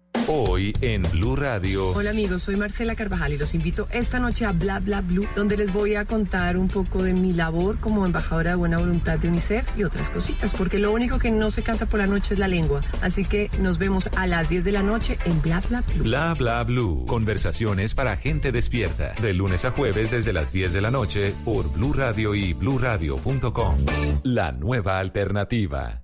Hoy 0.27 0.73
en 0.81 1.03
Blue 1.11 1.35
Radio. 1.35 1.89
Hola 1.89 2.11
amigos, 2.11 2.43
soy 2.43 2.55
Marcela 2.55 2.95
Carvajal 2.95 3.33
y 3.33 3.37
los 3.37 3.53
invito 3.53 3.87
esta 3.91 4.19
noche 4.19 4.45
a 4.45 4.51
Bla 4.51 4.79
Bla 4.79 5.01
Blue, 5.01 5.27
donde 5.35 5.57
les 5.57 5.73
voy 5.73 5.95
a 5.95 6.05
contar 6.05 6.57
un 6.57 6.67
poco 6.67 7.03
de 7.03 7.13
mi 7.13 7.33
labor 7.33 7.77
como 7.79 8.05
embajadora 8.05 8.51
de 8.51 8.55
buena 8.55 8.77
voluntad 8.77 9.19
de 9.19 9.27
UNICEF 9.27 9.77
y 9.77 9.83
otras 9.83 10.09
cositas, 10.09 10.53
porque 10.53 10.79
lo 10.79 10.91
único 10.91 11.19
que 11.19 11.31
no 11.31 11.49
se 11.49 11.63
cansa 11.63 11.85
por 11.85 11.99
la 11.99 12.07
noche 12.07 12.33
es 12.33 12.39
la 12.39 12.47
lengua. 12.47 12.81
Así 13.01 13.25
que 13.25 13.49
nos 13.59 13.77
vemos 13.77 14.09
a 14.15 14.27
las 14.27 14.49
10 14.49 14.63
de 14.63 14.71
la 14.71 14.83
noche 14.83 15.17
en 15.25 15.41
Bla 15.41 15.61
Bla 15.67 15.81
Blue. 15.81 16.03
Bla 16.03 16.33
bla 16.33 16.63
blue. 16.63 17.05
Conversaciones 17.07 17.93
para 17.93 18.15
gente 18.15 18.51
despierta. 18.51 19.13
De 19.21 19.33
lunes 19.33 19.65
a 19.65 19.71
jueves 19.71 20.11
desde 20.11 20.33
las 20.33 20.51
10 20.51 20.73
de 20.73 20.81
la 20.81 20.91
noche 20.91 21.33
por 21.43 21.71
Blue 21.73 21.93
Radio 21.93 22.35
y 22.35 22.53
bluradio.com. 22.53 23.77
La 24.23 24.51
nueva 24.51 24.99
alternativa. 24.99 26.03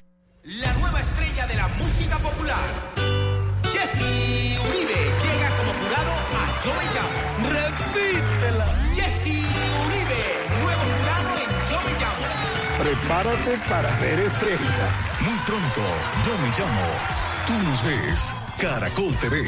La 0.43 0.73
nueva 0.73 0.99
estrella 0.99 1.45
de 1.45 1.53
la 1.53 1.67
música 1.67 2.17
popular. 2.17 2.57
Jesse 3.71 4.57
Uribe 4.59 4.95
llega 5.21 5.49
como 5.55 5.71
jurado 5.73 6.11
a 6.11 6.63
Yo 6.65 6.73
Me 6.73 6.85
Llamo. 6.95 7.47
Repítela. 7.47 8.73
Jesse 8.91 9.45
Uribe, 9.85 10.21
nuevo 10.63 10.81
jurado 10.97 11.29
en 11.37 11.49
Yo 11.69 11.79
Me 11.85 11.93
Llamo. 12.01 12.25
Prepárate 12.79 13.57
para 13.69 13.95
ver 13.99 14.19
estrella. 14.19 14.89
Muy 15.19 15.37
pronto, 15.45 15.81
yo 16.25 16.35
me 16.39 16.49
llamo. 16.57 16.87
Tú 17.45 17.53
nos 17.69 17.83
ves. 17.83 18.33
Caracol 18.57 19.15
TV. 19.17 19.47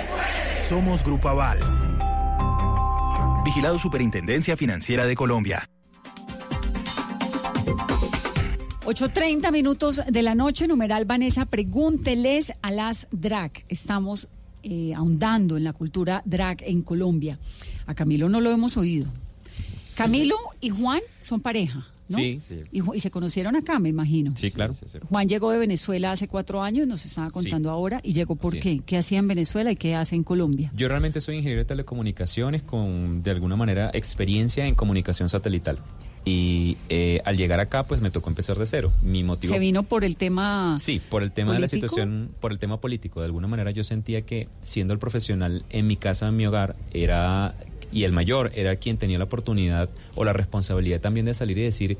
Somos 0.71 1.03
Grupo 1.03 1.27
Aval. 1.27 1.59
Vigilado 3.43 3.77
Superintendencia 3.77 4.55
Financiera 4.55 5.05
de 5.05 5.15
Colombia. 5.15 5.69
8.30 8.85 9.51
minutos 9.51 10.01
de 10.07 10.23
la 10.23 10.33
noche, 10.33 10.69
numeral 10.69 11.03
Vanessa, 11.03 11.45
pregúnteles 11.45 12.53
a 12.61 12.71
las 12.71 13.09
drag. 13.11 13.51
Estamos 13.67 14.29
eh, 14.63 14.93
ahondando 14.95 15.57
en 15.57 15.65
la 15.65 15.73
cultura 15.73 16.21
drag 16.23 16.63
en 16.63 16.83
Colombia. 16.83 17.37
A 17.85 17.93
Camilo 17.93 18.29
no 18.29 18.39
lo 18.39 18.49
hemos 18.49 18.77
oído. 18.77 19.07
Camilo 19.95 20.37
y 20.61 20.69
Juan 20.69 21.01
son 21.19 21.41
pareja. 21.41 21.85
¿No? 22.11 22.17
Sí. 22.17 22.39
Y, 22.71 22.99
se 22.99 23.09
conocieron 23.09 23.55
acá, 23.55 23.79
me 23.79 23.89
imagino. 23.89 24.33
Sí, 24.35 24.51
claro. 24.51 24.73
Juan 25.09 25.27
llegó 25.27 25.51
de 25.51 25.57
Venezuela 25.57 26.11
hace 26.11 26.27
cuatro 26.27 26.61
años, 26.61 26.87
nos 26.87 27.05
estaba 27.05 27.29
contando 27.29 27.69
ahora, 27.69 27.99
y 28.03 28.13
llegó 28.13 28.35
por 28.35 28.53
Así 28.53 28.59
qué. 28.59 28.71
es. 28.73 28.81
¿Qué 28.85 28.97
hacía 28.97 29.19
en 29.19 29.27
Venezuela 29.27 29.71
y 29.71 29.75
qué 29.75 29.95
hace 29.95 30.15
en 30.15 30.23
Colombia? 30.23 30.71
Yo 30.75 30.87
realmente 30.87 31.21
soy 31.21 31.37
ingeniero 31.37 31.61
de 31.61 31.65
telecomunicaciones 31.65 32.61
con, 32.61 33.23
de 33.23 33.31
alguna 33.31 33.55
manera, 33.55 33.91
experiencia 33.93 34.65
en 34.65 34.75
comunicación 34.75 35.29
satelital. 35.29 35.79
Y 36.23 36.77
eh, 36.89 37.19
al 37.25 37.35
llegar 37.35 37.59
acá, 37.59 37.83
pues 37.83 37.99
me 37.99 38.11
tocó 38.11 38.29
empezar 38.29 38.57
de 38.57 38.67
cero. 38.67 38.91
Mi 39.01 39.23
motivo... 39.23 39.53
Se 39.53 39.59
vino 39.59 39.83
por 39.83 40.03
el 40.03 40.17
tema. 40.17 40.77
Sí, 40.77 41.01
por 41.09 41.23
el 41.23 41.31
tema 41.31 41.53
de 41.53 41.59
la 41.59 41.67
situación, 41.67 42.29
por 42.39 42.51
el 42.51 42.59
tema 42.59 42.79
político. 42.79 43.21
De 43.21 43.25
alguna 43.25 43.47
manera 43.47 43.71
yo 43.71 43.83
sentía 43.83 44.21
que 44.21 44.47
siendo 44.59 44.93
el 44.93 44.99
profesional 44.99 45.65
en 45.69 45.87
mi 45.87 45.97
casa, 45.97 46.27
en 46.27 46.37
mi 46.37 46.45
hogar, 46.45 46.75
era, 46.93 47.55
y 47.91 48.03
el 48.03 48.11
mayor, 48.11 48.51
era 48.55 48.75
quien 48.77 48.97
tenía 48.97 49.17
la 49.17 49.25
oportunidad 49.25 49.89
o 50.15 50.23
la 50.23 50.33
responsabilidad 50.33 51.01
también 51.01 51.25
de 51.25 51.33
salir 51.33 51.57
y 51.57 51.63
decir, 51.63 51.97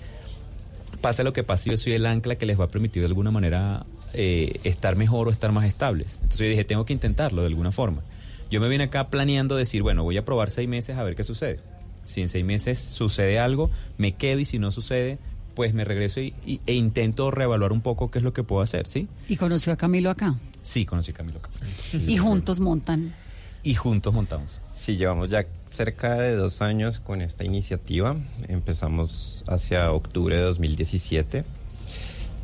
pase 1.02 1.24
lo 1.24 1.34
que 1.34 1.44
pase, 1.44 1.70
yo 1.72 1.78
soy 1.78 1.94
el 1.94 2.06
ancla 2.06 2.36
que 2.36 2.46
les 2.46 2.60
va 2.60 2.66
a 2.66 2.70
permitir 2.70 3.02
de 3.02 3.08
alguna 3.08 3.32
manera 3.32 3.86
eh, 4.14 4.60
estar 4.64 4.96
mejor 4.96 5.28
o 5.28 5.32
estar 5.32 5.52
más 5.52 5.66
estables. 5.66 6.16
Entonces 6.16 6.40
yo 6.40 6.48
dije, 6.48 6.64
tengo 6.64 6.86
que 6.86 6.94
intentarlo 6.94 7.42
de 7.42 7.48
alguna 7.48 7.72
forma. 7.72 8.02
Yo 8.50 8.60
me 8.62 8.68
vine 8.68 8.86
acá 8.86 9.10
planeando 9.10 9.56
decir, 9.56 9.82
bueno, 9.82 10.04
voy 10.04 10.18
a 10.18 10.26
probar 10.26 10.50
seis 10.50 10.68
meses 10.68 10.98
a 10.98 11.04
ver 11.04 11.16
qué 11.16 11.24
sucede. 11.24 11.60
Si 12.06 12.22
en 12.22 12.30
seis 12.30 12.44
meses 12.44 12.80
sucede 12.80 13.40
algo, 13.40 13.70
me 13.98 14.12
quedo 14.14 14.40
y 14.40 14.46
si 14.46 14.60
no 14.60 14.72
sucede, 14.72 15.18
pues 15.56 15.74
me 15.74 15.84
regreso 15.86 16.20
y, 16.20 16.34
y- 16.46 16.60
e 16.66 16.74
intento 16.74 17.32
reevaluar 17.32 17.72
un 17.72 17.82
poco 17.82 18.12
qué 18.12 18.20
es 18.20 18.24
lo 18.24 18.34
que 18.34 18.44
puedo 18.44 18.62
hacer, 18.62 18.88
¿sí? 18.88 19.08
Y 19.30 19.38
conoció 19.38 19.72
a 19.74 19.78
Camilo 19.78 20.10
acá. 20.10 20.36
Sí, 20.62 20.86
conocí 20.86 21.12
a 21.12 21.14
Camilo 21.14 21.40
acá. 21.40 21.50
Y 21.94 22.18
juntos 22.18 22.60
montan. 22.60 23.14
Y 23.64 23.76
juntos 23.76 24.14
montamos. 24.14 24.62
Sí, 24.74 24.98
llevamos 24.98 25.30
ya 25.30 25.46
cerca 25.70 26.16
de 26.16 26.36
dos 26.36 26.62
años 26.62 27.00
con 27.00 27.22
esta 27.22 27.44
iniciativa. 27.46 28.16
Empezamos 28.48 29.44
hacia 29.48 29.92
octubre 29.92 30.36
de 30.36 30.42
2017. 30.42 31.44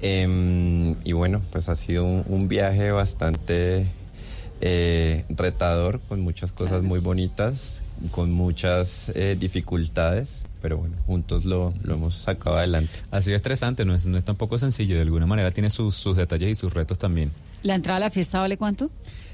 Em, 0.01 0.95
y 1.03 1.13
bueno, 1.13 1.41
pues 1.51 1.69
ha 1.69 1.75
sido 1.75 2.05
un, 2.05 2.23
un 2.27 2.47
viaje 2.47 2.91
bastante 2.91 3.87
eh, 4.61 5.25
retador, 5.29 5.99
con 6.07 6.19
muchas 6.21 6.51
cosas 6.51 6.81
muy 6.81 6.99
bonitas, 6.99 7.81
con 8.11 8.31
muchas 8.31 9.09
eh, 9.09 9.35
dificultades, 9.39 10.43
pero 10.61 10.77
bueno, 10.77 10.95
juntos 11.05 11.45
lo, 11.45 11.73
lo 11.83 11.93
hemos 11.93 12.15
sacado 12.15 12.57
adelante. 12.57 12.91
Ha 13.11 13.21
sido 13.21 13.35
estresante, 13.35 13.85
no 13.85 13.93
es, 13.93 14.05
no 14.07 14.17
es 14.17 14.23
tampoco 14.23 14.57
sencillo, 14.57 14.95
de 14.95 15.03
alguna 15.03 15.27
manera 15.27 15.51
tiene 15.51 15.69
sus, 15.69 15.95
sus 15.95 16.17
detalles 16.17 16.49
y 16.49 16.55
sus 16.55 16.73
retos 16.73 16.97
también. 16.97 17.31
¿La 17.61 17.75
entrada 17.75 17.97
a 17.97 17.99
la 17.99 18.09
fiesta 18.09 18.39
vale 18.39 18.57
cuánto? 18.57 18.89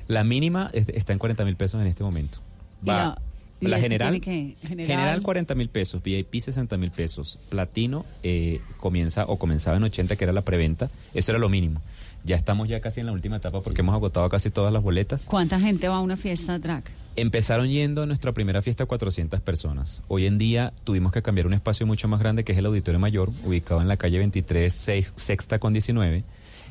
La 0.07 0.23
mínima 0.23 0.69
es- 0.73 0.89
está 0.89 1.13
en 1.13 1.19
40 1.19 1.45
mil 1.45 1.55
pesos 1.55 1.81
en 1.81 1.87
este 1.87 2.03
momento. 2.03 2.39
Y 2.83 2.87
Va, 2.87 2.93
la- 2.97 3.21
y 3.61 3.67
la 3.67 3.77
este 3.77 3.85
general, 3.85 4.19
tiene 4.19 4.55
que- 4.59 4.67
general- 4.67 4.87
general 4.97 5.21
40 5.21 5.55
mil 5.55 5.69
pesos, 5.69 6.03
VIP 6.03 6.41
60 6.41 6.75
mil 6.77 6.91
pesos, 6.91 7.39
platino 7.49 8.05
eh, 8.23 8.59
comienza 8.79 9.25
o 9.25 9.37
comenzaba 9.39 9.77
en 9.77 9.83
80 9.83 10.15
que 10.17 10.23
era 10.25 10.33
la 10.33 10.41
preventa, 10.41 10.89
eso 11.13 11.31
era 11.31 11.39
lo 11.39 11.47
mínimo. 11.49 11.81
Ya 12.25 12.35
estamos 12.37 12.69
ya 12.69 12.79
casi 12.79 13.01
en 13.01 13.05
la 13.07 13.11
última 13.11 13.37
etapa 13.37 13.59
porque 13.61 13.81
hemos 13.81 13.93
agotado 13.95 14.27
casi 14.29 14.49
todas 14.49 14.71
las 14.71 14.81
boletas. 14.81 15.25
¿Cuánta 15.25 15.59
gente 15.59 15.89
va 15.89 15.95
a 15.95 15.99
una 15.99 16.15
fiesta 16.17 16.57
drag? 16.57 16.83
Empezaron 17.17 17.67
yendo 17.69 18.03
a 18.03 18.05
nuestra 18.05 18.31
primera 18.31 18.61
fiesta 18.61 18.85
400 18.85 19.39
personas. 19.41 20.01
Hoy 20.07 20.25
en 20.25 20.37
día 20.37 20.71
tuvimos 20.85 21.11
que 21.11 21.21
cambiar 21.21 21.47
un 21.47 21.53
espacio 21.53 21.85
mucho 21.85 22.07
más 22.07 22.19
grande 22.21 22.43
que 22.43 22.53
es 22.53 22.57
el 22.57 22.65
Auditorio 22.65 22.97
Mayor, 22.99 23.29
ubicado 23.45 23.81
en 23.81 23.87
la 23.89 23.97
calle 23.97 24.17
23, 24.19 24.73
seis- 24.73 25.13
sexta 25.17 25.59
con 25.59 25.73
19. 25.73 26.23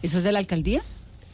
¿Eso 0.02 0.18
es 0.18 0.24
de 0.24 0.32
la 0.32 0.38
alcaldía? 0.38 0.82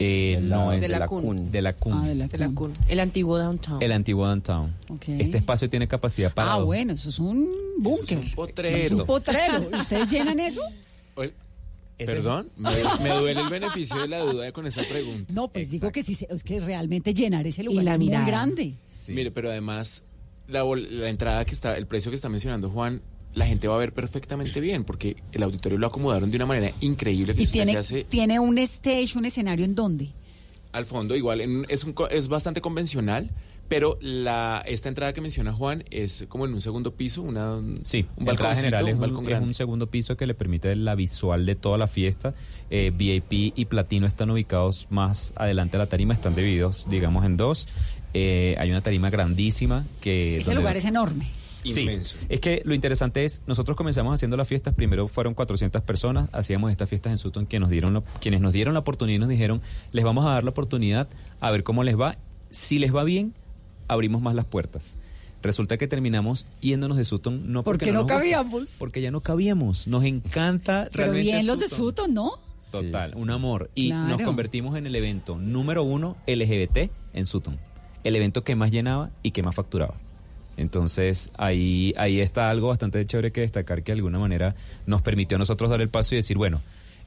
Eh, 0.01 0.39
no 0.41 0.71
es 0.71 0.81
de 0.81 0.87
la 0.87 1.05
CUN. 1.07 1.51
De 1.51 1.61
la 1.61 1.73
CUN. 1.73 1.93
Ah, 1.93 2.07
de 2.07 2.15
la 2.15 2.27
De 2.27 2.37
la 2.37 2.49
CUN. 2.49 2.71
El 2.87 2.99
antiguo 3.01 3.37
downtown. 3.37 3.81
El 3.83 3.91
antiguo 3.91 4.25
downtown. 4.25 4.73
Este 5.07 5.37
espacio 5.39 5.69
tiene 5.69 5.87
capacidad 5.89 6.33
para... 6.33 6.53
Ah, 6.53 6.57
dos. 6.57 6.65
bueno, 6.67 6.93
eso 6.93 7.09
es 7.09 7.19
un 7.19 7.49
búnker. 7.79 8.21
potrero. 8.33 8.77
Es 8.77 8.91
un 8.91 9.05
potrero. 9.05 9.69
¿Y 9.71 9.75
¿Ustedes 9.75 10.07
llenan 10.09 10.39
eso? 10.39 10.61
Perdón, 11.97 12.49
me, 12.55 12.69
me 13.03 13.09
duele 13.09 13.41
el 13.41 13.49
beneficio 13.49 13.97
de 13.99 14.07
la 14.07 14.19
duda 14.19 14.49
con 14.53 14.65
esa 14.65 14.83
pregunta. 14.83 15.33
No, 15.33 15.49
pues 15.49 15.69
digo 15.69 15.91
que 15.91 16.01
sí, 16.01 16.15
se- 16.15 16.27
es 16.29 16.45
que 16.45 16.61
realmente 16.61 17.13
llenar 17.13 17.45
ese 17.45 17.61
lugar 17.61 17.83
la 17.83 17.93
es 17.93 17.99
mirada. 17.99 18.23
muy 18.23 18.31
grande. 18.31 18.73
Mire, 19.09 19.31
pero 19.31 19.49
además, 19.49 20.03
la 20.47 20.63
entrada 21.09 21.43
que 21.43 21.53
está, 21.53 21.75
el 21.75 21.87
precio 21.87 22.09
que 22.09 22.15
está 22.15 22.29
mencionando 22.29 22.69
Juan, 22.69 23.01
la 23.35 23.45
gente 23.45 23.67
va 23.67 23.75
a 23.75 23.77
ver 23.79 23.93
perfectamente 23.93 24.59
bien, 24.59 24.83
porque 24.83 25.17
el 25.31 25.43
auditorio 25.43 25.77
lo 25.77 25.87
acomodaron 25.87 26.29
de 26.31 26.37
una 26.37 26.45
manera 26.45 26.71
increíble 26.81 27.35
que 27.35 27.43
Y 27.43 27.47
tiene, 27.47 27.71
se 27.73 27.77
hace 27.77 28.03
tiene 28.03 28.39
un 28.39 28.57
stage, 28.57 29.17
un 29.17 29.25
escenario 29.25 29.65
en 29.65 29.75
dónde. 29.75 30.09
al 30.71 30.85
fondo 30.85 31.15
igual, 31.15 31.41
en- 31.41 31.65
es, 31.69 31.83
un, 31.83 31.93
co- 31.93 32.09
es 32.09 32.27
bastante 32.27 32.61
convencional, 32.61 33.29
pero 33.67 33.97
la 34.01 34.63
esta 34.65 34.89
entrada 34.89 35.13
que 35.13 35.21
menciona 35.21 35.53
Juan 35.53 35.83
es 35.91 36.25
como 36.27 36.45
en 36.45 36.53
un 36.55 36.61
segundo 36.61 36.95
piso, 36.95 37.21
una, 37.21 37.59
Sí, 37.83 38.05
un 38.17 38.25
balconcito, 38.25 38.55
general 38.65 38.87
es 38.87 38.93
un 38.93 38.95
un, 38.95 39.01
balcón 39.01 39.31
es 39.31 39.41
un 39.41 39.53
segundo 39.53 39.87
piso 39.91 40.17
que 40.17 40.25
le 40.25 40.33
permite 40.33 40.75
la 40.75 40.95
visual 40.95 41.45
de 41.45 41.55
toda 41.55 41.77
la 41.77 41.85
fiesta. 41.87 42.33
Eh, 42.71 42.91
VIP 42.95 43.53
y 43.55 43.65
Platino 43.65 44.07
están 44.07 44.31
ubicados 44.31 44.87
más 44.89 45.33
adelante 45.35 45.77
de 45.77 45.83
la 45.83 45.87
tarima, 45.87 46.15
están 46.15 46.33
divididos, 46.35 46.87
digamos, 46.89 47.25
en 47.25 47.37
dos. 47.37 47.67
Eh, 48.15 48.55
hay 48.57 48.71
una 48.71 48.81
tarima 48.81 49.11
grandísima 49.11 49.85
que... 50.01 50.37
Ese 50.37 50.45
donde- 50.45 50.61
lugar 50.61 50.75
es 50.77 50.85
enorme. 50.85 51.27
Sí, 51.63 51.81
Inmenso. 51.81 52.15
es 52.29 52.39
que 52.39 52.61
lo 52.65 52.73
interesante 52.73 53.25
es, 53.25 53.41
nosotros 53.45 53.75
comenzamos 53.75 54.13
haciendo 54.13 54.37
las 54.37 54.47
fiestas, 54.47 54.73
primero 54.73 55.07
fueron 55.07 55.33
400 55.33 55.81
personas, 55.81 56.29
hacíamos 56.31 56.71
estas 56.71 56.87
fiestas 56.87 57.11
en 57.11 57.17
Sutton, 57.17 57.45
que 57.45 57.59
nos 57.59 57.69
dieron 57.69 57.93
la- 57.93 58.01
quienes 58.21 58.39
nos 58.41 58.53
dieron 58.53 58.73
la 58.73 58.79
oportunidad 58.79 59.17
y 59.17 59.19
nos 59.19 59.29
dijeron, 59.29 59.61
les 59.91 60.05
vamos 60.05 60.25
a 60.25 60.29
dar 60.29 60.43
la 60.43 60.51
oportunidad 60.51 61.07
a 61.41 61.51
ver 61.51 61.63
cómo 61.63 61.83
les 61.83 61.99
va. 61.99 62.17
Si 62.49 62.79
les 62.79 62.95
va 62.95 63.03
bien, 63.03 63.33
abrimos 63.87 64.21
más 64.21 64.35
las 64.35 64.45
puertas. 64.45 64.95
Resulta 65.41 65.77
que 65.77 65.87
terminamos 65.87 66.45
yéndonos 66.61 66.97
de 66.97 67.05
Sutton, 67.05 67.51
no 67.51 67.63
porque 67.63 67.85
Porque 67.85 67.91
no 67.93 67.99
nos 67.99 68.07
cabíamos. 68.07 68.69
porque 68.77 69.01
ya 69.01 69.09
no 69.11 69.21
cabíamos. 69.21 69.87
Nos 69.87 70.03
encanta 70.03 70.87
Pero 70.91 71.03
realmente 71.05 71.31
bien 71.31 71.47
los 71.47 71.59
de 71.59 71.69
Sutton. 71.69 72.13
¿no? 72.13 72.33
Total, 72.71 73.13
un 73.15 73.29
amor. 73.31 73.69
Y 73.73 73.91
nos 73.91 74.21
convertimos 74.21 74.77
en 74.77 74.85
el 74.85 74.95
evento 74.95 75.37
número 75.37 75.83
uno 75.83 76.17
LGBT 76.27 76.89
en 77.13 77.25
Sutton. 77.25 77.57
El 78.03 78.15
evento 78.15 78.43
que 78.43 78.55
más 78.55 78.71
llenaba 78.71 79.11
y 79.23 79.31
que 79.31 79.41
más 79.43 79.55
facturaba. 79.55 79.95
Entonces 80.59 81.29
ahí, 81.37 81.93
ahí 81.97 82.19
está 82.19 82.49
algo 82.49 82.67
bastante 82.67 83.03
chévere 83.05 83.31
que 83.31 83.41
destacar 83.41 83.81
que 83.83 83.91
de 83.93 83.97
alguna 83.97 84.19
manera 84.19 84.55
nos 84.85 85.01
permitió 85.01 85.35
a 85.35 85.39
nosotros 85.39 85.69
dar 85.69 85.81
el 85.81 85.89
paso 85.89 86.15
y 86.15 86.17
decir, 86.17 86.37
bueno, 86.37 86.61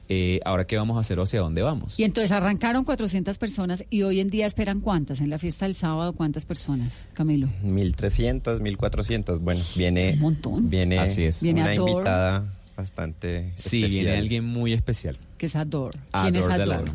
eh, 0.09 0.41
ahora 0.43 0.65
qué 0.67 0.75
vamos 0.75 0.97
a 0.97 0.99
hacer 0.99 1.17
o 1.19 1.23
hacia 1.23 1.39
dónde 1.39 1.61
vamos. 1.61 1.97
Y 1.99 2.03
entonces 2.03 2.31
arrancaron 2.31 2.83
400 2.83 3.37
personas 3.37 3.85
y 3.89 4.01
hoy 4.01 4.19
en 4.19 4.29
día 4.29 4.45
esperan 4.47 4.81
cuántas 4.81 5.21
en 5.21 5.29
la 5.29 5.39
fiesta 5.39 5.65
del 5.65 5.75
sábado, 5.75 6.13
cuántas 6.13 6.45
personas, 6.45 7.07
Camilo. 7.13 7.47
1300, 7.63 8.59
1400. 8.59 9.39
Bueno, 9.39 9.61
viene, 9.77 10.09
Es 10.09 10.13
un 10.15 10.19
montón. 10.21 10.69
viene, 10.69 10.99
Así 10.99 11.23
es. 11.23 11.41
Viene 11.41 11.61
una 11.61 11.71
Adore. 11.71 11.91
invitada 11.91 12.43
bastante 12.75 13.51
Sí, 13.55 13.77
especial. 13.77 13.89
viene 13.91 14.17
alguien 14.17 14.43
muy 14.45 14.73
especial. 14.73 15.17
Que 15.37 15.45
es 15.45 15.55
Ador. 15.55 15.95
¿Quién 16.21 16.35
es 16.35 16.47
Ador 16.47 16.91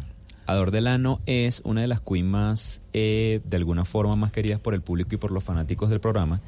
Ador? 0.48 0.70
Delano. 0.70 1.20
Es 1.26 1.60
una 1.64 1.82
de 1.82 1.88
las 1.88 2.00
queens 2.00 2.26
más, 2.26 2.82
eh, 2.94 3.40
de 3.44 3.56
alguna 3.58 3.84
forma, 3.84 4.16
más 4.16 4.32
queridas 4.32 4.58
por 4.58 4.72
el 4.72 4.80
público 4.80 5.14
y 5.14 5.18
por 5.18 5.30
los 5.30 5.44
fanáticos 5.44 5.90
del 5.90 6.00
programa, 6.00 6.40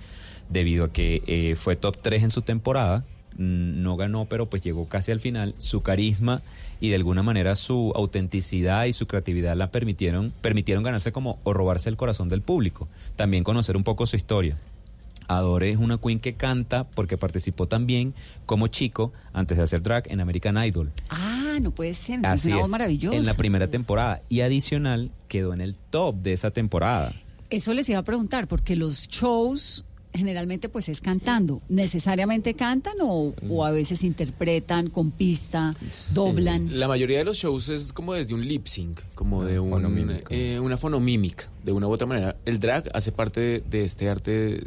debido 0.49 0.87
a 0.87 0.93
que 0.93 1.23
eh, 1.27 1.55
fue 1.55 1.77
top 1.77 1.99
3 2.01 2.23
en 2.23 2.31
su 2.31 2.41
temporada, 2.41 3.05
mm, 3.37 3.83
no 3.83 3.99
ganó, 3.99 4.25
pero 4.25 4.49
pues 4.49 4.63
llegó 4.63 4.89
casi 4.89 5.13
al 5.13 5.21
final. 5.21 5.55
Su 5.59 5.83
carisma 5.83 6.41
y 6.81 6.89
de 6.89 6.97
alguna 6.97 7.23
manera 7.23 7.55
su 7.57 7.93
autenticidad 7.95 8.87
y 8.87 8.95
su 8.95 9.07
creatividad 9.07 9.55
la 9.55 9.71
permitieron, 9.71 10.33
permitieron 10.41 10.83
ganarse 10.83 11.13
como 11.13 11.39
o 11.45 11.53
robarse 11.53 11.91
el 11.91 11.99
corazón 11.99 12.31
del 12.31 12.41
público. 12.41 12.89
También 13.17 13.45
conocer 13.45 13.77
un 13.77 13.85
poco 13.85 14.07
su 14.07 14.17
historia. 14.17 14.57
Adore 15.31 15.71
es 15.71 15.79
una 15.79 15.99
queen 15.99 16.19
que 16.19 16.35
canta 16.35 16.85
porque 16.85 17.17
participó 17.17 17.67
también 17.69 18.15
como 18.47 18.67
chico 18.67 19.13
antes 19.33 19.57
de 19.59 19.63
hacer 19.63 19.81
drag 19.83 20.11
en 20.11 20.21
American 20.21 20.63
Idol. 20.63 20.91
Ah, 21.09 21.59
no 21.63 21.71
puede 21.71 21.95
ser. 21.95 22.17
entonces 22.17 22.41
Así 22.41 22.49
una 22.49 22.57
voz 22.59 22.67
es, 22.67 22.73
maravillosa. 22.73 23.17
En 23.17 23.27
la 23.27 23.35
primera 23.35 23.69
temporada. 23.69 24.21
Y 24.29 24.41
adicional, 24.41 25.11
quedó 25.29 25.55
en 25.55 25.61
el 25.61 25.77
top 25.91 26.17
de 26.17 26.33
esa 26.33 26.51
temporada. 26.51 27.13
Eso 27.49 27.75
les 27.75 27.89
iba 27.89 27.99
a 27.99 28.05
preguntar, 28.05 28.49
porque 28.49 28.75
los 28.75 29.09
shows 29.09 29.85
generalmente 30.13 30.69
pues 30.69 30.89
es 30.89 31.01
cantando. 31.01 31.63
¿Necesariamente 31.69 32.55
cantan 32.55 32.95
o, 33.01 33.33
o 33.49 33.65
a 33.65 33.71
veces 33.71 34.03
interpretan 34.03 34.91
con 34.91 35.13
pista, 35.13 35.77
doblan? 36.13 36.79
La 36.79 36.89
mayoría 36.89 37.19
de 37.19 37.25
los 37.25 37.37
shows 37.37 37.69
es 37.69 37.93
como 37.93 38.15
desde 38.15 38.35
un 38.35 38.47
lip 38.47 38.67
sync, 38.67 39.01
como 39.15 39.45
de 39.45 39.61
un, 39.61 39.71
fonomímica. 39.71 40.35
eh, 40.35 40.59
una 40.59 40.77
fonomímica, 40.77 41.45
de 41.65 41.71
una 41.71 41.87
u 41.87 41.93
otra 41.93 42.09
manera. 42.09 42.37
El 42.45 42.59
drag 42.59 42.89
hace 42.93 43.13
parte 43.13 43.41
de, 43.41 43.61
de 43.61 43.85
este 43.85 44.09
arte 44.09 44.61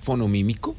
fonomímico, 0.00 0.74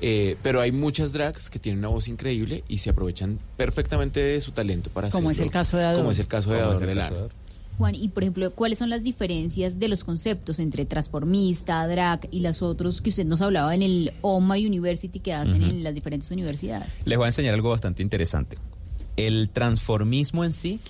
eh, 0.00 0.36
pero 0.42 0.60
hay 0.60 0.72
muchas 0.72 1.12
drags 1.12 1.48
que 1.48 1.58
tienen 1.58 1.78
una 1.78 1.88
voz 1.88 2.08
increíble 2.08 2.64
y 2.68 2.78
se 2.78 2.90
aprovechan 2.90 3.38
perfectamente 3.56 4.20
de 4.20 4.40
su 4.40 4.52
talento 4.52 4.90
para 4.90 5.10
Como 5.10 5.30
es 5.30 5.36
hacerlo, 5.36 5.48
el 5.48 5.52
caso 5.52 5.76
de 5.76 5.84
Ador. 5.84 5.98
Como 6.00 6.10
es 6.10 6.18
el 6.18 6.26
caso 6.26 6.50
de 6.50 6.60
Ador 6.60 6.78
de. 6.86 7.28
Juan, 7.78 7.94
y 7.94 8.08
por 8.08 8.22
ejemplo, 8.22 8.52
¿cuáles 8.52 8.78
son 8.78 8.88
las 8.88 9.02
diferencias 9.02 9.80
de 9.80 9.88
los 9.88 10.04
conceptos 10.04 10.60
entre 10.60 10.84
transformista, 10.84 11.86
drag 11.88 12.28
y 12.30 12.40
las 12.40 12.62
otros 12.62 13.00
que 13.00 13.10
usted 13.10 13.24
nos 13.24 13.40
hablaba 13.40 13.74
en 13.74 13.82
el 13.82 14.12
OMA 14.20 14.54
University 14.56 15.18
que 15.18 15.32
hacen 15.32 15.62
en 15.62 15.82
las 15.82 15.94
diferentes 15.94 16.30
universidades? 16.30 16.88
Les 17.04 17.18
voy 17.18 17.24
a 17.24 17.28
enseñar 17.28 17.54
algo 17.54 17.70
bastante 17.70 18.02
interesante. 18.02 18.58
El 19.16 19.48
transformismo 19.48 20.44
en 20.44 20.52
sí 20.52 20.80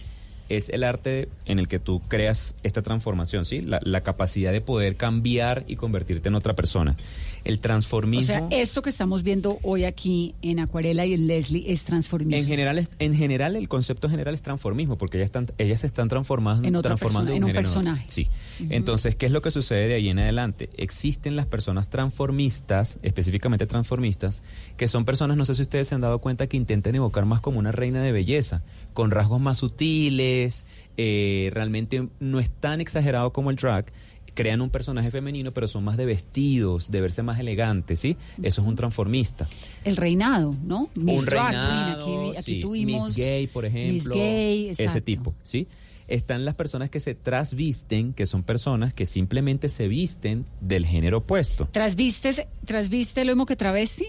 es 0.50 0.68
el 0.68 0.84
arte 0.84 1.28
en 1.46 1.58
el 1.58 1.68
que 1.68 1.78
tú 1.78 2.02
creas 2.06 2.54
esta 2.62 2.82
transformación, 2.82 3.46
¿sí? 3.46 3.62
La, 3.62 3.80
la 3.82 4.02
capacidad 4.02 4.52
de 4.52 4.60
poder 4.60 4.96
cambiar 4.96 5.64
y 5.66 5.76
convertirte 5.76 6.28
en 6.28 6.34
otra 6.34 6.54
persona. 6.54 6.96
El 7.44 7.56
O 7.56 7.60
transformismo... 7.60 8.26
sea, 8.26 8.46
esto 8.50 8.80
que 8.82 8.90
estamos 8.90 9.22
viendo 9.22 9.58
hoy 9.62 9.84
aquí 9.84 10.34
en 10.42 10.58
Acuarela 10.60 11.04
y 11.06 11.12
en 11.14 11.26
Leslie 11.26 11.70
es 11.72 11.84
transformismo. 11.84 12.36
En 12.40 12.46
general, 12.46 12.78
es- 12.78 12.90
en 12.98 13.14
general, 13.14 13.54
el 13.56 13.68
concepto 13.68 14.08
general 14.08 14.32
es 14.34 14.42
transformismo, 14.42 14.96
porque 14.98 15.18
ellas, 15.18 15.26
están, 15.26 15.46
ellas 15.58 15.80
se 15.80 15.86
están 15.86 16.08
transformando 16.08 16.66
En 16.66 16.74
otra 16.76 16.90
transformando 16.90 17.30
persona, 17.32 17.36
en 17.36 17.44
un 17.44 17.52
personaje. 17.62 18.04
Sí. 18.08 18.28
Entonces, 18.70 19.14
¿qué 19.16 19.26
es 19.26 19.32
lo 19.32 19.42
que 19.42 19.50
sucede 19.50 19.88
de 19.88 19.94
ahí 19.94 20.08
en 20.08 20.18
adelante? 20.18 20.70
Existen 20.76 21.36
las 21.36 21.46
personas 21.46 21.88
transformistas, 21.90 22.98
específicamente 23.02 23.66
transformistas, 23.66 24.42
que 24.76 24.88
son 24.88 25.04
personas, 25.04 25.36
no 25.36 25.44
sé 25.44 25.54
si 25.54 25.62
ustedes 25.62 25.88
se 25.88 25.94
han 25.94 26.00
dado 26.00 26.20
cuenta, 26.20 26.46
que 26.46 26.56
intentan 26.56 26.94
evocar 26.94 27.26
más 27.26 27.40
como 27.40 27.58
una 27.58 27.72
reina 27.72 28.02
de 28.02 28.12
belleza, 28.12 28.62
con 28.94 29.10
rasgos 29.10 29.40
más 29.40 29.58
sutiles, 29.58 30.66
eh, 30.96 31.50
realmente 31.52 32.08
no 32.20 32.40
es 32.40 32.50
tan 32.50 32.80
exagerado 32.80 33.32
como 33.32 33.50
el 33.50 33.56
drag. 33.56 33.92
Crean 34.34 34.60
un 34.60 34.70
personaje 34.70 35.10
femenino, 35.10 35.52
pero 35.52 35.68
son 35.68 35.84
más 35.84 35.96
de 35.96 36.06
vestidos, 36.06 36.90
de 36.90 37.00
verse 37.00 37.22
más 37.22 37.38
elegantes, 37.38 38.00
¿sí? 38.00 38.16
Eso 38.42 38.62
es 38.62 38.68
un 38.68 38.74
transformista. 38.74 39.48
El 39.84 39.96
reinado, 39.96 40.54
¿no? 40.64 40.88
Miss 40.94 41.20
un 41.20 41.24
Drag 41.24 41.50
reinado, 41.50 42.04
Queen, 42.04 42.20
aquí, 42.20 42.36
aquí 42.38 42.52
sí, 42.54 42.60
tuvimos 42.60 43.08
Miss 43.08 43.16
Gay, 43.16 43.46
por 43.46 43.64
ejemplo. 43.64 43.92
Miss 43.92 44.08
Gay, 44.08 44.68
ese 44.76 45.00
tipo, 45.00 45.34
¿sí? 45.42 45.68
Están 46.06 46.44
las 46.44 46.54
personas 46.54 46.90
que 46.90 47.00
se 47.00 47.14
trasvisten, 47.14 48.12
que 48.12 48.26
son 48.26 48.42
personas 48.42 48.92
que 48.92 49.06
simplemente 49.06 49.68
se 49.68 49.88
visten 49.88 50.44
del 50.60 50.84
género 50.84 51.18
opuesto. 51.18 51.66
¿Trasvistes, 51.70 52.46
¿Trasviste 52.66 53.24
lo 53.24 53.32
mismo 53.32 53.46
que 53.46 53.56
travesti? 53.56 54.06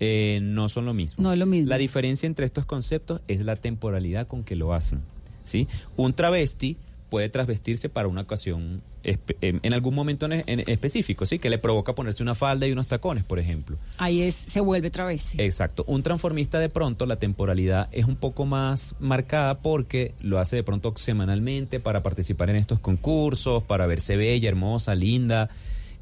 Eh, 0.00 0.40
no 0.42 0.68
son 0.68 0.86
lo 0.86 0.94
mismo. 0.94 1.22
No 1.22 1.32
es 1.32 1.38
lo 1.38 1.46
mismo. 1.46 1.68
La 1.68 1.78
diferencia 1.78 2.26
entre 2.26 2.46
estos 2.46 2.64
conceptos 2.64 3.20
es 3.28 3.40
la 3.40 3.56
temporalidad 3.56 4.26
con 4.26 4.42
que 4.42 4.56
lo 4.56 4.72
hacen, 4.72 5.00
¿sí? 5.44 5.68
Un 5.96 6.14
travesti 6.14 6.76
puede 7.14 7.28
trasvestirse 7.28 7.88
para 7.88 8.08
una 8.08 8.22
ocasión 8.22 8.82
en 9.04 9.72
algún 9.72 9.94
momento 9.94 10.26
en, 10.26 10.42
en 10.48 10.64
específico, 10.68 11.26
¿sí? 11.26 11.38
Que 11.38 11.48
le 11.48 11.58
provoca 11.58 11.94
ponerse 11.94 12.24
una 12.24 12.34
falda 12.34 12.66
y 12.66 12.72
unos 12.72 12.88
tacones, 12.88 13.22
por 13.22 13.38
ejemplo. 13.38 13.76
Ahí 13.98 14.22
es, 14.22 14.34
se 14.34 14.58
vuelve 14.58 14.90
travesti. 14.90 15.40
Exacto. 15.40 15.84
Un 15.86 16.02
transformista 16.02 16.58
de 16.58 16.68
pronto 16.70 17.06
la 17.06 17.14
temporalidad 17.14 17.88
es 17.92 18.06
un 18.06 18.16
poco 18.16 18.46
más 18.46 18.96
marcada 18.98 19.60
porque 19.60 20.12
lo 20.22 20.40
hace 20.40 20.56
de 20.56 20.64
pronto 20.64 20.92
semanalmente 20.96 21.78
para 21.78 22.02
participar 22.02 22.50
en 22.50 22.56
estos 22.56 22.80
concursos, 22.80 23.62
para 23.62 23.86
verse 23.86 24.16
bella, 24.16 24.48
hermosa, 24.48 24.96
linda. 24.96 25.50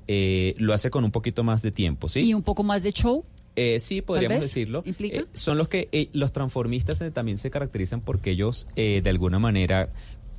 Eh, 0.09 0.55
lo 0.57 0.73
hace 0.73 0.89
con 0.89 1.05
un 1.05 1.11
poquito 1.11 1.45
más 1.45 1.61
de 1.61 1.73
tiempo, 1.73 2.09
¿sí? 2.09 2.21
Y 2.21 2.33
un 2.33 2.43
poco 2.43 2.63
más 2.63 2.83
de 2.83 2.93
show. 2.93 3.23
Eh, 3.55 3.81
sí, 3.81 4.01
podríamos 4.01 4.41
decirlo. 4.41 4.83
¿implica? 4.87 5.21
Eh, 5.21 5.27
son 5.35 5.59
los 5.59 5.69
que 5.69 5.89
eh, 5.93 6.09
los 6.13 6.33
transformistas 6.33 7.03
también 7.13 7.39
se 7.39 7.51
caracterizan 7.51 8.01
porque 8.01 8.31
ellos 8.31 8.67
eh, 8.77 9.01
de 9.05 9.11
alguna 9.11 9.39
manera 9.39 9.91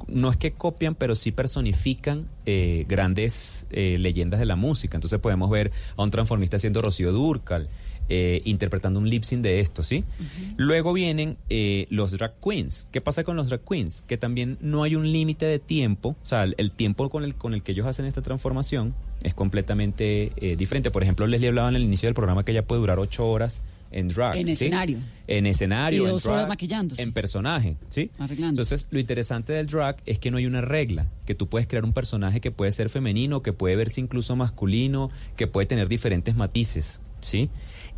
no 0.07 0.29
es 0.29 0.37
que 0.37 0.51
copian, 0.51 0.95
pero 0.95 1.15
sí 1.15 1.31
personifican 1.31 2.27
eh, 2.45 2.85
grandes 2.87 3.65
eh, 3.69 3.97
leyendas 3.99 4.39
de 4.39 4.45
la 4.45 4.55
música. 4.55 4.97
Entonces 4.97 5.19
podemos 5.19 5.49
ver 5.49 5.71
a 5.95 6.03
un 6.03 6.11
transformista 6.11 6.57
haciendo 6.57 6.81
Rocío 6.81 7.11
Durcal, 7.11 7.69
eh, 8.09 8.41
interpretando 8.43 8.99
un 8.99 9.09
lip 9.09 9.23
sync 9.23 9.41
de 9.41 9.61
esto, 9.61 9.81
¿sí? 9.81 10.03
Luego 10.57 10.91
vienen 10.91 11.37
eh, 11.49 11.87
los 11.89 12.11
drag 12.11 12.33
queens. 12.43 12.85
¿Qué 12.91 12.99
pasa 12.99 13.23
con 13.23 13.37
los 13.37 13.49
drag 13.49 13.61
queens? 13.61 14.01
Que 14.01 14.17
también 14.17 14.57
no 14.59 14.83
hay 14.83 14.95
un 14.95 15.09
límite 15.09 15.45
de 15.45 15.57
tiempo, 15.59 16.17
o 16.21 16.25
sea, 16.25 16.43
el, 16.43 16.53
el 16.57 16.71
tiempo 16.71 17.09
con 17.09 17.23
el, 17.23 17.35
con 17.35 17.53
el 17.53 17.63
que 17.63 17.71
ellos 17.71 17.87
hacen 17.87 18.05
esta 18.05 18.21
transformación 18.21 18.93
es 19.23 19.33
completamente 19.33 20.33
eh, 20.35 20.57
diferente. 20.57 20.91
Por 20.91 21.01
ejemplo, 21.03 21.27
Leslie 21.27 21.47
hablaba 21.47 21.69
en 21.69 21.77
el 21.77 21.83
inicio 21.83 22.07
del 22.07 22.13
programa 22.13 22.43
que 22.43 22.51
ella 22.51 22.67
puede 22.67 22.81
durar 22.81 22.99
ocho 22.99 23.25
horas 23.25 23.63
en 23.93 24.07
drag. 24.07 24.35
En 24.35 24.45
¿sí? 24.47 24.51
escenario. 24.53 24.97
En 25.27 25.45
escenario. 25.45 26.03
Y 26.03 26.09
en 26.09 26.17
drag, 26.17 26.33
horas 26.33 26.47
maquillándose. 26.47 27.01
En 27.01 27.13
personaje, 27.13 27.77
¿sí? 27.89 28.11
Arreglando. 28.17 28.61
Entonces, 28.61 28.87
lo 28.91 28.99
interesante 28.99 29.53
del 29.53 29.67
drag 29.67 29.97
es 30.05 30.19
que 30.19 30.31
no 30.31 30.37
hay 30.37 30.45
una 30.45 30.61
regla, 30.61 31.07
que 31.25 31.35
tú 31.35 31.47
puedes 31.47 31.67
crear 31.67 31.85
un 31.85 31.93
personaje 31.93 32.41
que 32.41 32.51
puede 32.51 32.71
ser 32.71 32.89
femenino, 32.89 33.41
que 33.41 33.53
puede 33.53 33.75
verse 33.75 34.01
incluso 34.01 34.35
masculino, 34.35 35.09
que 35.35 35.47
puede 35.47 35.67
tener 35.67 35.87
diferentes 35.87 36.35
matices, 36.35 37.01
¿sí? 37.21 37.49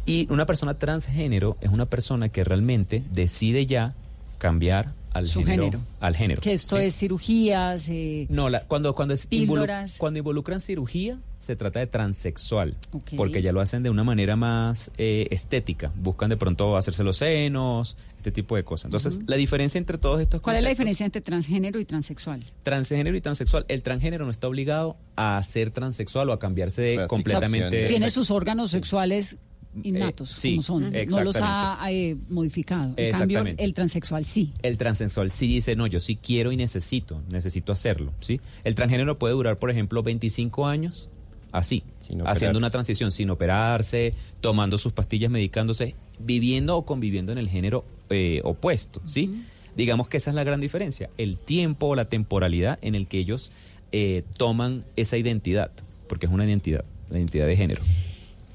Y 0.06 0.28
una 0.30 0.46
persona 0.46 0.76
transgénero 0.76 1.58
es 1.62 1.70
una 1.70 1.88
persona 1.88 2.30
que 2.30 2.44
realmente 2.44 3.04
decide 3.12 3.66
ya 3.66 3.96
cambiar 4.38 4.94
al 5.16 5.28
Su 5.28 5.40
género, 5.40 5.64
género. 5.64 5.82
al 6.02 6.16
género. 6.16 6.42
Que 6.42 6.54
esto 6.54 6.78
¿sí? 6.78 6.84
es 6.84 6.96
cirugías. 6.96 7.88
eh, 7.90 8.28
No, 8.30 8.50
la- 8.50 8.62
cuando, 8.68 8.94
cuando, 8.94 9.14
es 9.14 9.30
involu- 9.30 9.98
cuando 9.98 10.20
involucran 10.20 10.60
cirugía, 10.60 11.20
se 11.40 11.56
trata 11.56 11.80
de 11.80 11.88
transexual. 11.88 12.76
Porque 13.16 13.42
ya 13.42 13.52
lo 13.54 13.62
hacen 13.62 13.82
de 13.84 13.90
una 13.90 14.04
manera 14.04 14.36
más 14.36 14.92
eh, 14.98 15.28
estética. 15.32 15.92
Buscan 15.96 16.30
de 16.30 16.38
pronto 16.38 16.76
hacerse 16.76 17.04
los 17.04 17.18
senos, 17.18 17.96
este 18.18 18.32
tipo 18.32 18.56
de 18.58 18.64
cosas. 18.64 18.86
Entonces, 18.86 19.22
la 19.26 19.38
diferencia 19.38 19.78
entre 19.78 19.98
todos 19.98 20.20
estos 20.20 20.42
¿Cuál 20.42 20.58
es 20.58 20.64
la 20.64 20.70
diferencia 20.70 21.06
entre 21.06 21.22
transgénero 21.22 21.80
y 21.80 21.86
transexual? 21.86 22.44
Transgénero 22.64 23.16
y 23.16 23.22
transexual. 23.22 23.64
El 23.70 23.84
transgénero 23.84 24.26
no 24.26 24.32
está 24.32 24.48
obligado 24.50 24.98
a 25.16 25.42
ser 25.44 25.72
transexual 25.72 26.30
o 26.30 26.34
a 26.34 26.40
cambiarse 26.40 26.82
de 26.82 27.08
completamente. 27.08 27.86
Tiene 27.86 28.10
sus 28.10 28.32
órganos 28.32 28.72
sexuales 28.72 29.38
innatos, 29.84 30.32
Eh, 30.32 30.40
sí, 30.40 30.50
como 30.52 30.62
son. 30.62 30.92
No 30.92 31.24
los 31.24 31.38
ha 31.40 31.80
eh, 31.92 32.16
modificado. 32.30 32.94
En 32.98 33.12
cambio, 33.12 33.44
el 33.46 33.74
transexual 33.74 34.26
sí. 34.26 34.52
El 34.62 34.78
transexual 34.78 35.32
sí 35.32 35.48
dice, 35.48 35.76
no, 35.76 35.88
yo 35.88 36.00
sí 36.00 36.16
quiero 36.16 36.52
y 36.52 36.58
necesito, 36.58 37.22
necesito 37.30 37.72
hacerlo, 37.72 38.14
¿sí? 38.20 38.40
El 38.64 38.76
transgénero 38.76 39.18
puede 39.18 39.34
durar, 39.34 39.58
por 39.60 39.72
ejemplo, 39.72 40.04
25 40.04 40.68
años 40.68 41.10
así, 41.52 41.84
haciendo 42.26 42.60
una 42.60 42.70
transición 42.70 43.12
sin 43.12 43.30
operarse, 43.30 44.14
tomando 44.42 44.78
sus 44.78 44.94
pastillas, 44.94 45.32
medicándose, 45.32 45.96
viviendo 46.20 46.78
o 46.78 46.86
conviviendo 46.86 47.32
en 47.32 47.38
el 47.38 47.50
género 47.50 47.86
eh, 48.10 48.42
opuesto, 48.44 49.02
¿sí? 49.06 49.44
Digamos 49.76 50.08
que 50.08 50.18
esa 50.18 50.32
es 50.32 50.36
la 50.36 50.44
gran 50.44 50.62
diferencia, 50.62 51.10
el 51.18 51.38
tiempo 51.38 51.88
o 51.88 51.96
la 51.96 52.06
temporalidad 52.06 52.80
en 52.82 52.96
el 52.96 53.08
que 53.08 53.20
ellos 53.20 53.52
eh, 53.92 54.24
toman 54.38 54.86
esa 54.96 55.18
identidad, 55.18 55.72
porque 56.08 56.26
es 56.26 56.32
una 56.32 56.46
identidad, 56.46 56.86
la 57.10 57.18
identidad 57.18 57.48
de 57.48 57.56
género. 57.56 57.82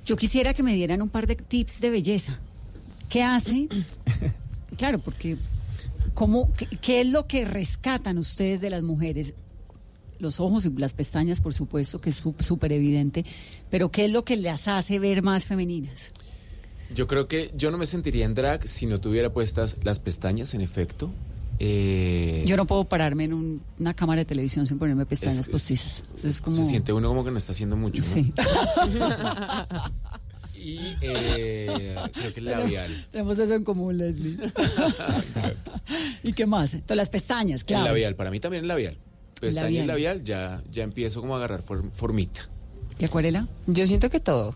Yo 0.05 0.17
quisiera 0.17 0.55
que 0.55 0.63
me 0.63 0.75
dieran 0.75 1.03
un 1.03 1.09
par 1.09 1.27
de 1.27 1.37
tips 1.37 1.81
de 1.81 1.91
belleza. 1.91 2.39
¿Qué 3.09 3.23
hace? 3.23 3.69
claro, 4.77 4.99
porque 4.99 5.37
¿cómo, 6.15 6.53
qué, 6.55 6.67
qué 6.67 7.01
es 7.03 7.07
lo 7.07 7.27
que 7.27 7.45
rescatan 7.45 8.19
ustedes 8.19 8.61
de 8.61 8.71
las 8.71 8.83
mujeres? 8.83 9.35
Los 10.19 10.39
ojos 10.41 10.65
y 10.67 10.71
las 10.71 10.93
pestañas, 10.93 11.41
por 11.41 11.55
supuesto, 11.55 11.99
que 11.99 12.11
es 12.11 12.23
sú- 12.23 12.35
súper 12.41 12.73
evidente, 12.73 13.25
pero 13.71 13.91
¿qué 13.91 14.05
es 14.05 14.11
lo 14.13 14.25
que 14.25 14.37
las 14.37 14.69
hace 14.69 14.99
ver 14.99 15.23
más 15.23 15.45
femeninas? 15.47 16.11
Yo 16.95 17.07
creo 17.07 17.27
que 17.29 17.51
yo 17.57 17.71
no 17.71 17.79
me 17.79 17.87
sentiría 17.87 18.27
en 18.27 18.35
drag 18.35 18.69
si 18.69 18.85
no 18.87 19.01
tuviera 19.01 19.33
puestas 19.33 19.77
las 19.85 19.99
pestañas, 19.99 20.55
en 20.55 20.61
efecto. 20.61 21.11
Eh, 21.63 22.43
Yo 22.47 22.57
no 22.57 22.65
puedo 22.67 22.85
pararme 22.85 23.25
en 23.25 23.35
un- 23.35 23.63
una 23.79 23.93
cámara 23.93 24.21
de 24.21 24.25
televisión 24.25 24.67
sin 24.67 24.79
ponerme 24.79 25.05
pestañas 25.05 25.41
Es- 25.41 25.47
es- 25.47 25.51
postizas. 25.53 26.05
Eso 26.17 26.29
es 26.29 26.41
como... 26.41 26.57
Se 26.57 26.65
siente 26.65 26.91
uno 26.93 27.09
como 27.09 27.23
que 27.23 27.31
no 27.31 27.37
está 27.39 27.53
haciendo 27.53 27.77
mucho. 27.77 28.01
¿no? 28.01 28.09
Sí. 28.09 28.33
y 30.55 30.79
eh, 31.03 31.97
creo 32.13 32.33
que 32.35 32.41
el 32.41 32.47
labial. 32.47 33.07
Tenemos 33.11 33.39
eso 33.39 33.55
en 33.55 33.65
común, 33.65 33.99
Leslie. 33.99 34.37
¿Y 36.23 36.33
qué 36.33 36.47
más? 36.47 36.75
Entonces, 36.75 36.97
las 36.97 37.11
pestañas, 37.11 37.65
claro. 37.65 37.85
El 37.85 37.91
labial, 37.93 38.17
para 38.17 38.31
mí 38.31 38.41
también 38.41 38.65
el 38.65 38.69
labial. 38.69 38.97
Pestaña 39.41 39.71
y 39.71 39.87
Labial. 39.87 39.87
labial, 39.87 40.25
ya, 40.25 40.63
ya 40.71 40.83
empiezo 40.83 41.21
como 41.23 41.35
a 41.35 41.39
agarrar 41.39 41.63
form- 41.63 41.91
formita. 41.93 42.49
¿Y 42.99 43.07
acuarela? 43.07 43.49
Yo 43.67 43.87
siento 43.87 44.11
que 44.11 44.21
todo. 44.21 44.55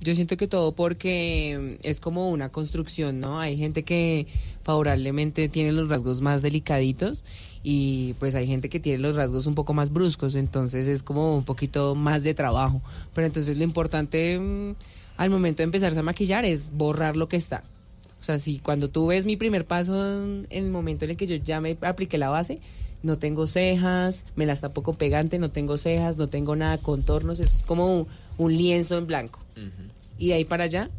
Yo 0.00 0.14
siento 0.14 0.36
que 0.36 0.46
todo 0.46 0.72
porque 0.72 1.78
es 1.82 2.00
como 2.00 2.30
una 2.30 2.50
construcción, 2.50 3.18
¿no? 3.18 3.40
Hay 3.40 3.56
gente 3.56 3.82
que 3.82 4.26
favorablemente 4.62 5.48
tiene 5.48 5.72
los 5.72 5.88
rasgos 5.88 6.20
más 6.20 6.42
delicaditos 6.42 7.24
y 7.62 8.14
pues 8.18 8.34
hay 8.34 8.46
gente 8.46 8.68
que 8.68 8.78
tiene 8.78 8.98
los 8.98 9.16
rasgos 9.16 9.46
un 9.46 9.54
poco 9.54 9.72
más 9.72 9.92
bruscos, 9.92 10.34
entonces 10.34 10.86
es 10.86 11.02
como 11.02 11.36
un 11.36 11.44
poquito 11.44 11.94
más 11.94 12.22
de 12.22 12.34
trabajo. 12.34 12.82
Pero 13.14 13.26
entonces 13.26 13.56
lo 13.56 13.64
importante 13.64 14.38
mm, 14.38 14.74
al 15.16 15.30
momento 15.30 15.58
de 15.58 15.64
empezarse 15.64 15.98
a 15.98 16.02
maquillar 16.02 16.44
es 16.44 16.70
borrar 16.72 17.16
lo 17.16 17.28
que 17.28 17.36
está. 17.36 17.64
O 18.20 18.24
sea, 18.24 18.38
si 18.38 18.58
cuando 18.58 18.88
tú 18.90 19.06
ves 19.06 19.24
mi 19.24 19.36
primer 19.36 19.64
paso 19.64 20.24
en 20.24 20.46
el 20.50 20.70
momento 20.70 21.04
en 21.04 21.12
el 21.12 21.16
que 21.16 21.26
yo 21.26 21.36
ya 21.36 21.60
me 21.60 21.76
apliqué 21.80 22.18
la 22.18 22.28
base, 22.28 22.60
no 23.02 23.18
tengo 23.18 23.46
cejas, 23.46 24.24
me 24.36 24.46
las 24.46 24.60
tapo 24.60 24.82
con 24.82 24.96
pegante, 24.96 25.38
no 25.38 25.50
tengo 25.50 25.76
cejas, 25.78 26.16
no 26.16 26.28
tengo 26.28 26.56
nada, 26.56 26.78
contornos, 26.78 27.40
es 27.40 27.62
como 27.66 27.86
un, 28.00 28.06
un 28.38 28.56
lienzo 28.56 28.96
en 28.98 29.06
blanco. 29.06 29.40
Y 30.18 30.28
de 30.28 30.34
ahí 30.34 30.44
para 30.44 30.64
allá 30.64 30.90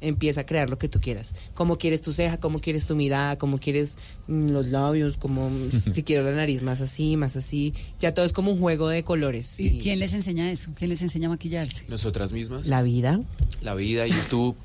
empieza 0.00 0.42
a 0.42 0.46
crear 0.46 0.68
lo 0.68 0.76
que 0.78 0.88
tú 0.88 1.00
quieras. 1.00 1.34
Cómo 1.54 1.78
quieres 1.78 2.02
tu 2.02 2.12
ceja, 2.12 2.38
cómo 2.38 2.58
quieres 2.58 2.86
tu 2.86 2.94
mirada, 2.94 3.38
cómo 3.38 3.58
quieres 3.58 3.96
mm, 4.26 4.50
los 4.50 4.66
labios, 4.66 5.16
como 5.16 5.50
si 5.94 6.02
quiero 6.02 6.24
la 6.24 6.32
nariz 6.32 6.60
más 6.62 6.80
así, 6.82 7.16
más 7.16 7.36
así. 7.36 7.72
Ya 8.00 8.12
todo 8.12 8.26
es 8.26 8.32
como 8.34 8.50
un 8.52 8.58
juego 8.58 8.88
de 8.88 9.02
colores. 9.02 9.58
¿Y 9.60 9.78
quién 9.78 9.98
les 10.00 10.12
enseña 10.12 10.50
eso? 10.50 10.70
¿Quién 10.76 10.90
les 10.90 11.00
enseña 11.00 11.28
a 11.28 11.30
maquillarse? 11.30 11.84
Nosotras 11.88 12.32
mismas. 12.34 12.66
La 12.66 12.82
vida. 12.82 13.20
La 13.62 13.74
vida, 13.74 14.06
YouTube, 14.06 14.56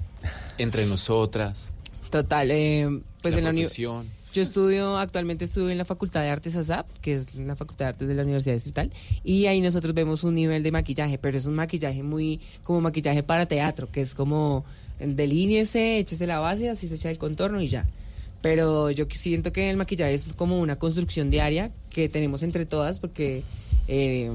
entre 0.58 0.86
nosotras. 0.86 1.70
Total, 2.10 2.52
eh, 2.52 3.02
pues 3.22 3.34
la 3.34 3.38
en 3.40 3.44
la 3.46 3.52
uni- 3.52 3.62
profesión. 3.62 4.08
Yo 4.32 4.44
estudio, 4.44 4.98
actualmente 4.98 5.46
estudio 5.46 5.72
en 5.72 5.80
la 5.80 5.86
Facultad 5.86 6.22
de 6.22 6.30
Artes 6.30 6.56
ASAP, 6.56 6.88
que 7.02 7.16
es 7.16 7.34
la 7.34 7.56
Facultad 7.56 7.86
de 7.86 7.90
Artes 7.90 8.08
de 8.08 8.14
la 8.14 8.22
Universidad 8.22 8.54
Distrital, 8.54 8.92
y 9.24 9.48
ahí 9.48 9.60
nosotros 9.60 9.96
vemos 9.96 10.24
un 10.24 10.36
nivel 10.36 10.62
de 10.62 10.72
maquillaje, 10.72 11.18
pero 11.18 11.36
es 11.36 11.46
un 11.46 11.56
maquillaje 11.56 12.04
muy, 12.04 12.40
como 12.64 12.80
maquillaje 12.80 13.24
para 13.24 13.48
teatro, 13.48 13.92
que 13.92 14.02
es 14.02 14.14
como 14.14 14.66
delíñese, 15.00 15.98
échese 15.98 16.28
la 16.28 16.38
base, 16.38 16.70
así 16.70 16.88
se 16.88 16.96
echa 16.96 17.10
el 17.10 17.18
contorno 17.18 17.60
y 17.60 17.70
ya. 17.70 17.88
Pero 18.44 18.92
yo 18.92 19.06
siento 19.10 19.52
que 19.52 19.70
el 19.70 19.78
maquillaje 19.78 20.14
es 20.14 20.26
como 20.36 20.60
una 20.60 20.78
construcción 20.78 21.32
diaria 21.32 21.72
que 21.90 22.08
tenemos 22.08 22.44
entre 22.44 22.68
todas, 22.68 23.00
porque 23.00 23.42
eh, 23.88 24.32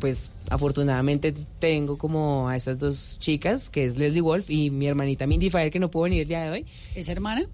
pues 0.00 0.30
afortunadamente 0.50 1.32
tengo 1.60 1.96
como 1.96 2.48
a 2.48 2.56
estas 2.56 2.80
dos 2.80 3.18
chicas, 3.20 3.70
que 3.70 3.84
es 3.84 3.96
Leslie 3.96 4.20
Wolf 4.20 4.50
y 4.50 4.70
mi 4.70 4.88
hermanita 4.88 5.28
Mindy 5.28 5.48
Fire, 5.48 5.70
que 5.70 5.78
no 5.78 5.92
pudo 5.92 6.04
venir 6.04 6.22
el 6.22 6.28
día 6.28 6.42
de 6.42 6.50
hoy. 6.50 6.66
¿Es 6.96 7.08
hermana? 7.08 7.46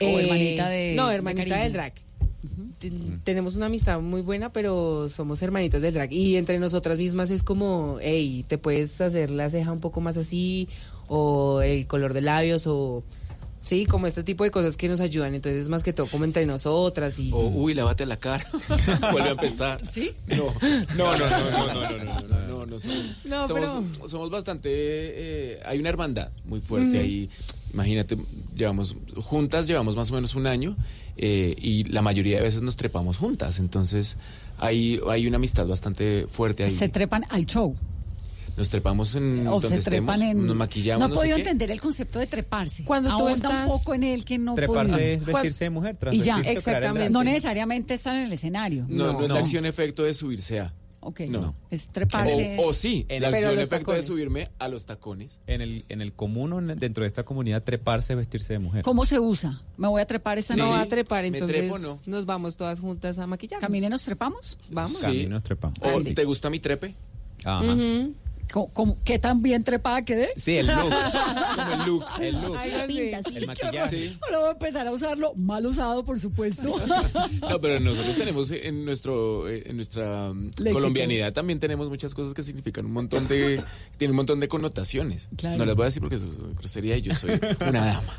¿O 0.00 0.04
Eh, 0.18 0.22
hermanita 0.24 0.68
de 0.68 0.94
No, 0.96 1.10
hermanita 1.10 1.56
del 1.62 1.72
drag. 1.72 1.92
Ten- 2.78 3.20
Tenemos 3.24 3.56
una 3.56 3.66
amistad 3.66 4.00
muy 4.00 4.22
buena, 4.22 4.48
pero 4.48 5.08
somos 5.10 5.42
hermanitas 5.42 5.82
del 5.82 5.92
drag. 5.92 6.10
Y 6.12 6.36
entre 6.36 6.58
nosotras 6.58 6.96
mismas 6.96 7.30
es 7.30 7.42
como, 7.42 7.98
hey, 8.00 8.44
te 8.48 8.56
puedes 8.56 8.98
hacer 9.02 9.28
la 9.30 9.50
ceja 9.50 9.70
un 9.72 9.80
poco 9.80 10.00
más 10.00 10.16
así, 10.16 10.66
o 11.08 11.60
el 11.60 11.86
color 11.86 12.14
de 12.14 12.22
labios, 12.22 12.66
o... 12.66 13.02
Sí, 13.70 13.86
como 13.86 14.08
este 14.08 14.24
tipo 14.24 14.42
de 14.42 14.50
cosas 14.50 14.76
que 14.76 14.88
nos 14.88 14.98
ayudan. 14.98 15.32
Entonces, 15.32 15.68
más 15.68 15.84
que 15.84 15.92
todo, 15.92 16.08
como 16.08 16.24
entre 16.24 16.44
nosotras 16.44 17.20
y... 17.20 17.30
O, 17.32 17.46
uy, 17.46 17.72
lávate 17.72 18.04
la 18.04 18.16
cara. 18.16 18.44
Vuelve 19.12 19.28
a 19.28 19.30
empezar. 19.30 19.80
¿Sí? 19.92 20.10
No, 20.26 20.52
no, 20.96 21.16
no, 21.16 21.30
no, 21.30 21.50
no, 21.50 21.74
no, 21.74 21.74
no, 21.74 22.04
no, 22.04 22.20
no, 22.20 22.46
no, 22.48 22.66
no, 22.66 22.80
somos, 22.80 23.04
No, 23.22 23.46
somos, 23.46 24.10
somos 24.10 24.28
bastante, 24.28 24.70
eh, 24.72 25.60
hay 25.64 25.78
una 25.78 25.88
hermandad 25.88 26.32
muy 26.46 26.60
fuerte 26.60 26.98
ahí. 26.98 27.30
Imagínate, 27.72 28.18
llevamos 28.56 28.96
juntas, 29.14 29.68
llevamos 29.68 29.94
más 29.94 30.10
o 30.10 30.14
menos 30.14 30.34
un 30.34 30.48
año 30.48 30.76
eh, 31.16 31.54
y 31.56 31.84
la 31.84 32.02
mayoría 32.02 32.38
de 32.38 32.42
veces 32.42 32.62
nos 32.62 32.76
trepamos 32.76 33.18
juntas. 33.18 33.60
Entonces, 33.60 34.16
hay, 34.58 34.98
hay 35.08 35.28
una 35.28 35.36
amistad 35.36 35.68
bastante 35.68 36.26
fuerte 36.26 36.64
ahí. 36.64 36.74
Se 36.74 36.88
trepan 36.88 37.24
al 37.28 37.46
show. 37.46 37.76
Nos 38.60 38.68
trepamos 38.68 39.14
en 39.14 39.46
O 39.48 39.52
donde 39.52 39.68
se 39.68 39.76
estemos, 39.78 40.14
trepan 40.16 40.22
en... 40.36 40.46
nos 40.46 40.54
maquillamos, 40.54 41.00
no 41.00 41.08
no, 41.08 41.14
he 41.14 41.18
podido 41.18 41.38
entender 41.38 41.70
el 41.70 41.80
concepto 41.80 42.18
de 42.18 42.26
treparse. 42.26 42.84
Cuando 42.84 43.16
tú 43.16 43.28
estás- 43.30 43.70
un 43.70 43.78
poco 43.78 43.94
en 43.94 44.02
él 44.04 44.22
que 44.22 44.36
no 44.36 44.54
Treparse 44.54 45.14
es 45.14 45.24
vestirse 45.24 45.64
de 45.64 45.70
mujer, 45.70 45.96
Y 46.12 46.18
ya, 46.20 46.36
o 46.36 46.40
el 46.40 46.46
exactamente. 46.48 47.08
No 47.08 47.24
necesariamente 47.24 47.94
estar 47.94 48.14
en 48.14 48.24
el 48.24 48.32
escenario. 48.34 48.84
No, 48.86 49.14
no, 49.14 49.22
es 49.22 49.28
la 49.30 49.38
acción 49.38 49.64
efecto 49.64 50.02
de 50.02 50.12
subirse 50.12 50.60
a. 50.60 50.74
Ok. 51.02 51.20
No. 51.20 51.54
Es 51.70 51.88
treparse. 51.88 52.58
O, 52.60 52.68
o 52.68 52.74
sí, 52.74 53.06
En 53.08 53.22
la 53.22 53.28
el- 53.28 53.34
acción 53.36 53.52
efecto 53.58 53.78
tacones. 53.78 54.02
de 54.02 54.06
subirme 54.12 54.48
a 54.58 54.68
los 54.68 54.84
tacones. 54.84 55.40
En 55.46 55.62
el, 55.62 55.86
en 55.88 56.02
el 56.02 56.12
común, 56.12 56.52
o 56.52 56.58
en- 56.58 56.78
dentro 56.78 57.04
de 57.04 57.08
esta 57.08 57.22
comunidad, 57.22 57.62
treparse, 57.64 58.14
vestirse 58.14 58.52
de 58.52 58.58
mujer. 58.58 58.82
¿Cómo 58.82 59.06
se 59.06 59.18
usa? 59.18 59.62
Me 59.78 59.88
voy 59.88 60.02
a 60.02 60.06
trepar 60.06 60.36
esta 60.36 60.54
no 60.56 60.64
noche. 60.66 60.76
va 60.76 60.82
a 60.82 60.86
trepar, 60.86 61.24
entonces 61.24 61.56
trepo, 61.56 61.78
¿no? 61.78 61.98
nos 62.04 62.26
vamos 62.26 62.58
todas 62.58 62.78
juntas 62.80 63.18
a 63.18 63.26
maquillar. 63.26 63.58
¿Camine 63.60 63.88
nos 63.88 64.04
trepamos? 64.04 64.58
Vamos. 64.70 64.98
Sí. 64.98 65.24
nos 65.26 65.42
trepamos. 65.42 65.78
¿O 65.80 66.00
Sí. 66.02 66.12
te 66.12 66.24
gusta 66.26 66.50
mi 66.50 66.60
trepe? 66.60 66.94
Ajá. 67.44 67.62
Ujú. 67.64 67.72
¿Cómo- 67.72 68.29
cómo- 68.50 68.96
¿Qué 69.04 69.18
tan 69.18 69.42
bien 69.42 69.64
trepada 69.64 70.02
quedé? 70.04 70.30
Sí, 70.36 70.56
el 70.58 70.66
look. 70.66 70.76
Como 71.56 71.72
el 71.72 71.78
look. 71.86 72.04
El 72.20 72.40
look. 72.42 72.56
Algo 72.56 72.76
La 72.78 72.86
pinta, 72.86 73.20
sí. 73.28 73.36
El 73.36 73.46
maquillaje. 73.46 73.88
Sí. 74.08 74.18
Ahora 74.22 74.38
voy 74.38 74.48
a 74.48 74.52
empezar 74.52 74.86
a 74.86 74.92
usarlo 74.92 75.34
mal 75.34 75.64
usado, 75.66 76.04
por 76.04 76.18
supuesto. 76.20 76.74
No, 77.50 77.60
pero 77.60 77.80
nosotros 77.80 78.16
tenemos 78.16 78.50
en 78.50 78.84
nuestro 78.84 79.48
eh, 79.48 79.64
en 79.66 79.76
nuestra 79.76 80.32
mm, 80.32 80.44
Léxico. 80.58 80.72
colombianidad 80.72 81.32
también 81.32 81.58
tenemos 81.58 81.88
muchas 81.88 82.14
cosas 82.14 82.34
que 82.34 82.42
significan 82.42 82.86
un 82.86 82.92
montón 82.92 83.26
de 83.28 83.62
tienen 83.98 84.12
un 84.12 84.16
montón 84.16 84.40
de 84.40 84.48
connotaciones. 84.48 85.28
Claro. 85.36 85.58
No 85.58 85.64
las 85.64 85.74
voy 85.74 85.84
a 85.84 85.86
decir 85.86 86.00
porque 86.00 86.16
eso 86.16 86.26
es 86.26 86.36
grosería 86.56 86.96
y 86.96 87.02
yo 87.02 87.14
soy 87.14 87.40
una 87.68 87.84
dama. 87.86 88.14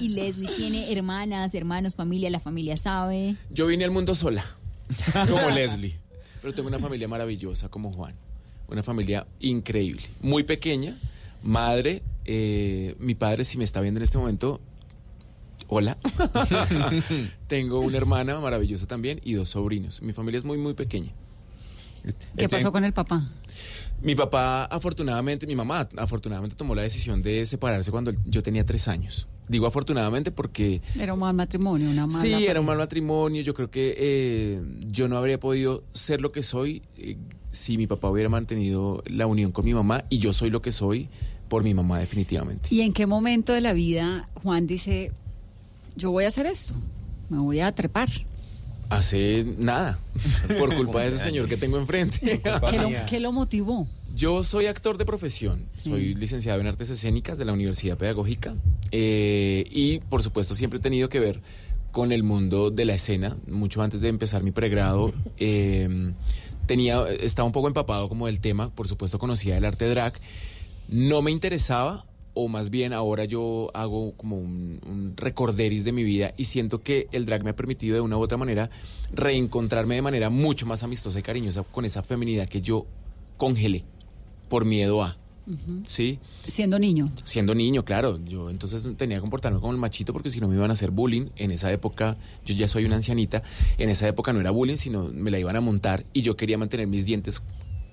Y 0.00 0.08
Leslie 0.08 0.54
tiene 0.56 0.92
hermanas, 0.92 1.54
hermanos, 1.54 1.94
familia, 1.94 2.30
la 2.30 2.40
familia 2.40 2.76
sabe. 2.76 3.36
Yo 3.50 3.66
vine 3.66 3.84
al 3.84 3.90
mundo 3.90 4.14
sola, 4.14 4.44
como 5.28 5.50
Leslie, 5.50 5.96
pero 6.40 6.54
tengo 6.54 6.68
una 6.68 6.78
familia 6.78 7.08
maravillosa 7.08 7.68
como 7.68 7.92
Juan, 7.92 8.14
una 8.68 8.82
familia 8.82 9.26
increíble, 9.40 10.02
muy 10.20 10.42
pequeña, 10.42 10.98
madre, 11.42 12.02
eh, 12.24 12.94
mi 12.98 13.14
padre 13.14 13.44
si 13.44 13.58
me 13.58 13.64
está 13.64 13.80
viendo 13.80 13.98
en 13.98 14.04
este 14.04 14.18
momento, 14.18 14.60
hola, 15.66 15.98
tengo 17.46 17.80
una 17.80 17.96
hermana 17.96 18.40
maravillosa 18.40 18.86
también 18.86 19.20
y 19.24 19.34
dos 19.34 19.50
sobrinos, 19.50 20.02
mi 20.02 20.12
familia 20.12 20.38
es 20.38 20.44
muy 20.44 20.58
muy 20.58 20.74
pequeña. 20.74 21.12
¿Qué 22.36 22.48
pasó 22.48 22.72
con 22.72 22.84
el 22.84 22.92
papá? 22.92 23.28
Mi 24.00 24.14
papá, 24.14 24.64
afortunadamente, 24.64 25.46
mi 25.46 25.56
mamá, 25.56 25.88
afortunadamente 25.96 26.56
tomó 26.56 26.74
la 26.74 26.82
decisión 26.82 27.20
de 27.22 27.44
separarse 27.46 27.90
cuando 27.90 28.12
yo 28.24 28.42
tenía 28.42 28.64
tres 28.64 28.86
años. 28.86 29.26
Digo 29.48 29.66
afortunadamente 29.66 30.30
porque 30.30 30.82
Era 30.98 31.14
un 31.14 31.20
mal 31.20 31.34
matrimonio, 31.34 31.90
una 31.90 32.06
mala 32.06 32.20
sí, 32.20 32.46
era 32.46 32.60
un 32.60 32.66
mal 32.66 32.78
matrimonio. 32.78 33.42
Yo 33.42 33.54
creo 33.54 33.70
que 33.70 33.94
eh, 33.96 34.62
yo 34.90 35.08
no 35.08 35.16
habría 35.16 35.40
podido 35.40 35.82
ser 35.92 36.20
lo 36.20 36.32
que 36.32 36.42
soy 36.42 36.82
eh, 36.98 37.16
si 37.50 37.76
mi 37.76 37.86
papá 37.86 38.10
hubiera 38.10 38.28
mantenido 38.28 39.02
la 39.06 39.26
unión 39.26 39.52
con 39.52 39.64
mi 39.64 39.74
mamá 39.74 40.04
y 40.10 40.18
yo 40.18 40.32
soy 40.32 40.50
lo 40.50 40.60
que 40.60 40.72
soy 40.72 41.08
por 41.48 41.64
mi 41.64 41.74
mamá 41.74 41.98
definitivamente. 41.98 42.68
¿Y 42.70 42.82
en 42.82 42.92
qué 42.92 43.06
momento 43.06 43.52
de 43.52 43.60
la 43.60 43.72
vida 43.72 44.28
Juan 44.34 44.66
dice, 44.66 45.12
yo 45.96 46.10
voy 46.10 46.24
a 46.24 46.28
hacer 46.28 46.46
esto, 46.46 46.74
me 47.30 47.38
voy 47.38 47.60
a 47.60 47.72
trepar? 47.72 48.10
Hace 48.90 49.44
nada, 49.58 49.98
por 50.58 50.74
culpa 50.76 51.00
de 51.00 51.08
ese 51.08 51.18
señor 51.18 51.48
que 51.48 51.56
tengo 51.56 51.78
enfrente. 51.78 52.40
¿Qué 52.70 52.78
lo, 52.78 52.90
qué 53.08 53.20
lo 53.20 53.32
motivó? 53.32 53.86
Yo 54.18 54.42
soy 54.42 54.66
actor 54.66 54.98
de 54.98 55.04
profesión, 55.04 55.68
soy 55.70 56.12
licenciado 56.12 56.60
en 56.60 56.66
artes 56.66 56.90
escénicas 56.90 57.38
de 57.38 57.44
la 57.44 57.52
Universidad 57.52 57.96
Pedagógica 57.96 58.56
eh, 58.90 59.64
y 59.70 60.00
por 60.00 60.24
supuesto 60.24 60.56
siempre 60.56 60.80
he 60.80 60.82
tenido 60.82 61.08
que 61.08 61.20
ver 61.20 61.40
con 61.92 62.10
el 62.10 62.24
mundo 62.24 62.72
de 62.72 62.84
la 62.84 62.94
escena. 62.94 63.36
Mucho 63.46 63.80
antes 63.80 64.00
de 64.00 64.08
empezar 64.08 64.42
mi 64.42 64.50
pregrado 64.50 65.12
eh, 65.36 66.12
tenía, 66.66 67.08
estaba 67.08 67.46
un 67.46 67.52
poco 67.52 67.68
empapado 67.68 68.08
como 68.08 68.26
del 68.26 68.40
tema, 68.40 68.74
por 68.74 68.88
supuesto 68.88 69.20
conocía 69.20 69.56
el 69.56 69.64
arte 69.64 69.88
drag. 69.88 70.14
No 70.88 71.22
me 71.22 71.30
interesaba, 71.30 72.04
o 72.34 72.48
más 72.48 72.70
bien 72.70 72.92
ahora 72.94 73.24
yo 73.24 73.70
hago 73.72 74.14
como 74.16 74.36
un, 74.36 74.80
un 74.84 75.16
recorderis 75.16 75.84
de 75.84 75.92
mi 75.92 76.02
vida 76.02 76.34
y 76.36 76.46
siento 76.46 76.80
que 76.80 77.06
el 77.12 77.24
drag 77.24 77.44
me 77.44 77.50
ha 77.50 77.56
permitido 77.56 77.94
de 77.94 78.00
una 78.00 78.16
u 78.16 78.20
otra 78.20 78.36
manera 78.36 78.68
reencontrarme 79.12 79.94
de 79.94 80.02
manera 80.02 80.28
mucho 80.28 80.66
más 80.66 80.82
amistosa 80.82 81.20
y 81.20 81.22
cariñosa 81.22 81.62
con 81.62 81.84
esa 81.84 82.02
feminidad 82.02 82.48
que 82.48 82.60
yo 82.60 82.84
congelé 83.36 83.84
por 84.48 84.64
miedo 84.64 85.02
a. 85.02 85.16
¿sí? 85.84 86.18
Siendo 86.42 86.78
niño. 86.78 87.10
Siendo 87.24 87.54
niño, 87.54 87.84
claro, 87.84 88.20
yo 88.24 88.50
entonces 88.50 88.86
tenía 88.96 89.16
que 89.16 89.20
comportarme 89.20 89.60
como 89.60 89.72
el 89.72 89.78
machito 89.78 90.12
porque 90.12 90.30
si 90.30 90.40
no 90.40 90.48
me 90.48 90.54
iban 90.54 90.70
a 90.70 90.74
hacer 90.74 90.90
bullying, 90.90 91.28
en 91.36 91.50
esa 91.50 91.72
época, 91.72 92.16
yo 92.44 92.54
ya 92.54 92.68
soy 92.68 92.84
una 92.84 92.96
ancianita, 92.96 93.42
en 93.78 93.88
esa 93.88 94.06
época 94.08 94.32
no 94.32 94.40
era 94.40 94.50
bullying, 94.50 94.76
sino 94.76 95.08
me 95.08 95.30
la 95.30 95.38
iban 95.38 95.56
a 95.56 95.60
montar 95.60 96.04
y 96.12 96.22
yo 96.22 96.36
quería 96.36 96.58
mantener 96.58 96.86
mis 96.86 97.06
dientes 97.06 97.42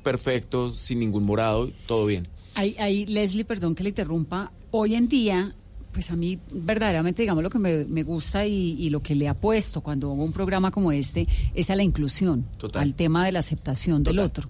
perfectos, 0.04 0.76
sin 0.78 1.00
ningún 1.00 1.24
morado, 1.24 1.72
todo 1.88 2.06
bien. 2.06 2.28
Ahí, 2.54 2.76
ahí, 2.80 3.06
Leslie, 3.06 3.44
perdón 3.44 3.76
que 3.76 3.84
le 3.84 3.90
interrumpa, 3.90 4.52
hoy 4.72 4.96
en 4.96 5.08
día, 5.10 5.56
pues 5.92 6.12
a 6.12 6.16
mí 6.16 6.40
verdaderamente, 6.52 7.22
digamos, 7.22 7.44
lo 7.44 7.50
que 7.50 7.60
me, 7.60 7.86
me 7.86 8.04
gusta 8.04 8.46
y, 8.46 8.76
y 8.80 8.90
lo 8.90 9.02
que 9.02 9.16
le 9.16 9.28
apuesto 9.28 9.82
cuando 9.82 10.12
hago 10.12 10.24
un 10.24 10.32
programa 10.32 10.72
como 10.72 10.92
este 10.92 11.28
es 11.54 11.70
a 11.70 11.76
la 11.76 11.84
inclusión, 11.84 12.46
Total. 12.58 12.84
al 12.84 12.94
tema 12.94 13.26
de 13.26 13.32
la 13.32 13.40
aceptación 13.40 14.04
del 14.04 14.20
otro. 14.20 14.50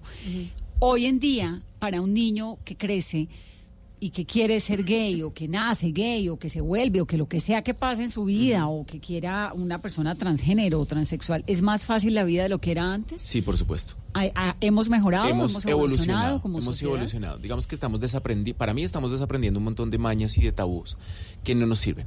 Hoy 0.78 1.06
en 1.06 1.18
día, 1.18 1.62
para 1.78 2.00
un 2.00 2.12
niño 2.12 2.58
que 2.64 2.76
crece 2.76 3.28
y 3.98 4.10
que 4.10 4.26
quiere 4.26 4.60
ser 4.60 4.84
gay 4.84 5.22
o 5.22 5.32
que 5.32 5.48
nace 5.48 5.90
gay 5.90 6.28
o 6.28 6.38
que 6.38 6.50
se 6.50 6.60
vuelve 6.60 7.00
o 7.00 7.06
que 7.06 7.16
lo 7.16 7.28
que 7.28 7.40
sea 7.40 7.62
que 7.62 7.72
pase 7.72 8.02
en 8.02 8.10
su 8.10 8.26
vida 8.26 8.68
o 8.68 8.84
que 8.84 9.00
quiera 9.00 9.52
una 9.54 9.78
persona 9.78 10.14
transgénero 10.16 10.78
o 10.78 10.84
transexual, 10.84 11.44
¿es 11.46 11.62
más 11.62 11.86
fácil 11.86 12.14
la 12.14 12.24
vida 12.24 12.42
de 12.42 12.50
lo 12.50 12.58
que 12.58 12.72
era 12.72 12.92
antes? 12.92 13.22
Sí, 13.22 13.40
por 13.40 13.56
supuesto. 13.56 13.94
¿Ha- 14.12 14.26
ha- 14.34 14.56
¿Hemos 14.60 14.90
mejorado? 14.90 15.28
¿Hemos, 15.28 15.64
evolucionado 15.64 16.42
como 16.42 16.58
hemos 16.58 16.64
sociedad? 16.66 16.94
evolucionado. 16.94 17.38
Digamos 17.38 17.66
que 17.66 17.74
estamos 17.74 18.00
desaprendiendo, 18.00 18.58
para 18.58 18.74
mí 18.74 18.84
estamos 18.84 19.12
desaprendiendo 19.12 19.58
un 19.58 19.64
montón 19.64 19.90
de 19.90 19.96
mañas 19.96 20.36
y 20.36 20.42
de 20.42 20.52
tabús 20.52 20.98
que 21.42 21.54
no 21.54 21.64
nos 21.66 21.78
sirven, 21.80 22.06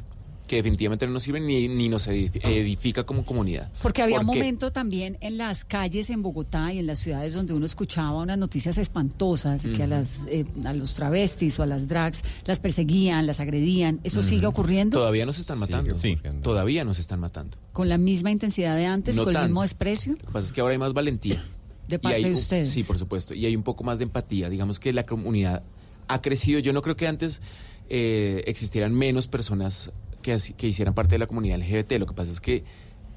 que 0.50 0.56
definitivamente 0.58 1.06
no 1.06 1.14
nos 1.14 1.24
sirven 1.24 1.46
ni, 1.46 1.68
ni 1.68 1.88
nos 1.88 2.08
edifi- 2.10 2.42
edifica 2.44 3.06
como 3.06 3.24
comunidad. 3.24 3.72
Porque 3.84 4.02
había 4.02 4.20
un 4.20 4.26
¿Por 4.26 4.34
qué? 4.34 4.40
momento 4.40 4.72
también 4.72 5.18
en 5.22 5.38
las 5.38 5.64
calles 5.64 6.10
en 6.10 6.24
Bogotá 6.24 6.74
y 6.74 6.80
en 6.80 6.88
las 6.88 6.98
ciudades 7.00 7.34
donde 7.36 7.54
uno 7.54 7.66
escuchaba 7.68 8.18
unas 8.22 8.38
noticias 8.38 8.78
espantosas 8.80 9.64
que 9.76 9.84
a 9.84 9.88
las 9.88 10.26
eh, 10.28 10.46
a 10.66 10.74
los 10.74 10.96
travestis 10.96 11.60
o 11.60 11.64
a 11.64 11.68
las 11.68 11.88
drags 11.88 12.24
las 12.46 12.60
perseguían, 12.60 13.28
las 13.28 13.40
agredían. 13.40 14.00
¿Eso 14.04 14.22
sigue 14.24 14.48
ocurriendo 14.48 14.98
Todavía 14.98 15.26
nos 15.26 15.38
están 15.40 15.60
matando. 15.60 15.94
Sí. 15.96 16.18
Todavía 16.42 16.84
nos 16.84 16.98
están 17.00 17.20
matando. 17.20 17.56
con 17.72 17.88
la 17.88 17.98
misma 18.00 18.32
intensidad 18.32 18.76
de 18.76 18.88
antes, 18.88 19.16
No 19.16 19.24
con 19.24 19.36
el 19.36 19.44
mismo 19.44 19.62
desprecio? 19.62 20.14
Lo 20.14 20.18
que 20.18 20.34
pasa 20.34 20.48
es 20.48 20.52
que 20.54 20.62
ahora 20.62 20.72
hay 20.74 20.80
más 20.80 20.94
valentía. 20.94 21.44
De 21.88 22.00
parte 22.00 22.18
hay 22.18 22.24
de 22.24 22.30
un- 22.32 22.36
ustedes. 22.38 22.70
Sí, 22.70 22.84
por 22.84 22.98
supuesto. 22.98 23.34
Y 23.36 23.46
hay 23.46 23.56
un 23.56 23.64
poco 23.64 23.84
más 23.84 23.98
de 24.00 24.04
empatía. 24.04 24.50
Digamos 24.50 24.80
que 24.80 24.94
la 24.94 25.04
comunidad 25.04 25.64
ha 26.08 26.22
crecido. 26.22 26.60
Yo 26.60 26.74
no 26.74 26.82
creo 26.82 26.96
que 26.96 27.08
antes 27.08 27.42
eh, 27.90 28.44
existieran 28.48 28.94
menos 28.94 29.28
personas 29.28 29.92
que, 30.38 30.54
que 30.54 30.68
hicieran 30.68 30.94
parte 30.94 31.16
de 31.16 31.20
la 31.20 31.28
comunidad 31.28 31.60
LGBT. 31.60 31.94
Lo 31.94 32.06
que 32.06 32.14
pasa 32.14 32.32
es 32.32 32.42
que 32.42 32.64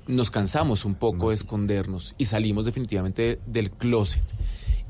nos 0.06 0.30
cansamos 0.30 0.84
un 0.84 0.94
poco 0.94 1.28
de 1.28 1.36
escondernos 1.36 2.14
y 2.18 2.24
salimos 2.24 2.64
definitivamente 2.64 3.40
del 3.46 3.70
closet. 3.70 4.22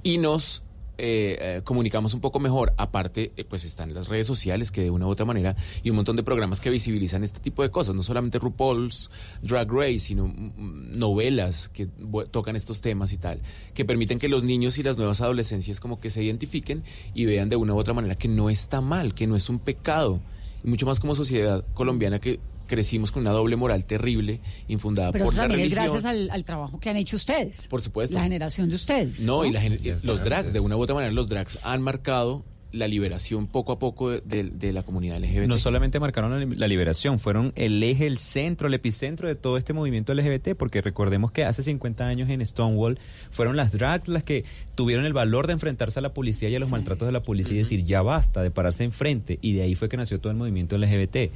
Y 0.03 0.19
nos 0.19 0.63
eh, 0.99 1.39
eh, 1.41 1.61
comunicamos 1.65 2.15
un 2.15 2.21
poco 2.21 2.39
mejor. 2.39 2.75
Aparte, 2.77 3.33
eh, 3.37 3.45
pues 3.45 3.65
están 3.65 3.93
las 3.95 4.09
redes 4.09 4.27
sociales 4.27 4.71
que 4.71 4.83
de 4.83 4.91
una 4.91 5.07
u 5.07 5.11
otra 5.11 5.25
manera 5.25 5.57
y 5.83 5.91
un 5.91 5.97
montón 5.97 6.17
de 6.17 6.23
programas 6.23 6.61
que 6.61 6.71
visibilizan 6.71 7.25
este 7.25 7.41
tipo 7.41 7.63
de 7.63 7.71
cosas. 7.71 7.95
No 7.95 8.03
solamente 8.03 8.39
RuPaul's 8.39 9.11
Drag 9.43 9.71
Race, 9.71 10.01
sino 10.01 10.29
mm, 10.29 10.53
mm, 10.57 10.99
novelas 10.99 11.69
que 11.71 11.89
tocan 12.31 12.57
estos 12.57 12.81
temas 12.81 13.13
y 13.13 13.19
tal, 13.19 13.41
que 13.75 13.85
permiten 13.85 14.19
que 14.19 14.29
los 14.29 14.45
niños 14.45 14.79
y 14.79 14.83
las 14.83 14.97
nuevas 14.97 15.21
adolescencias 15.21 15.81
como 15.81 15.99
que 15.99 16.11
se 16.11 16.23
identifiquen 16.23 16.85
y 17.15 17.25
vean 17.25 17.49
de 17.49 17.57
una 17.57 17.75
u 17.75 17.79
otra 17.79 17.95
manera 17.95 18.17
que 18.17 18.29
no 18.29 18.51
está 18.51 18.81
mal, 18.81 19.15
que 19.15 19.27
no 19.27 19.35
es 19.35 19.49
un 19.49 19.59
pecado. 19.59 20.21
Y 20.65 20.69
mucho 20.69 20.87
más 20.87 21.01
como 21.01 21.15
sociedad 21.15 21.65
colombiana 21.75 22.21
que 22.21 22.41
crecimos 22.67 23.13
con 23.13 23.23
una 23.23 23.33
doble 23.33 23.57
moral 23.57 23.85
terrible, 23.85 24.41
infundada 24.69 25.13
Pero 25.13 25.25
por 25.27 25.35
eso 25.35 25.43
la 25.43 25.49
también 25.49 25.67
es 25.69 25.75
religión. 25.75 25.93
gracias 25.95 26.05
al, 26.11 26.31
al 26.31 26.45
trabajo 26.45 26.81
que 26.81 26.89
han 26.91 26.97
hecho 26.97 27.17
ustedes. 27.17 27.67
Por 27.69 27.83
supuesto. 27.83 28.15
La 28.15 28.23
generación 28.23 28.69
de 28.69 28.77
ustedes. 28.77 29.27
No, 29.27 29.45
y 29.45 29.53
la 29.53 29.61
los 30.03 30.25
drags, 30.25 30.53
de 30.53 30.61
una 30.61 30.77
u 30.77 30.81
otra 30.81 30.95
manera, 30.95 31.13
los 31.13 31.29
drags 31.29 31.59
han 31.65 31.83
marcado 31.83 32.45
la 32.73 32.89
liberación 32.89 33.47
poco 33.47 33.73
a 33.73 33.79
poco 33.79 34.11
de, 34.11 34.21
de- 34.25 34.45
de 34.51 34.73
la 34.73 34.83
comunidad 34.83 35.19
LGBT. 35.19 35.47
No 35.47 35.59
solamente 35.59 36.01
marcaron 36.01 36.31
la, 36.31 36.39
li- 36.45 36.57
la 36.57 36.67
liberación, 36.69 37.19
fueron 37.19 37.53
el 37.55 37.83
eje, 37.83 38.07
el 38.07 38.19
centro, 38.19 38.67
el 38.69 38.75
epicentro 38.75 39.29
de 39.29 39.35
todo 39.35 39.57
este 39.59 39.73
movimiento 39.73 40.15
LGBT, 40.15 40.55
porque 40.57 40.81
recordemos 40.81 41.33
que 41.33 41.45
hace 41.45 41.63
50 41.63 42.07
años 42.09 42.31
en 42.31 42.45
Stonewall 42.45 42.99
fueron 43.31 43.57
las 43.57 43.73
drags 43.73 44.09
las 44.09 44.23
que 44.23 44.45
tuvieron 44.75 45.05
el 45.05 45.13
valor 45.13 45.47
de 45.47 45.53
enfrentarse 45.53 45.99
a 45.99 46.03
la 46.03 46.15
policía 46.15 46.49
y 46.49 46.57
a 46.57 46.59
los 46.61 46.71
maltratos 46.71 47.07
de 47.07 47.13
la 47.13 47.23
policía 47.23 47.55
y 47.57 47.59
decir 47.59 47.85
ya 47.85 48.03
basta, 48.03 48.43
de 48.43 48.51
pararse 48.51 48.85
enfrente, 48.85 49.39
y 49.43 49.53
de 49.53 49.63
ahí 49.63 49.75
fue 49.75 49.89
que 49.89 49.97
nació 49.99 50.19
todo 50.19 50.31
el 50.33 50.39
movimiento 50.39 50.79
LGBT. 50.79 51.31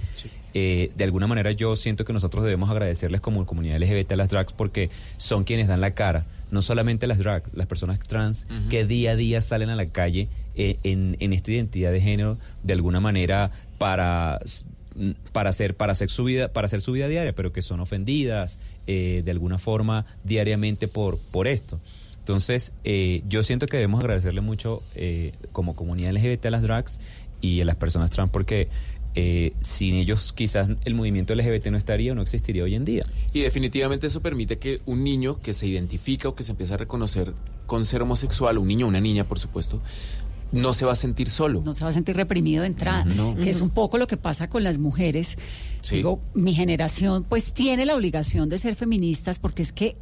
Eh, 0.58 0.90
de 0.96 1.04
alguna 1.04 1.26
manera 1.26 1.52
yo 1.52 1.76
siento 1.76 2.06
que 2.06 2.14
nosotros 2.14 2.42
debemos 2.42 2.70
agradecerles 2.70 3.20
como 3.20 3.44
comunidad 3.44 3.78
LGBT 3.78 4.12
a 4.12 4.16
las 4.16 4.30
drags 4.30 4.54
porque 4.54 4.88
son 5.18 5.44
quienes 5.44 5.68
dan 5.68 5.82
la 5.82 5.90
cara, 5.92 6.24
no 6.50 6.62
solamente 6.62 7.06
las 7.06 7.18
drags, 7.18 7.50
las 7.54 7.66
personas 7.66 7.98
trans 7.98 8.46
que 8.70 8.86
día 8.86 9.10
a 9.10 9.16
día 9.16 9.42
salen 9.42 9.68
a 9.68 9.76
la 9.76 9.84
calle 9.86 10.28
eh, 10.56 10.76
en, 10.82 11.32
esta 11.32 11.52
identidad 11.52 11.92
de 11.92 12.00
género 12.00 12.38
de 12.62 12.72
alguna 12.74 13.00
manera 13.00 13.50
para 13.78 14.40
para 15.32 15.50
hacer 15.50 15.76
para 15.76 15.92
hacer 15.92 16.08
su 16.08 16.24
vida 16.24 16.48
para 16.48 16.66
hacer 16.66 16.80
su 16.80 16.92
vida 16.92 17.06
diaria 17.06 17.34
pero 17.34 17.52
que 17.52 17.60
son 17.60 17.80
ofendidas 17.80 18.58
eh, 18.86 19.20
de 19.24 19.30
alguna 19.30 19.58
forma 19.58 20.06
diariamente 20.24 20.88
por 20.88 21.18
por 21.30 21.46
esto. 21.46 21.80
Entonces 22.18 22.72
eh, 22.82 23.22
yo 23.28 23.42
siento 23.42 23.66
que 23.66 23.76
debemos 23.76 24.00
agradecerle 24.00 24.40
mucho 24.40 24.82
eh, 24.94 25.32
como 25.52 25.76
comunidad 25.76 26.12
LGBT 26.12 26.46
a 26.46 26.50
las 26.50 26.62
drags 26.62 27.00
y 27.40 27.60
a 27.60 27.64
las 27.64 27.76
personas 27.76 28.10
trans 28.10 28.30
porque 28.30 28.68
eh, 29.18 29.54
sin 29.62 29.94
ellos 29.94 30.34
quizás 30.34 30.68
el 30.84 30.94
movimiento 30.94 31.34
LGBT 31.34 31.68
no 31.68 31.78
estaría 31.78 32.12
o 32.12 32.14
no 32.14 32.20
existiría 32.20 32.64
hoy 32.64 32.74
en 32.74 32.84
día. 32.84 33.06
Y 33.32 33.40
definitivamente 33.40 34.08
eso 34.08 34.20
permite 34.20 34.58
que 34.58 34.82
un 34.84 35.04
niño 35.04 35.40
que 35.40 35.54
se 35.54 35.66
identifica 35.66 36.28
o 36.28 36.34
que 36.34 36.44
se 36.44 36.52
empieza 36.52 36.74
a 36.74 36.76
reconocer 36.76 37.32
con 37.66 37.86
ser 37.86 38.02
homosexual, 38.02 38.58
un 38.58 38.68
niño 38.68 38.84
o 38.84 38.88
una 38.90 39.00
niña, 39.00 39.24
por 39.24 39.38
supuesto, 39.38 39.80
no 40.52 40.74
se 40.74 40.84
va 40.84 40.92
a 40.92 40.96
sentir 40.96 41.28
solo. 41.30 41.62
no 41.64 41.74
se 41.74 41.84
va 41.84 41.90
a 41.90 41.92
sentir 41.92 42.16
reprimido 42.16 42.62
de 42.62 42.68
entrada, 42.68 43.04
No. 43.04 43.34
que 43.36 43.50
es 43.50 43.60
un 43.60 43.70
poco 43.70 43.98
lo 43.98 44.06
que 44.06 44.16
pasa 44.16 44.48
con 44.48 44.62
las 44.64 44.78
mujeres. 44.78 45.36
Sí. 45.82 45.96
Digo, 45.96 46.20
mi 46.34 46.54
generación 46.54 47.24
pues 47.28 47.52
tiene 47.52 47.84
la 47.86 47.94
obligación 47.94 48.48
de 48.48 48.58
ser 48.58 48.74
feministas 48.76 49.38
porque 49.38 49.62
es 49.62 49.72
que 49.72 49.96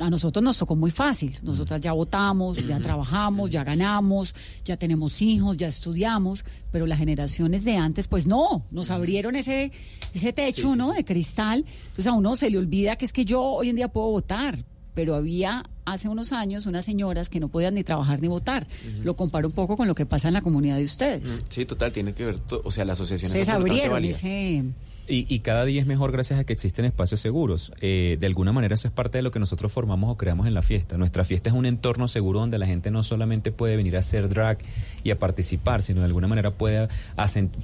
a 0.00 0.10
nosotros 0.10 0.42
nos 0.42 0.58
tocó 0.58 0.74
muy 0.74 0.90
fácil. 0.90 1.38
Nosotras 1.44 1.80
ya 1.80 1.92
votamos, 1.92 2.58
ya 2.66 2.80
trabajamos, 2.80 3.48
ya 3.50 3.62
ganamos, 3.62 4.34
ya 4.64 4.76
tenemos 4.76 5.22
hijos, 5.22 5.56
ya 5.56 5.68
estudiamos, 5.68 6.44
pero 6.72 6.84
las 6.86 6.98
generaciones 6.98 7.64
de 7.64 7.76
antes 7.76 8.08
pues 8.08 8.26
no, 8.26 8.64
nos 8.72 8.90
abrieron 8.90 9.36
ese 9.36 9.70
ese 10.12 10.32
techo, 10.32 10.74
¿no? 10.74 10.92
de 10.92 11.04
cristal. 11.04 11.64
Entonces 11.90 12.08
a 12.08 12.12
uno 12.12 12.34
se 12.34 12.50
le 12.50 12.58
olvida 12.58 12.96
que 12.96 13.04
es 13.04 13.12
que 13.12 13.24
yo 13.24 13.40
hoy 13.40 13.68
en 13.68 13.76
día 13.76 13.86
puedo 13.86 14.08
votar, 14.10 14.64
pero 14.94 15.14
había 15.14 15.64
hace 15.84 16.08
unos 16.08 16.32
años 16.32 16.66
unas 16.66 16.84
señoras 16.84 17.28
que 17.28 17.40
no 17.40 17.48
podían 17.48 17.74
ni 17.74 17.84
trabajar 17.84 18.20
ni 18.20 18.28
votar. 18.28 18.66
Lo 19.02 19.16
comparo 19.16 19.48
un 19.48 19.54
poco 19.54 19.76
con 19.76 19.88
lo 19.88 19.94
que 19.94 20.06
pasa 20.06 20.28
en 20.28 20.34
la 20.34 20.42
comunidad 20.42 20.76
de 20.76 20.84
ustedes. 20.84 21.40
Mm, 21.40 21.44
Sí, 21.48 21.64
total, 21.64 21.92
tiene 21.92 22.14
que 22.14 22.26
ver, 22.26 22.38
o 22.64 22.70
sea, 22.70 22.84
la 22.84 22.94
asociación 22.94 23.28
Ustedes 23.28 23.48
es 23.48 23.54
absolutamente 23.54 23.94
abrieron 23.94 24.10
ese... 24.10 24.64
Y, 25.06 25.26
y 25.32 25.40
cada 25.40 25.66
día 25.66 25.82
es 25.82 25.86
mejor 25.86 26.12
gracias 26.12 26.40
a 26.40 26.44
que 26.44 26.54
existen 26.54 26.86
espacios 26.86 27.20
seguros. 27.20 27.72
Eh, 27.82 28.16
de 28.18 28.26
alguna 28.26 28.52
manera 28.52 28.74
eso 28.74 28.88
es 28.88 28.94
parte 28.94 29.18
de 29.18 29.22
lo 29.22 29.30
que 29.30 29.38
nosotros 29.38 29.70
formamos 29.70 30.10
o 30.10 30.16
creamos 30.16 30.46
en 30.46 30.54
la 30.54 30.62
fiesta. 30.62 30.96
Nuestra 30.96 31.24
fiesta 31.24 31.50
es 31.50 31.54
un 31.54 31.66
entorno 31.66 32.08
seguro 32.08 32.40
donde 32.40 32.56
la 32.56 32.66
gente 32.66 32.90
no 32.90 33.02
solamente 33.02 33.52
puede 33.52 33.76
venir 33.76 33.96
a 33.96 33.98
hacer 33.98 34.30
drag 34.30 34.58
y 35.02 35.10
a 35.10 35.18
participar, 35.18 35.82
sino 35.82 36.00
de 36.00 36.06
alguna 36.06 36.26
manera 36.26 36.52
puede, 36.52 36.88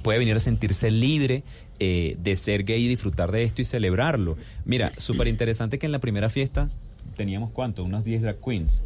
puede 0.03 0.19
venir 0.19 0.35
a 0.35 0.39
sentirse 0.39 0.91
libre 0.91 1.43
eh, 1.79 2.15
de 2.21 2.35
ser 2.35 2.63
gay 2.63 2.85
y 2.85 2.87
disfrutar 2.87 3.31
de 3.31 3.43
esto 3.43 3.63
y 3.63 3.65
celebrarlo. 3.65 4.37
Mira, 4.63 4.91
súper 4.99 5.27
interesante 5.27 5.79
que 5.79 5.87
en 5.87 5.93
la 5.93 5.99
primera 5.99 6.29
fiesta 6.29 6.69
teníamos 7.15 7.51
cuánto, 7.51 7.83
unos 7.83 8.03
10 8.03 8.21
drag 8.23 8.39
queens. 8.39 8.83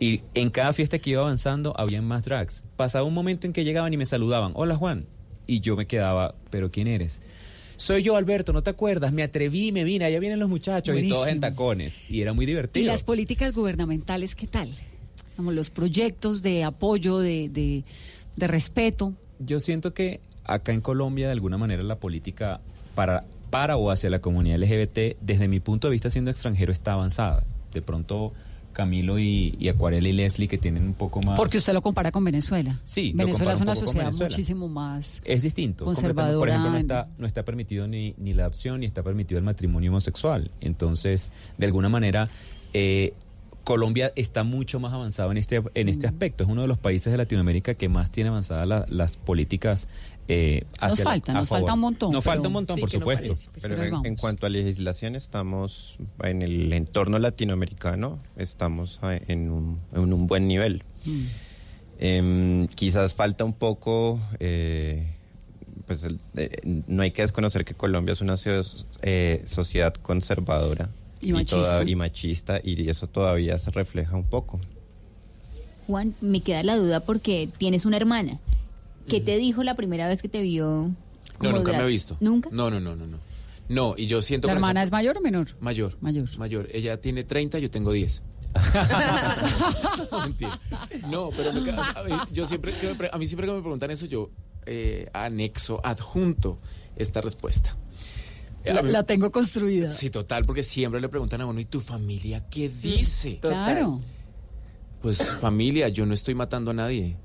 Y 0.00 0.22
en 0.34 0.50
cada 0.50 0.72
fiesta 0.72 0.98
que 0.98 1.10
iba 1.10 1.22
avanzando 1.22 1.72
habían 1.78 2.04
más 2.04 2.24
drags. 2.24 2.64
Pasaba 2.76 3.04
un 3.04 3.14
momento 3.14 3.46
en 3.46 3.52
que 3.52 3.64
llegaban 3.64 3.92
y 3.92 3.96
me 3.96 4.06
saludaban, 4.06 4.52
hola 4.54 4.76
Juan. 4.76 5.06
Y 5.46 5.60
yo 5.60 5.76
me 5.76 5.86
quedaba, 5.86 6.34
pero 6.50 6.70
¿quién 6.70 6.86
eres? 6.88 7.20
soy 7.76 8.02
yo 8.02 8.16
Alberto, 8.16 8.52
¿no 8.52 8.62
te 8.62 8.70
acuerdas? 8.70 9.12
Me 9.12 9.22
atreví, 9.22 9.72
me 9.72 9.84
vine, 9.84 10.04
allá 10.04 10.18
vienen 10.18 10.38
los 10.38 10.48
muchachos 10.48 10.96
y 10.98 11.08
todos 11.08 11.28
en 11.28 11.40
tacones. 11.40 12.10
Y 12.10 12.20
era 12.22 12.32
muy 12.32 12.44
¿Y 12.44 12.48
divertido. 12.48 12.86
las 12.86 13.02
políticas 13.02 13.52
gubernamentales 13.52 14.34
qué 14.34 14.46
tal? 14.46 14.70
Como 15.36 15.52
los 15.52 15.70
proyectos 15.70 16.42
de 16.42 16.64
apoyo, 16.64 17.18
de, 17.18 17.48
de, 17.48 17.84
de 18.36 18.46
respeto. 18.46 19.12
Yo 19.38 19.60
siento 19.60 19.92
que 19.92 20.20
acá 20.44 20.72
en 20.72 20.80
Colombia, 20.80 21.26
de 21.26 21.32
alguna 21.32 21.58
manera, 21.58 21.82
la 21.82 21.96
política 21.96 22.60
para, 22.94 23.24
para 23.50 23.76
o 23.76 23.90
hacia 23.90 24.10
la 24.10 24.20
comunidad 24.20 24.58
LGBT, 24.58 25.16
desde 25.20 25.48
mi 25.48 25.60
punto 25.60 25.88
de 25.88 25.92
vista, 25.92 26.10
siendo 26.10 26.30
extranjero, 26.30 26.72
está 26.72 26.92
avanzada. 26.92 27.44
De 27.74 27.82
pronto, 27.82 28.32
Camilo 28.72 29.18
y, 29.18 29.54
y 29.58 29.68
Acuarela 29.68 30.08
y 30.08 30.12
Leslie, 30.12 30.48
que 30.48 30.56
tienen 30.58 30.84
un 30.84 30.94
poco 30.94 31.20
más... 31.20 31.36
Porque 31.36 31.58
usted 31.58 31.72
lo 31.74 31.82
compara 31.82 32.10
con 32.10 32.24
Venezuela. 32.24 32.80
Sí, 32.84 33.12
Venezuela 33.14 33.52
es 33.52 33.60
una 33.60 33.74
sociedad 33.74 34.12
muchísimo 34.12 34.68
más 34.68 35.20
Es 35.24 35.42
distinto. 35.42 35.84
completamente. 35.84 36.14
Por 36.32 36.48
conservadora. 36.48 36.52
ejemplo, 36.52 36.70
no 36.72 36.78
está, 36.78 37.08
no 37.18 37.26
está 37.26 37.44
permitido 37.44 37.86
ni, 37.86 38.14
ni 38.16 38.32
la 38.32 38.44
adopción 38.44 38.80
ni 38.80 38.86
está 38.86 39.02
permitido 39.02 39.38
el 39.38 39.44
matrimonio 39.44 39.90
homosexual. 39.90 40.50
Entonces, 40.60 41.30
de 41.58 41.66
alguna 41.66 41.88
manera, 41.88 42.30
eh, 42.72 43.12
Colombia 43.64 44.12
está 44.14 44.44
mucho 44.44 44.78
más 44.78 44.92
avanzado 44.92 45.30
en 45.32 45.38
este, 45.38 45.62
en 45.74 45.88
este 45.88 46.06
aspecto. 46.06 46.44
Es 46.44 46.50
uno 46.50 46.62
de 46.62 46.68
los 46.68 46.78
países 46.78 47.10
de 47.10 47.16
Latinoamérica 47.18 47.74
que 47.74 47.88
más 47.88 48.10
tiene 48.12 48.28
avanzadas 48.28 48.68
la- 48.68 48.84
las 48.88 49.16
políticas. 49.16 49.88
Eh, 50.28 50.64
Nos 50.80 50.92
hacia 50.92 51.04
la- 51.04 51.10
falta, 51.10 51.32
a 51.32 51.34
nos 51.34 51.48
favor. 51.48 51.60
falta 51.62 51.74
un 51.74 51.80
montón, 51.80 52.12
Nos 52.12 52.24
pero- 52.24 52.34
falta 52.34 52.48
un 52.48 52.52
montón, 52.54 52.76
Sí, 52.76 52.80
por 52.82 52.90
supuesto. 52.90 53.22
parece, 53.34 53.48
Pero 53.60 54.04
en, 54.06 54.16
cuanto 54.16 54.46
a 54.46 54.48
legislación 54.50 55.16
estamos 55.16 55.98
en 56.22 56.42
el 56.42 56.72
entorno 56.72 57.18
latinoamericano, 57.18 58.18
estamos 58.36 59.00
en 59.02 59.50
un, 59.50 59.80
en 59.94 60.12
un 60.12 60.26
buen 60.26 60.46
nivel. 60.48 60.82
Mm. 61.04 61.22
Em, 61.98 62.66
quizás 62.68 63.14
falta 63.14 63.44
un 63.44 63.52
poco, 63.52 64.18
eh, 64.40 65.06
pues 65.86 66.06
eh, 66.36 66.82
no 66.86 67.02
hay 67.02 67.10
que 67.12 67.22
desconocer 67.22 67.64
que 67.64 67.74
Colombia 67.74 68.12
es 68.12 68.20
una 68.20 68.36
eh, 69.02 69.42
sociedad 69.44 69.94
conservadora 69.94 70.88
Y 71.24 71.32
machista. 71.32 71.82
y 71.84 71.96
machista 71.96 72.60
y 72.62 72.88
eso 72.88 73.06
todavía 73.08 73.58
se 73.58 73.70
refleja 73.70 74.16
un 74.16 74.24
poco. 74.24 74.60
Juan, 75.86 76.14
me 76.20 76.40
queda 76.40 76.62
la 76.62 76.76
duda 76.76 77.00
porque 77.00 77.48
tienes 77.58 77.84
una 77.84 77.96
hermana. 77.96 78.38
¿Qué 79.08 79.20
te 79.20 79.36
dijo 79.36 79.62
la 79.62 79.74
primera 79.74 80.08
vez 80.08 80.22
que 80.22 80.28
te 80.28 80.40
vio? 80.40 80.90
No, 81.40 81.52
nunca 81.52 81.72
me 81.72 81.82
he 81.84 81.86
visto. 81.86 82.16
¿Nunca? 82.20 82.48
No, 82.52 82.70
no, 82.70 82.80
no, 82.80 82.96
no, 82.96 83.06
no. 83.06 83.18
No, 83.68 83.94
y 83.96 84.06
yo 84.06 84.22
siento 84.22 84.46
¿La 84.46 84.52
esa- 84.52 84.58
hermana 84.58 84.82
es 84.82 84.90
mayor 84.90 85.18
o 85.18 85.20
menor? 85.20 85.48
Mayor. 85.60 85.96
Mayor. 86.00 86.28
Mayor. 86.38 86.68
Ella 86.72 87.00
tiene 87.00 87.24
30, 87.24 87.58
yo 87.58 87.70
tengo 87.70 87.92
10. 87.92 88.22
Mentira. 90.24 90.58
No, 91.10 91.30
pero 91.36 91.52
me 91.52 91.62
ca- 91.64 91.92
a 91.96 92.04
mí- 92.04 92.12
yo 92.30 92.46
siempre 92.46 92.72
que 92.72 92.88
me 92.88 92.94
pre- 92.94 93.10
a 93.12 93.18
mí 93.18 93.26
siempre 93.26 93.46
que 93.46 93.52
me 93.52 93.60
preguntan 93.60 93.90
eso 93.90 94.06
yo 94.06 94.30
eh, 94.66 95.08
anexo, 95.12 95.80
adjunto 95.84 96.58
esta 96.96 97.20
respuesta. 97.20 97.76
Eh, 98.64 98.82
la 98.82 99.02
tengo 99.02 99.30
construida. 99.30 99.92
Sí, 99.92 100.10
total, 100.10 100.44
porque 100.46 100.62
siempre 100.62 101.00
le 101.00 101.08
preguntan 101.08 101.40
a 101.42 101.46
uno, 101.46 101.60
¿y 101.60 101.66
tu 101.66 101.80
familia 101.80 102.48
qué 102.48 102.68
dice? 102.68 103.38
Claro. 103.40 104.00
Pues 105.02 105.30
familia, 105.32 105.88
yo 105.90 106.06
no 106.06 106.14
estoy 106.14 106.34
matando 106.34 106.70
a 106.70 106.74
nadie. 106.74 107.18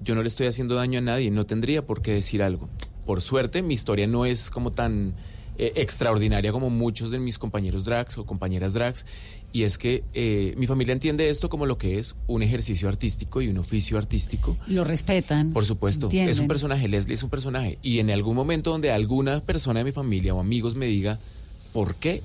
Yo 0.00 0.14
no 0.14 0.22
le 0.22 0.28
estoy 0.28 0.46
haciendo 0.46 0.76
daño 0.76 0.98
a 0.98 1.02
nadie. 1.02 1.30
No 1.30 1.44
tendría 1.44 1.84
por 1.84 2.00
qué 2.00 2.14
decir 2.14 2.42
algo. 2.42 2.70
Por 3.04 3.20
suerte, 3.20 3.62
mi 3.62 3.74
historia 3.74 4.06
no 4.06 4.24
es 4.24 4.48
como 4.48 4.72
tan 4.72 5.14
eh, 5.58 5.72
extraordinaria 5.74 6.52
como 6.52 6.70
muchos 6.70 7.10
de 7.10 7.18
mis 7.18 7.38
compañeros 7.38 7.84
drags 7.84 8.16
o 8.16 8.24
compañeras 8.24 8.72
drags. 8.72 9.04
Y 9.52 9.62
es 9.62 9.78
que 9.78 10.04
eh, 10.12 10.54
mi 10.58 10.66
familia 10.66 10.92
entiende 10.92 11.30
esto 11.30 11.48
como 11.48 11.64
lo 11.64 11.78
que 11.78 11.98
es 11.98 12.16
un 12.26 12.42
ejercicio 12.42 12.88
artístico 12.88 13.40
y 13.40 13.48
un 13.48 13.58
oficio 13.58 13.96
artístico. 13.96 14.56
Lo 14.66 14.84
respetan. 14.84 15.52
Por 15.52 15.64
supuesto, 15.64 16.06
entienden. 16.06 16.30
es 16.30 16.38
un 16.38 16.48
personaje, 16.48 16.86
Leslie 16.86 17.14
es 17.14 17.22
un 17.22 17.30
personaje. 17.30 17.78
Y 17.82 17.98
en 18.00 18.10
algún 18.10 18.36
momento 18.36 18.70
donde 18.70 18.90
alguna 18.90 19.40
persona 19.40 19.80
de 19.80 19.84
mi 19.84 19.92
familia 19.92 20.34
o 20.34 20.40
amigos 20.40 20.74
me 20.74 20.86
diga, 20.86 21.18
¿por 21.72 21.94
qué? 21.94 22.22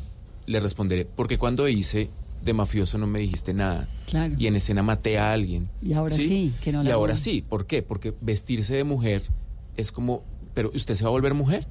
Le 0.47 0.59
responderé, 0.59 1.05
porque 1.05 1.37
cuando 1.37 1.67
hice 1.69 2.09
de 2.43 2.51
mafioso 2.53 2.97
no 2.97 3.07
me 3.07 3.19
dijiste 3.19 3.53
nada. 3.53 3.87
Claro. 4.05 4.35
Y 4.37 4.47
en 4.47 4.55
escena 4.57 4.83
maté 4.83 5.17
a 5.17 5.31
alguien. 5.31 5.69
Y 5.81 5.93
ahora 5.93 6.13
sí, 6.13 6.53
que 6.61 6.73
no 6.73 6.83
Y 6.83 6.87
la 6.87 6.95
ahora 6.95 7.13
hago. 7.13 7.23
sí, 7.23 7.41
¿por 7.41 7.65
qué? 7.67 7.81
Porque 7.81 8.13
vestirse 8.19 8.75
de 8.75 8.83
mujer 8.83 9.23
es 9.77 9.93
como, 9.93 10.23
pero 10.53 10.71
¿usted 10.75 10.95
se 10.95 11.05
va 11.05 11.09
a 11.09 11.11
volver 11.11 11.33
mujer? 11.33 11.65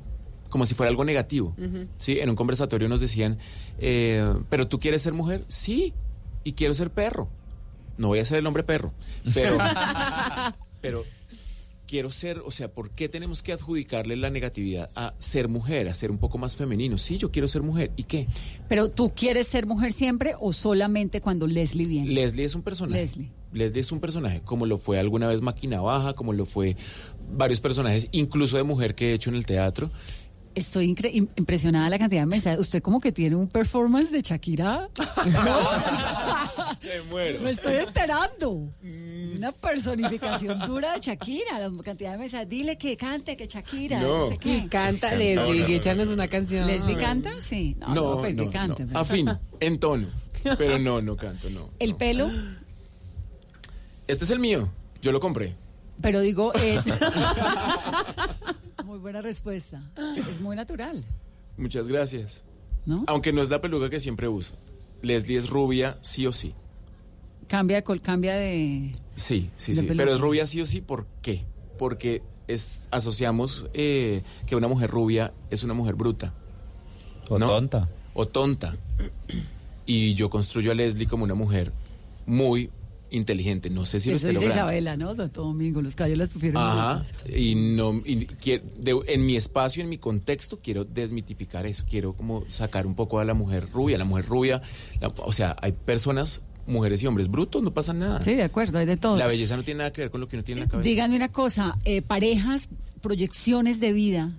Como 0.52 0.66
si 0.66 0.74
fuera 0.74 0.90
algo 0.90 1.02
negativo. 1.02 1.56
Sí, 1.96 2.18
en 2.20 2.28
un 2.28 2.36
conversatorio 2.36 2.86
nos 2.86 3.00
decían, 3.00 3.38
eh, 3.78 4.34
¿pero 4.50 4.68
tú 4.68 4.78
quieres 4.78 5.00
ser 5.00 5.14
mujer? 5.14 5.46
Sí, 5.48 5.94
y 6.44 6.52
quiero 6.52 6.74
ser 6.74 6.90
perro. 6.90 7.30
No 7.96 8.08
voy 8.08 8.18
a 8.18 8.26
ser 8.26 8.38
el 8.38 8.46
hombre 8.46 8.62
perro, 8.62 8.92
pero, 9.32 9.56
pero 10.82 11.04
quiero 11.86 12.12
ser, 12.12 12.42
o 12.44 12.50
sea, 12.50 12.70
¿por 12.70 12.90
qué 12.90 13.08
tenemos 13.08 13.42
que 13.42 13.54
adjudicarle 13.54 14.14
la 14.16 14.28
negatividad 14.28 14.90
a 14.94 15.14
ser 15.18 15.48
mujer, 15.48 15.88
a 15.88 15.94
ser 15.94 16.10
un 16.10 16.18
poco 16.18 16.36
más 16.36 16.54
femenino? 16.54 16.98
Sí, 16.98 17.16
yo 17.16 17.30
quiero 17.30 17.48
ser 17.48 17.62
mujer, 17.62 17.90
¿y 17.96 18.04
qué? 18.04 18.26
Pero 18.68 18.90
tú 18.90 19.12
quieres 19.14 19.46
ser 19.46 19.64
mujer 19.64 19.94
siempre 19.94 20.34
o 20.38 20.52
solamente 20.52 21.22
cuando 21.22 21.46
Leslie 21.46 21.86
viene. 21.86 22.10
Leslie 22.10 22.44
es 22.44 22.54
un 22.54 22.62
personaje. 22.62 23.00
Leslie. 23.00 23.30
Leslie 23.54 23.80
es 23.80 23.90
un 23.90 24.00
personaje, 24.00 24.42
como 24.42 24.66
lo 24.66 24.76
fue 24.76 24.98
alguna 24.98 25.28
vez 25.28 25.40
Máquina 25.40 25.80
Baja, 25.80 26.12
como 26.12 26.34
lo 26.34 26.44
fue 26.44 26.76
varios 27.34 27.62
personajes, 27.62 28.08
incluso 28.12 28.58
de 28.58 28.64
mujer 28.64 28.94
que 28.94 29.10
he 29.10 29.14
hecho 29.14 29.30
en 29.30 29.36
el 29.36 29.46
teatro. 29.46 29.90
Estoy 30.54 30.86
incre- 30.92 31.10
im- 31.14 31.28
impresionada 31.36 31.88
la 31.88 31.98
cantidad 31.98 32.22
de 32.22 32.26
mensajes. 32.26 32.60
Usted 32.60 32.82
como 32.82 33.00
que 33.00 33.10
tiene 33.10 33.36
un 33.36 33.48
performance 33.48 34.10
de 34.10 34.20
Shakira. 34.22 34.88
Me 36.82 37.02
muero. 37.10 37.40
Me 37.40 37.50
estoy 37.52 37.74
enterando. 37.76 38.68
Una 39.36 39.52
personificación 39.52 40.58
dura 40.66 40.92
de 40.94 41.00
Shakira. 41.00 41.58
La 41.58 41.70
cantidad 41.82 42.12
de 42.12 42.18
mensajes. 42.18 42.48
Dile 42.48 42.76
que 42.76 42.96
cante, 42.96 43.36
que 43.36 43.46
Shakira. 43.46 44.00
No, 44.00 44.18
No. 44.18 44.26
sé 44.26 44.36
qué. 44.38 44.56
Y 44.58 44.68
canta 44.68 45.10
No, 45.12 45.16
Leslie, 45.16 45.34
no, 45.36 45.46
no, 45.46 45.52
que 45.52 45.58
no. 45.60 45.68
échanos 45.78 46.08
una 46.08 46.28
canción. 46.28 46.66
¿Leslie 46.66 46.96
canta? 46.96 47.40
Sí. 47.40 47.76
No, 47.80 47.94
no, 47.94 48.18
pero 48.22 48.44
que 48.44 48.50
cante. 48.50 48.86
pero- 48.86 48.98
Afín, 48.98 49.30
en 49.60 49.78
tono. 49.80 50.08
Pero 50.58 50.78
no, 50.78 51.00
no 51.00 51.16
canto, 51.16 51.48
no. 51.50 51.70
El 51.78 51.94
pelo, 51.96 52.28
Este 54.08 54.24
es 54.24 54.30
el 54.30 54.38
mío, 54.40 54.68
yo 55.00 55.12
lo 55.12 55.20
compré. 55.20 55.54
pero 56.02 56.20
digo, 56.20 56.52
es. 56.54 56.84
Muy 58.92 58.98
buena 58.98 59.22
respuesta. 59.22 59.90
Sí, 60.12 60.20
es 60.30 60.38
muy 60.38 60.54
natural. 60.54 61.02
Muchas 61.56 61.88
gracias. 61.88 62.44
¿No? 62.84 63.04
Aunque 63.06 63.32
no 63.32 63.40
es 63.40 63.48
la 63.48 63.58
peluca 63.58 63.88
que 63.88 63.98
siempre 63.98 64.28
uso. 64.28 64.54
Leslie 65.00 65.38
es 65.38 65.48
rubia, 65.48 65.96
sí 66.02 66.26
o 66.26 66.32
sí. 66.34 66.52
Cambia 67.48 67.78
de 67.78 67.84
col, 67.84 68.02
cambia 68.02 68.34
de. 68.34 68.92
Sí, 69.14 69.50
sí, 69.56 69.72
De 69.72 69.80
sí. 69.80 69.86
peluca. 69.86 70.04
Pero 70.04 70.14
es 70.14 70.20
rubia 70.20 70.46
sí 70.46 70.60
o 70.60 70.66
sí, 70.66 70.82
¿por 70.82 71.06
qué? 71.22 71.46
Porque 71.78 72.20
es, 72.48 72.86
asociamos 72.90 73.64
eh, 73.72 74.24
que 74.46 74.56
una 74.56 74.68
mujer 74.68 74.90
rubia 74.90 75.32
es 75.48 75.64
una 75.64 75.72
mujer 75.72 75.94
bruta. 75.94 76.34
O 77.30 77.38
¿no? 77.38 77.46
tonta. 77.46 77.88
O 78.12 78.28
tonta. 78.28 78.76
Y 79.86 80.12
yo 80.16 80.28
construyo 80.28 80.70
a 80.70 80.74
Leslie 80.74 81.06
como 81.06 81.24
una 81.24 81.34
mujer 81.34 81.72
muy 82.26 82.68
inteligente. 83.12 83.70
No 83.70 83.86
sé 83.86 84.00
si 84.00 84.10
lo 84.10 84.16
Eso 84.16 84.26
esté 84.26 84.38
dice 84.40 84.46
logrando. 84.48 84.70
Isabela, 84.72 84.96
¿no? 84.96 85.14
Santo 85.14 85.42
Domingo, 85.42 85.80
los 85.82 85.94
callos 85.96 86.18
las 86.18 86.28
prefieren. 86.30 86.56
Ajá. 86.58 87.04
Y 87.34 87.54
no, 87.54 88.00
y 88.04 88.26
quiero- 88.26 88.64
de- 88.78 89.00
en 89.06 89.24
mi 89.24 89.36
espacio, 89.36 89.82
en 89.82 89.88
mi 89.88 89.98
contexto, 89.98 90.58
quiero 90.62 90.84
desmitificar 90.84 91.66
eso. 91.66 91.84
Quiero 91.88 92.14
como 92.14 92.44
sacar 92.48 92.86
un 92.86 92.94
poco 92.94 93.20
a 93.20 93.24
la 93.24 93.34
mujer 93.34 93.68
rubia. 93.72 93.96
La 93.98 94.04
mujer 94.04 94.26
rubia, 94.26 94.62
la- 95.00 95.08
o 95.08 95.32
sea, 95.32 95.56
hay 95.60 95.72
personas, 95.72 96.40
mujeres 96.66 97.02
y 97.02 97.06
hombres 97.06 97.28
brutos, 97.28 97.62
no 97.62 97.70
pasa 97.72 97.92
nada. 97.92 98.22
Sí, 98.24 98.34
de 98.34 98.44
acuerdo, 98.44 98.78
hay 98.78 98.86
de 98.86 98.96
todo. 98.96 99.16
La 99.16 99.26
belleza 99.26 99.56
no 99.56 99.62
tiene 99.64 99.78
nada 99.78 99.92
que 99.92 100.00
ver 100.02 100.10
con 100.10 100.20
lo 100.20 100.28
que 100.28 100.36
uno 100.36 100.44
tiene 100.44 100.60
en 100.62 100.66
la 100.66 100.70
cabeza. 100.70 100.88
Díganme 100.88 101.16
una 101.16 101.28
cosa, 101.30 101.76
eh, 101.84 102.02
parejas, 102.02 102.68
proyecciones 103.00 103.80
de 103.80 103.92
vida, 103.92 104.30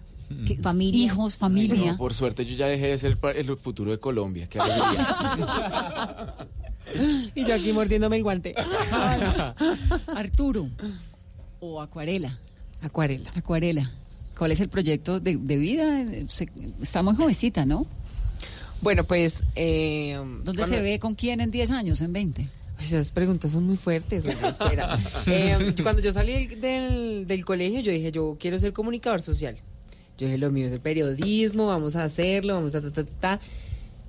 que- 0.47 0.57
hijos, 0.93 1.37
familia. 1.37 1.91
No, 1.91 1.97
por 1.97 2.13
suerte 2.13 2.45
yo 2.45 2.55
ya 2.55 2.67
dejé 2.67 2.87
de 2.87 2.97
ser 2.97 3.17
el 3.35 3.57
futuro 3.57 3.91
de 3.91 3.99
Colombia. 3.99 4.47
Qué 4.49 4.57
alegría. 4.59 6.35
Y 7.35 7.45
yo 7.45 7.53
aquí 7.55 7.71
mordiéndome 7.73 8.17
el 8.17 8.23
guante. 8.23 8.53
Arturo 10.15 10.67
o 11.59 11.81
Acuarela. 11.81 12.39
Acuarela. 12.81 13.31
Acuarela. 13.35 13.91
¿Cuál 14.37 14.51
es 14.51 14.59
el 14.59 14.69
proyecto 14.69 15.19
de, 15.19 15.37
de 15.37 15.57
vida? 15.57 16.03
Se- 16.27 16.49
está 16.81 17.03
muy 17.03 17.15
jovencita, 17.15 17.65
¿no? 17.65 17.85
Bueno, 18.81 19.03
pues... 19.05 19.43
Eh, 19.55 20.15
¿Dónde 20.17 20.43
cuando- 20.61 20.67
se 20.75 20.81
ve 20.81 20.99
con 20.99 21.15
quién 21.15 21.39
en 21.39 21.51
10 21.51 21.71
años, 21.71 22.01
en 22.01 22.11
20? 22.11 22.49
Ay, 22.77 22.85
Esas 22.85 23.11
preguntas 23.11 23.51
son 23.51 23.63
muy 23.65 23.77
fuertes. 23.77 24.25
espera. 24.25 24.97
Eh, 25.27 25.73
cuando 25.83 26.01
yo 26.01 26.11
salí 26.11 26.47
del, 26.47 27.25
del 27.27 27.45
colegio, 27.45 27.79
yo 27.79 27.91
dije, 27.91 28.11
yo 28.11 28.35
quiero 28.39 28.59
ser 28.59 28.73
comunicador 28.73 29.21
social. 29.21 29.55
Yo 30.17 30.25
dije, 30.27 30.37
lo 30.37 30.51
mío 30.51 30.67
es 30.67 30.73
el 30.73 30.81
periodismo, 30.81 31.67
vamos 31.67 31.95
a 31.95 32.03
hacerlo, 32.03 32.55
vamos 32.55 32.75
a 32.75 32.81
ta, 32.81 32.91
ta, 32.91 33.03
ta, 33.05 33.11
ta. 33.19 33.39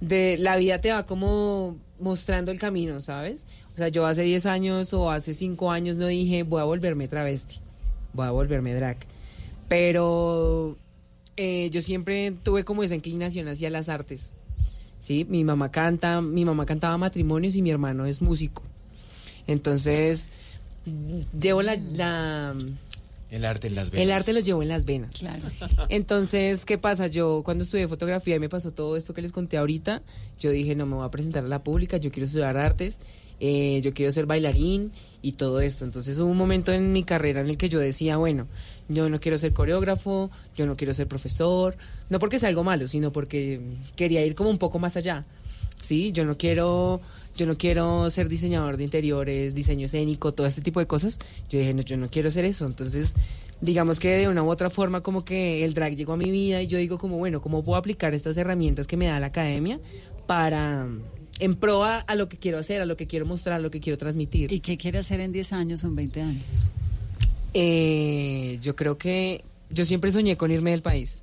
De, 0.00 0.36
la 0.38 0.56
vida 0.56 0.80
te 0.80 0.92
va 0.92 1.06
como 1.06 1.76
mostrando 2.00 2.50
el 2.50 2.58
camino, 2.58 3.00
¿sabes? 3.00 3.46
O 3.74 3.76
sea, 3.76 3.88
yo 3.88 4.06
hace 4.06 4.22
10 4.22 4.46
años 4.46 4.92
o 4.94 5.10
hace 5.10 5.34
5 5.34 5.70
años 5.70 5.96
no 5.96 6.06
dije, 6.06 6.42
voy 6.42 6.60
a 6.60 6.64
volverme 6.64 7.08
travesti, 7.08 7.60
voy 8.12 8.26
a 8.26 8.30
volverme 8.30 8.74
drag. 8.74 8.98
Pero 9.68 10.76
eh, 11.36 11.70
yo 11.70 11.82
siempre 11.82 12.32
tuve 12.42 12.64
como 12.64 12.82
esa 12.82 12.94
inclinación 12.94 13.48
hacia 13.48 13.70
las 13.70 13.88
artes. 13.88 14.36
Sí, 15.00 15.26
mi 15.28 15.44
mamá 15.44 15.70
canta, 15.70 16.20
mi 16.20 16.44
mamá 16.44 16.64
cantaba 16.64 16.96
matrimonios 16.96 17.54
y 17.56 17.62
mi 17.62 17.70
hermano 17.70 18.06
es 18.06 18.22
músico. 18.22 18.62
Entonces, 19.46 20.30
llevo 21.38 21.62
la, 21.62 21.76
la, 21.76 22.54
El 23.30 23.44
arte 23.44 23.66
en 23.66 23.74
las 23.74 23.90
venas. 23.90 24.06
El 24.06 24.12
arte 24.12 24.32
lo 24.32 24.40
llevo 24.40 24.62
en 24.62 24.68
las 24.68 24.84
venas. 24.84 25.10
Claro. 25.10 25.42
Entonces, 25.88 26.64
¿qué 26.64 26.78
pasa? 26.78 27.06
Yo 27.08 27.42
cuando 27.44 27.64
estudié 27.64 27.88
fotografía 27.88 28.36
y 28.36 28.40
me 28.40 28.48
pasó 28.48 28.72
todo 28.72 28.96
esto 28.96 29.14
que 29.14 29.22
les 29.22 29.32
conté 29.32 29.56
ahorita, 29.56 30.02
yo 30.38 30.50
dije, 30.50 30.74
no 30.74 30.86
me 30.86 30.96
voy 30.96 31.04
a 31.04 31.10
presentar 31.10 31.44
a 31.44 31.48
la 31.48 31.62
pública, 31.64 31.96
yo 31.96 32.10
quiero 32.10 32.26
estudiar 32.26 32.56
artes, 32.56 32.98
eh, 33.40 33.80
yo 33.82 33.92
quiero 33.92 34.12
ser 34.12 34.26
bailarín 34.26 34.92
y 35.20 35.32
todo 35.32 35.60
esto. 35.60 35.84
Entonces 35.84 36.18
hubo 36.18 36.30
un 36.30 36.36
momento 36.36 36.72
en 36.72 36.92
mi 36.92 37.02
carrera 37.02 37.40
en 37.40 37.48
el 37.48 37.56
que 37.56 37.68
yo 37.68 37.80
decía, 37.80 38.16
bueno, 38.16 38.46
yo 38.88 39.08
no 39.08 39.18
quiero 39.20 39.38
ser 39.38 39.52
coreógrafo, 39.52 40.30
yo 40.56 40.66
no 40.66 40.76
quiero 40.76 40.94
ser 40.94 41.08
profesor, 41.08 41.76
no 42.10 42.18
porque 42.18 42.38
sea 42.38 42.50
algo 42.50 42.62
malo, 42.62 42.88
sino 42.88 43.12
porque 43.12 43.60
quería 43.96 44.24
ir 44.24 44.34
como 44.34 44.50
un 44.50 44.58
poco 44.58 44.78
más 44.78 44.96
allá. 44.96 45.24
Sí, 45.82 46.12
yo 46.12 46.24
no 46.24 46.38
quiero, 46.38 47.00
yo 47.36 47.46
no 47.46 47.56
quiero 47.56 48.08
ser 48.10 48.28
diseñador 48.28 48.76
de 48.76 48.84
interiores, 48.84 49.54
diseño 49.54 49.86
escénico, 49.86 50.32
todo 50.32 50.46
este 50.46 50.60
tipo 50.60 50.80
de 50.80 50.86
cosas. 50.86 51.18
Yo 51.48 51.58
dije, 51.58 51.74
no, 51.74 51.82
yo 51.82 51.96
no 51.96 52.08
quiero 52.08 52.28
hacer 52.28 52.44
eso. 52.44 52.66
Entonces, 52.66 53.14
digamos 53.60 53.98
que 53.98 54.16
de 54.16 54.28
una 54.28 54.42
u 54.42 54.50
otra 54.50 54.70
forma 54.70 55.02
como 55.02 55.24
que 55.24 55.64
el 55.64 55.74
drag 55.74 55.96
llegó 55.96 56.12
a 56.12 56.16
mi 56.16 56.30
vida 56.30 56.62
y 56.62 56.66
yo 56.66 56.78
digo 56.78 56.98
como, 56.98 57.18
bueno, 57.18 57.40
¿cómo 57.40 57.62
puedo 57.62 57.76
aplicar 57.76 58.14
estas 58.14 58.36
herramientas 58.36 58.86
que 58.86 58.96
me 58.96 59.06
da 59.06 59.18
la 59.20 59.26
academia 59.26 59.80
para 60.26 60.86
en 61.40 61.56
pro 61.56 61.84
a, 61.84 61.98
a 61.98 62.14
lo 62.14 62.28
que 62.28 62.36
quiero 62.36 62.58
hacer, 62.58 62.80
a 62.80 62.86
lo 62.86 62.96
que 62.96 63.06
quiero 63.06 63.26
mostrar, 63.26 63.56
a 63.56 63.58
lo 63.58 63.70
que 63.70 63.80
quiero 63.80 63.98
transmitir? 63.98 64.52
¿Y 64.52 64.60
qué 64.60 64.76
quiere 64.76 64.98
hacer 64.98 65.20
en 65.20 65.32
10 65.32 65.52
años 65.52 65.84
o 65.84 65.88
en 65.88 65.96
20 65.96 66.22
años? 66.22 66.72
Eh, 67.54 68.58
yo 68.62 68.74
creo 68.74 68.98
que 68.98 69.44
yo 69.70 69.84
siempre 69.84 70.12
soñé 70.12 70.36
con 70.36 70.50
irme 70.50 70.72
del 70.72 70.82
país. 70.82 71.22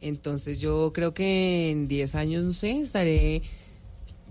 Entonces 0.00 0.60
yo 0.60 0.92
creo 0.92 1.14
que 1.14 1.70
en 1.70 1.88
10 1.88 2.14
años, 2.14 2.44
no 2.44 2.52
sé, 2.52 2.80
estaré 2.80 3.42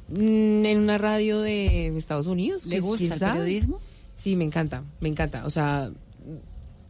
mm, 0.09 0.65
en 0.65 0.79
una 0.79 0.97
radio 0.97 1.41
de 1.41 1.87
Estados 1.97 2.27
Unidos. 2.27 2.65
¿Le 2.65 2.79
gusta 2.79 3.13
el 3.13 3.19
sabe. 3.19 3.39
periodismo? 3.39 3.79
Sí, 4.17 4.35
me 4.35 4.45
encanta, 4.45 4.83
me 5.01 5.09
encanta. 5.09 5.45
O 5.45 5.49
sea, 5.49 5.91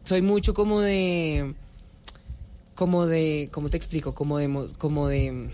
soy 0.03 0.22
mucho 0.22 0.53
como 0.53 0.80
de, 0.82 1.53
como 2.76 3.05
de, 3.05 3.49
¿cómo 3.51 3.70
te 3.70 3.78
explico? 3.78 4.13
Como 4.13 4.38
de, 4.38 4.47
mo- 4.47 4.68
como 4.78 5.07
de... 5.07 5.49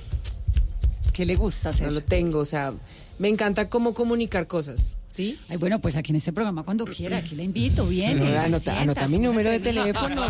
¿Qué 1.14 1.26
le 1.26 1.36
gusta 1.36 1.70
hacer? 1.70 1.88
No 1.88 1.94
lo 1.94 2.02
tengo, 2.02 2.40
o 2.40 2.46
sea, 2.46 2.74
me 3.20 3.28
encanta 3.28 3.70
cómo 3.70 3.94
comunicar 3.94 4.48
cosas, 4.48 4.96
¿sí? 5.12 5.38
Ay, 5.50 5.58
bueno, 5.58 5.80
pues 5.80 5.96
aquí 5.98 6.12
en 6.12 6.16
este 6.16 6.32
programa 6.32 6.64
cuando 6.64 6.86
quiera, 6.86 7.18
aquí 7.18 7.36
le 7.36 7.44
invito, 7.44 7.86
viene. 7.86 8.32
No, 8.32 8.40
anota, 8.40 8.60
sienta, 8.60 8.82
anota 8.82 9.08
mi 9.08 9.20
número 9.20 9.50
de 9.50 9.60
teléfono. 9.60 10.26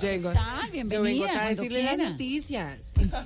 Yo 0.00 0.14
yo 0.14 0.32
bienvenida, 0.70 1.00
vengo 1.00 1.24
acá 1.24 1.46
a 1.46 1.48
decirle 1.48 1.82
las 1.82 1.98
noticias. 1.98 2.78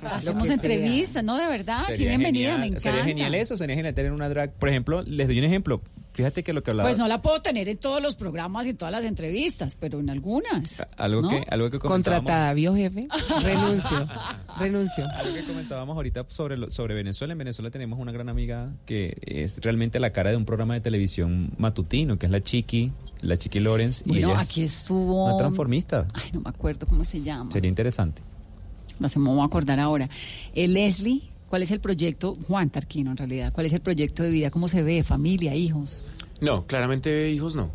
Hacemos 0.09 0.49
entrevistas, 0.49 1.23
no, 1.23 1.37
de 1.37 1.47
verdad, 1.47 1.83
aquí 1.89 2.05
bienvenida, 2.05 2.51
genial, 2.51 2.59
me 2.59 2.67
encanta. 2.67 2.81
Sería 2.81 3.03
genial 3.03 3.35
eso, 3.35 3.57
sería 3.57 3.75
genial 3.75 3.93
tener 3.93 4.11
una 4.11 4.29
drag. 4.29 4.53
Por 4.53 4.69
ejemplo, 4.69 5.03
les 5.03 5.27
doy 5.27 5.39
un 5.39 5.45
ejemplo. 5.45 5.81
Fíjate 6.15 6.43
que 6.43 6.53
lo 6.53 6.63
que 6.63 6.71
hablaba... 6.71 6.87
Pues 6.89 6.97
no 6.97 7.07
la 7.07 7.21
puedo 7.21 7.41
tener 7.41 7.67
en 7.69 7.77
todos 7.77 8.01
los 8.01 8.15
programas 8.15 8.65
y 8.65 8.69
en 8.69 8.77
todas 8.77 8.91
las 8.91 9.03
entrevistas, 9.03 9.75
pero 9.77 9.99
en 9.99 10.09
algunas. 10.09 10.81
Algo 10.97 11.21
¿no? 11.21 11.29
que, 11.29 11.43
algo 11.49 11.69
que 11.69 11.77
comentábamos- 11.77 12.23
Contratada, 12.25 12.53
¿vio, 12.53 12.73
jefe? 12.75 13.07
Renuncio, 13.43 14.07
renuncio. 14.59 15.07
Algo 15.09 15.33
que 15.33 15.43
comentábamos 15.43 15.95
ahorita 15.95 16.25
sobre, 16.29 16.55
lo- 16.57 16.71
sobre 16.71 16.95
Venezuela. 16.95 17.33
En 17.33 17.37
Venezuela 17.37 17.69
tenemos 17.69 17.99
una 17.99 18.11
gran 18.13 18.29
amiga 18.29 18.71
que 18.85 19.17
es 19.25 19.59
realmente 19.61 19.99
la 19.99 20.11
cara 20.11 20.29
de 20.29 20.37
un 20.37 20.45
programa 20.45 20.73
de 20.73 20.81
televisión 20.81 21.51
matutino, 21.57 22.17
que 22.17 22.25
es 22.27 22.31
la 22.31 22.41
Chiqui, 22.41 22.91
la 23.21 23.35
Chiqui 23.37 23.59
Lawrence. 23.59 24.03
y 24.05 24.09
Bueno, 24.09 24.29
ella 24.31 24.39
es 24.39 24.49
aquí 24.49 24.63
estuvo... 24.63 25.25
Una 25.25 25.37
transformista. 25.37 26.07
Ay, 26.13 26.29
no 26.33 26.39
me 26.41 26.49
acuerdo 26.49 26.87
cómo 26.87 27.03
se 27.03 27.21
llama. 27.21 27.51
Sería 27.51 27.67
interesante. 27.69 28.21
No 28.99 29.09
se 29.09 29.19
me 29.19 29.33
va 29.35 29.43
a 29.43 29.45
acordar 29.47 29.79
ahora. 29.81 30.09
Eh, 30.53 30.67
Leslie, 30.69 31.23
¿cuál 31.49 31.63
es 31.63 31.71
el 31.71 31.79
proyecto? 31.79 32.35
Juan 32.47 32.69
Tarquino, 32.69 33.11
en 33.11 33.17
realidad. 33.17 33.53
¿Cuál 33.53 33.65
es 33.67 33.73
el 33.73 33.81
proyecto 33.81 34.23
de 34.23 34.29
vida? 34.31 34.51
¿Cómo 34.51 34.67
se 34.67 34.83
ve? 34.83 35.03
¿Familia, 35.03 35.55
hijos? 35.55 36.03
No, 36.41 36.65
claramente 36.65 37.29
hijos 37.31 37.55
no. 37.55 37.71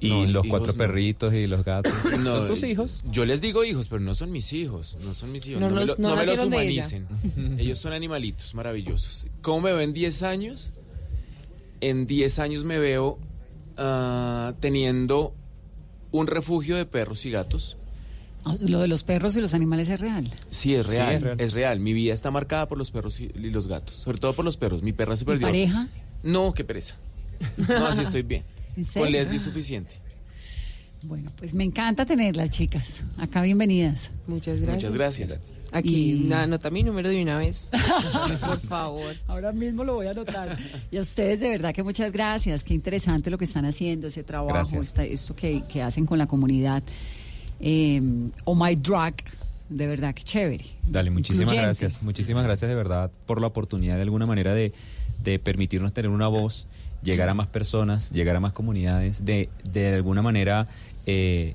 Y 0.00 0.08
No, 0.08 0.26
los 0.26 0.46
cuatro 0.48 0.72
no. 0.72 0.78
perritos 0.78 1.32
y 1.32 1.46
los 1.46 1.64
gatos. 1.64 1.92
No, 2.18 2.32
¿Son 2.32 2.46
tus 2.48 2.62
hijos? 2.64 3.04
Yo 3.10 3.24
les 3.24 3.40
digo 3.40 3.62
hijos, 3.64 3.86
pero 3.88 4.00
no 4.00 4.14
son 4.16 4.32
mis 4.32 4.52
hijos. 4.52 4.96
No 5.04 5.14
son 5.14 5.30
mis 5.30 5.46
hijos. 5.46 5.60
No 5.60 5.68
No, 5.70 5.74
me, 5.76 5.80
los- 5.82 5.90
lo- 5.90 5.96
no 5.98 6.08
no 6.10 6.16
me 6.16 6.26
los 6.26 6.38
humanicen. 6.40 7.06
Ellos 7.58 7.78
son 7.78 7.92
animalitos 7.92 8.52
maravillosos. 8.54 9.28
¿Cómo 9.42 9.60
me 9.60 9.70
veo 9.72 9.80
en 9.80 9.92
10 9.92 10.22
años? 10.24 10.72
En 11.80 12.06
10 12.08 12.38
años 12.40 12.64
me 12.64 12.78
veo 12.80 13.18
ah, 13.76 14.54
teniendo 14.60 15.34
un 16.10 16.26
refugio 16.26 16.76
de 16.76 16.84
perros 16.86 17.24
y 17.24 17.30
gatos. 17.30 17.76
Ah, 18.44 18.56
Lo 18.60 18.80
de 18.80 18.88
los 18.88 19.04
perros 19.04 19.36
y 19.36 19.40
los 19.40 19.54
animales 19.54 19.88
es 19.88 20.00
real. 20.00 20.28
Sí, 20.50 20.74
es 20.74 20.86
Sí, 20.86 20.96
real, 20.96 21.14
es 21.14 21.22
real. 21.22 21.40
es 21.40 21.52
real. 21.52 21.80
Mi 21.80 21.92
vida 21.92 22.12
está 22.12 22.30
marcada 22.30 22.66
por 22.68 22.76
los 22.78 22.90
perros 22.90 23.20
y, 23.20 23.30
y 23.34 23.50
los 23.50 23.68
gatos. 23.68 23.94
Sobre 23.94 24.18
todo 24.18 24.32
por 24.34 24.44
los 24.44 24.56
perros. 24.56 24.82
Mi 24.82 24.92
perra 24.92 25.16
se 25.16 25.22
¿Y 25.24 25.26
perdió. 25.26 25.46
pareja? 25.46 25.88
No, 26.22 26.52
qué 26.52 26.64
pereza. 26.64 26.96
No, 27.56 27.86
así 27.86 28.00
estoy 28.02 28.22
bien. 28.22 28.42
¿En 28.76 28.84
serio? 28.84 29.04
Con 29.06 29.12
Leslie 29.12 29.36
es 29.36 29.42
suficiente. 29.42 29.92
Bueno, 31.04 31.32
pues 31.36 31.52
me 31.52 31.64
encanta 31.64 32.06
tenerlas, 32.06 32.50
chicas. 32.50 33.00
Acá 33.18 33.42
bienvenidas. 33.42 34.10
Muchas 34.26 34.56
gracias. 34.60 34.74
Muchas 34.76 34.94
gracias. 34.94 35.40
Aquí, 35.72 36.26
Y- 36.28 36.32
anota 36.32 36.70
mi 36.70 36.82
número 36.82 37.08
de 37.08 37.22
una 37.22 37.38
vez. 37.38 37.70
Por 38.40 38.60
favor. 38.60 39.14
Ahora 39.26 39.52
mismo 39.52 39.84
lo 39.84 39.94
voy 39.94 40.06
a 40.06 40.10
anotar. 40.10 40.56
Y 40.90 40.98
a 40.98 41.00
ustedes 41.00 41.40
de 41.40 41.48
verdad 41.48 41.72
que 41.74 41.82
muchas 41.82 42.12
gracias. 42.12 42.62
Qué 42.62 42.74
interesante 42.74 43.30
lo 43.30 43.38
que 43.38 43.46
están 43.46 43.64
haciendo, 43.64 44.06
ese 44.08 44.22
trabajo, 44.22 44.80
esta- 44.80 45.04
esto 45.04 45.34
que, 45.34 45.62
que 45.68 45.82
hacen 45.82 46.06
con 46.06 46.18
la 46.18 46.26
comunidad. 46.26 46.82
Eh, 47.62 48.30
oh 48.44 48.54
My 48.54 48.74
Drag, 48.76 49.14
de 49.68 49.86
verdad 49.86 50.14
que 50.14 50.22
chévere. 50.22 50.64
Dale, 50.86 51.10
muchísimas 51.10 51.42
Incluyente. 51.52 51.64
gracias. 51.66 52.02
Muchísimas 52.02 52.44
gracias 52.44 52.68
de 52.68 52.74
verdad 52.74 53.10
por 53.26 53.40
la 53.40 53.46
oportunidad 53.46 53.96
de 53.96 54.02
alguna 54.02 54.26
manera 54.26 54.52
de, 54.52 54.72
de 55.22 55.38
permitirnos 55.38 55.94
tener 55.94 56.10
una 56.10 56.28
voz, 56.28 56.66
llegar 57.02 57.28
a 57.28 57.34
más 57.34 57.46
personas, 57.46 58.10
llegar 58.10 58.36
a 58.36 58.40
más 58.40 58.52
comunidades, 58.52 59.24
de, 59.24 59.48
de 59.64 59.94
alguna 59.94 60.22
manera 60.22 60.66
eh, 61.06 61.54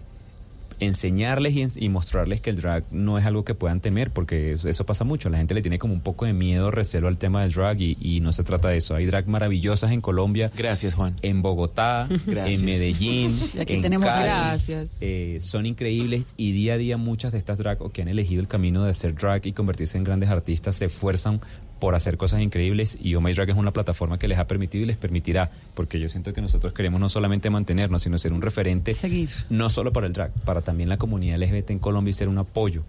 enseñarles 0.80 1.53
y, 1.55 1.59
ens- 1.61 1.78
y 1.82 1.89
mostrarles 1.89 2.41
que 2.41 2.49
el 2.51 2.57
drag 2.57 2.84
no 2.91 3.17
es 3.17 3.25
algo 3.25 3.43
que 3.43 3.55
puedan 3.55 3.80
temer, 3.82 4.11
porque 4.11 4.53
eso, 4.53 4.69
eso 4.69 4.86
pasa 4.86 5.03
mucho. 5.03 5.30
La 5.30 5.38
gente 5.38 5.53
le 5.53 5.61
tiene 5.61 5.80
como 5.80 5.93
un 5.93 6.01
poco 6.01 6.25
de 6.25 6.34
miedo, 6.34 6.71
recelo 6.71 7.07
al 7.07 7.17
tema 7.17 7.41
del 7.41 7.51
drag 7.53 7.82
y, 7.82 7.97
y 7.99 8.19
no 8.21 8.32
se 8.32 8.43
trata 8.43 8.69
de 8.69 8.78
eso. 8.78 8.95
Hay 8.95 9.05
drag 9.05 9.28
maravillosas 9.28 9.91
en 9.91 10.01
Colombia. 10.01 10.51
Gracias, 10.55 10.93
Juan. 10.93 11.15
En 11.21 11.41
Bogotá, 11.41 12.07
Gracias. 12.25 12.59
en 12.59 12.65
Medellín, 12.65 13.39
Y 13.55 13.59
aquí 13.59 13.73
en 13.73 13.82
tenemos. 13.82 14.05
Gracias. 14.07 14.97
Eh, 15.01 15.38
son 15.39 15.65
increíbles 15.65 16.34
y 16.38 16.51
día 16.51 16.73
a 16.73 16.78
día 16.78 16.97
muchas 16.97 17.32
de 17.32 17.38
estas 17.38 17.57
drag 17.57 17.82
o 17.82 17.89
que 17.89 18.01
han 18.01 18.07
elegido 18.07 18.41
el 18.41 18.47
camino 18.47 18.84
de 18.84 18.93
ser 18.93 19.15
drag 19.15 19.45
y 19.47 19.53
convertirse 19.53 19.97
en 19.97 20.03
grandes 20.03 20.30
artistas 20.30 20.75
se 20.75 20.86
esfuerzan 20.86 21.41
por 21.80 21.95
hacer 21.95 22.17
cosas 22.17 22.41
increíbles 22.41 22.97
y 23.01 23.15
My 23.17 23.34
Drag 23.34 23.49
es 23.49 23.55
una 23.55 23.71
plataforma 23.71 24.17
que 24.17 24.28
les 24.28 24.39
ha 24.39 24.47
permitido 24.47 24.84
y 24.84 24.88
les 24.88 24.97
permitirá, 24.97 25.51
porque 25.75 25.99
yo 25.99 26.09
siento 26.09 26.34
que 26.34 26.41
nosotros 26.41 26.73
queremos 26.73 26.99
no 26.99 27.09
solamente 27.09 27.49
mantenernos, 27.49 28.03
sino 28.03 28.17
ser 28.17 28.34
un 28.34 28.41
referente, 28.41 28.93
Seguir. 28.93 29.30
no 29.49 29.69
solo 29.69 29.93
para 29.93 30.07
el 30.07 30.13
drag, 30.13 30.32
para 30.45 30.61
también 30.61 30.89
la 30.89 30.97
comunidad 30.97 31.39
LGBT 31.39 31.71
en 31.71 31.80
Colombia 31.80 32.09
y 32.11 32.13
ser 32.13 32.30
un 32.30 32.38
apoyo 32.38 32.84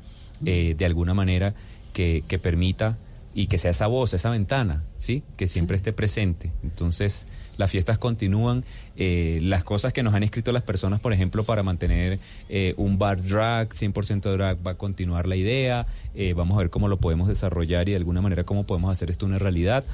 eh, 0.44 0.74
de 0.76 0.84
alguna 0.84 1.14
manera 1.14 1.54
que, 1.92 2.24
que 2.28 2.38
permita 2.38 2.96
y 3.34 3.46
que 3.46 3.58
sea 3.58 3.70
esa 3.72 3.86
voz, 3.86 4.14
esa 4.14 4.30
ventana, 4.30 4.82
¿sí? 4.98 5.22
Que 5.36 5.46
siempre 5.46 5.76
esté 5.76 5.92
presente. 5.92 6.50
Entonces, 6.62 7.26
las 7.58 7.70
fiestas 7.70 7.98
continúan. 7.98 8.64
eh, 8.96 9.40
las 9.42 9.62
cosas 9.64 9.92
que 9.92 10.02
nos 10.02 10.14
han 10.14 10.22
escrito 10.22 10.50
las 10.52 10.62
personas, 10.62 11.00
por 11.00 11.12
ejemplo, 11.12 11.44
para 11.44 11.62
mantener 11.62 12.18
eh, 12.48 12.72
un 12.78 12.98
bar 12.98 13.20
drag, 13.22 13.68
100% 13.74 14.32
drag, 14.36 14.66
va 14.66 14.70
a 14.70 14.74
continuar 14.76 15.26
la 15.26 15.36
idea. 15.36 15.86
eh, 16.14 16.32
vamos 16.34 16.56
a 16.56 16.60
ver 16.60 16.70
cómo 16.70 16.88
lo 16.88 16.96
podemos 16.96 17.28
desarrollar 17.28 17.86
y 17.88 17.92
de 17.92 17.96
alguna 17.98 18.22
manera 18.22 18.44
cómo 18.44 18.64
podemos 18.64 18.90
hacer 18.90 19.10
esto 19.10 19.26
una 19.26 19.38
realidad. 19.38 19.84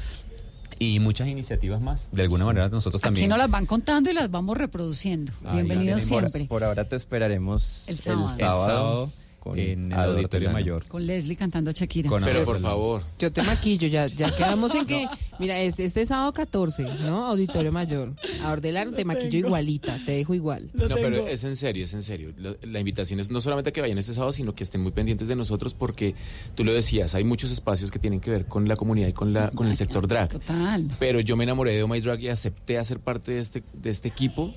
Y 0.78 0.98
muchas 1.00 1.28
iniciativas 1.28 1.80
más. 1.80 2.08
De 2.10 2.22
alguna 2.22 2.44
manera 2.44 2.68
nosotros 2.68 3.00
Aquí 3.00 3.06
también. 3.06 3.28
nos 3.28 3.38
las 3.38 3.48
van 3.50 3.64
contando 3.64 4.10
y 4.10 4.12
las 4.14 4.28
vamos 4.30 4.56
reproduciendo. 4.58 5.32
Bienvenidos 5.52 6.02
por- 6.02 6.20
siempre. 6.28 6.44
Por 6.46 6.64
ahora 6.64 6.88
te 6.88 6.96
esperaremos 6.96 7.84
El 7.86 7.96
sábado, 7.96 8.30
El 8.32 8.38
sábado 8.38 9.12
con 9.44 9.58
en 9.58 9.92
el 9.92 9.98
Auditorio. 9.98 10.50
Mayor. 10.50 10.84
Con 10.86 11.06
Leslie 11.06 11.36
cantando 11.36 11.70
Shakira. 11.70 12.08
Con 12.08 12.24
Pero 12.24 12.44
por 12.44 12.58
favor. 12.60 13.02
Yo 13.18 13.30
te 13.30 13.42
maquillo, 13.42 13.86
ya, 13.86 14.06
ya 14.06 14.30
quedamos 14.36 14.74
en 14.74 14.86
que, 14.86 15.06
mira, 15.38 15.60
es 15.60 15.78
este 15.78 16.06
sábado 16.06 16.32
14, 16.32 16.82
¿no? 17.02 17.26
Auditorio 17.26 17.70
Mayor. 17.70 18.14
A 18.42 18.56
te 18.96 19.04
maquillo 19.04 19.38
igualita, 19.38 19.98
te 20.06 20.12
dejo 20.12 20.34
igual. 20.34 20.70
No, 20.72 20.88
pero 20.96 21.26
es 21.28 21.44
en 21.44 21.56
serio, 21.56 21.84
es 21.84 21.92
en 21.94 22.02
serio. 22.02 22.32
Lo- 22.38 22.56
La 22.62 22.80
invitación 22.80 23.20
es 23.20 23.30
no 23.30 23.40
solamente 23.40 23.68
a 23.70 23.72
que 23.72 23.80
vayan 23.82 23.98
este 23.98 24.14
sábado, 24.14 24.32
sino 24.32 24.54
que 24.54 24.64
estén 24.64 24.80
muy 24.80 24.92
pendientes 24.92 25.28
de 25.28 25.36
nosotros 25.36 25.74
porque 25.74 26.14
tú 26.54 26.64
lo 26.64 26.72
decías, 26.72 27.14
hay 27.14 27.24
muchos 27.24 27.50
espacios 27.50 27.90
que 27.90 27.98
tienen 27.98 28.20
que 28.20 28.30
ver 28.30 28.46
con 28.46 28.66
la 28.66 28.76
comunidad 28.76 29.08
y 29.08 29.12
con, 29.12 29.32
la, 29.32 29.50
con 29.50 29.66
el 29.68 29.74
sector 29.76 30.08
drag. 30.08 30.30
Total. 30.30 30.88
Pero 30.98 31.20
yo 31.20 31.36
me 31.36 31.44
enamoré 31.44 31.74
de 31.74 31.82
Oh 31.82 31.88
My 31.88 32.00
Drag 32.00 32.20
y 32.22 32.28
acepté 32.28 32.78
hacer 32.78 32.98
parte 33.00 33.32
de 33.32 33.40
este, 33.40 33.62
de 33.74 33.90
este 33.90 34.08
equipo 34.08 34.54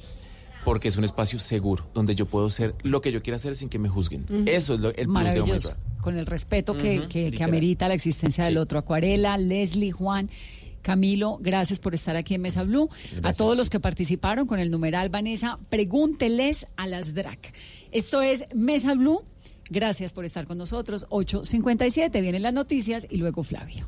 porque 0.68 0.90
es 0.90 0.98
un 0.98 1.06
espacio 1.06 1.40
seguro, 1.40 1.90
donde 1.94 2.14
yo 2.14 2.26
puedo 2.26 2.50
ser 2.50 2.76
lo 2.84 3.00
que 3.00 3.14
yo 3.14 3.22
quiera 3.24 3.38
hacer 3.38 3.56
sin 3.56 3.70
que 3.70 3.80
me 3.80 3.88
juzguen. 3.88 4.26
Eso 4.46 4.74
es 4.74 4.82
lo- 4.82 4.90
el 4.90 5.08
plus 5.08 5.24
de. 5.24 5.40
Drag. 5.40 5.78
Con 6.02 6.18
el 6.20 6.26
respeto 6.26 6.76
que, 6.76 7.08
que- 7.08 7.42
amerita 7.42 7.88
la 7.88 7.94
existencia 7.94 8.44
del 8.44 8.58
otro. 8.58 8.78
Acuarela, 8.78 9.38
Leslie, 9.38 9.94
Juan. 9.94 10.30
Camilo, 10.82 11.38
gracias 11.42 11.80
por 11.80 11.96
estar 11.96 12.18
aquí 12.18 12.34
en 12.36 12.42
Mesa 12.42 12.64
Blue. 12.64 12.90
A 13.24 13.32
todos 13.32 13.56
los 13.56 13.70
que 13.70 13.80
participaron 13.80 14.46
con 14.46 14.60
el 14.60 14.70
numeral 14.70 15.08
Vanessa, 15.08 15.58
pregúnteles 15.70 16.68
a 16.76 16.86
las 16.86 17.14
drag. 17.14 17.40
Esto 17.94 18.22
es 18.22 18.44
Mesa 18.54 18.94
Blue. 18.94 19.22
Gracias 19.70 20.12
por 20.12 20.26
estar 20.26 20.48
con 20.48 20.58
nosotros. 20.58 21.08
8.57, 21.10 22.22
vienen 22.22 22.42
las 22.42 22.54
noticias 22.54 23.08
y 23.10 23.16
luego 23.18 23.42
Flavia. 23.44 23.88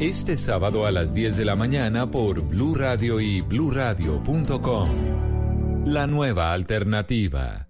este 0.00 0.36
sábado 0.38 0.86
a 0.86 0.90
las 0.90 1.12
10 1.12 1.36
de 1.36 1.44
la 1.44 1.54
mañana 1.54 2.06
por 2.06 2.40
Blue 2.40 2.74
Radio 2.74 3.20
y 3.20 3.42
bluradio.com. 3.42 4.88
La 5.84 6.06
nueva 6.06 6.54
alternativa. 6.54 7.68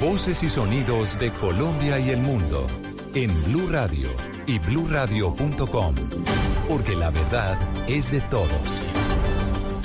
Voces 0.00 0.42
y 0.44 0.50
sonidos 0.50 1.18
de 1.18 1.32
Colombia 1.32 1.98
y 1.98 2.10
el 2.10 2.20
mundo 2.20 2.66
en 3.14 3.30
Blue 3.44 3.68
Radio 3.68 4.08
y 4.46 4.60
bluradio.com, 4.60 5.94
porque 6.68 6.94
la 6.94 7.10
verdad 7.10 7.58
es 7.88 8.12
de 8.12 8.20
todos. 8.20 8.91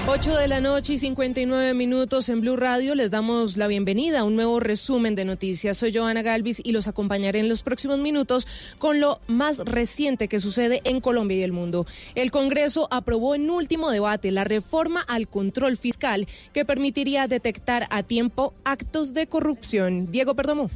8 0.09 0.37
de 0.37 0.47
la 0.47 0.61
noche 0.61 0.93
y 0.93 0.97
59 0.97 1.73
minutos 1.73 2.29
en 2.29 2.39
Blue 2.39 2.55
Radio. 2.55 2.95
Les 2.95 3.11
damos 3.11 3.57
la 3.57 3.67
bienvenida 3.67 4.21
a 4.21 4.23
un 4.23 4.37
nuevo 4.37 4.61
resumen 4.61 5.15
de 5.15 5.25
noticias. 5.25 5.75
Soy 5.75 5.93
Joana 5.93 6.21
Galvis 6.21 6.61
y 6.63 6.71
los 6.71 6.87
acompañaré 6.87 7.39
en 7.39 7.49
los 7.49 7.61
próximos 7.61 7.99
minutos 7.99 8.47
con 8.79 9.01
lo 9.01 9.19
más 9.27 9.57
reciente 9.57 10.29
que 10.29 10.39
sucede 10.39 10.79
en 10.85 11.01
Colombia 11.01 11.39
y 11.39 11.43
el 11.43 11.51
mundo. 11.51 11.85
El 12.15 12.31
Congreso 12.31 12.87
aprobó 12.89 13.35
en 13.35 13.49
último 13.49 13.91
debate 13.91 14.31
la 14.31 14.45
reforma 14.45 15.01
al 15.01 15.27
control 15.27 15.75
fiscal 15.75 16.25
que 16.53 16.63
permitiría 16.63 17.27
detectar 17.27 17.85
a 17.89 18.01
tiempo 18.01 18.53
actos 18.63 19.13
de 19.13 19.27
corrupción. 19.27 20.09
Diego 20.09 20.35
Perdomo. 20.35 20.71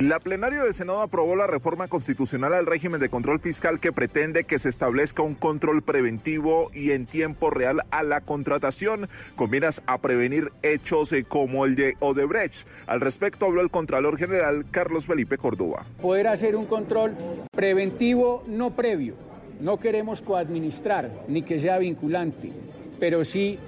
La 0.00 0.20
plenaria 0.20 0.62
del 0.62 0.74
Senado 0.74 1.00
aprobó 1.00 1.34
la 1.34 1.48
reforma 1.48 1.88
constitucional 1.88 2.54
al 2.54 2.66
régimen 2.66 3.00
de 3.00 3.08
control 3.08 3.40
fiscal 3.40 3.80
que 3.80 3.90
pretende 3.90 4.44
que 4.44 4.60
se 4.60 4.68
establezca 4.68 5.22
un 5.22 5.34
control 5.34 5.82
preventivo 5.82 6.70
y 6.72 6.92
en 6.92 7.04
tiempo 7.04 7.50
real 7.50 7.82
a 7.90 8.04
la 8.04 8.20
contratación, 8.20 9.08
con 9.34 9.50
miras 9.50 9.82
a 9.86 9.98
prevenir 9.98 10.52
hechos 10.62 11.12
eh, 11.12 11.24
como 11.24 11.64
el 11.64 11.74
de 11.74 11.96
Odebrecht. 11.98 12.64
Al 12.86 13.00
respecto 13.00 13.46
habló 13.46 13.60
el 13.60 13.70
Contralor 13.70 14.16
General 14.18 14.64
Carlos 14.70 15.06
Felipe 15.06 15.36
Córdoba. 15.36 15.84
Poder 16.00 16.28
hacer 16.28 16.54
un 16.54 16.66
control 16.66 17.16
preventivo 17.50 18.44
no 18.46 18.76
previo. 18.76 19.16
No 19.60 19.80
queremos 19.80 20.22
coadministrar 20.22 21.10
ni 21.26 21.42
que 21.42 21.58
sea 21.58 21.76
vinculante, 21.78 22.52
pero 23.00 23.24
sí 23.24 23.58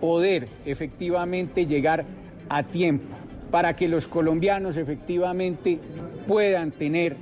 poder 0.00 0.48
efectivamente 0.64 1.66
llegar 1.66 2.06
a 2.48 2.62
tiempo 2.62 3.14
para 3.54 3.76
que 3.76 3.86
los 3.86 4.08
colombianos 4.08 4.76
efectivamente 4.76 5.78
puedan 6.26 6.72
tener 6.72 7.14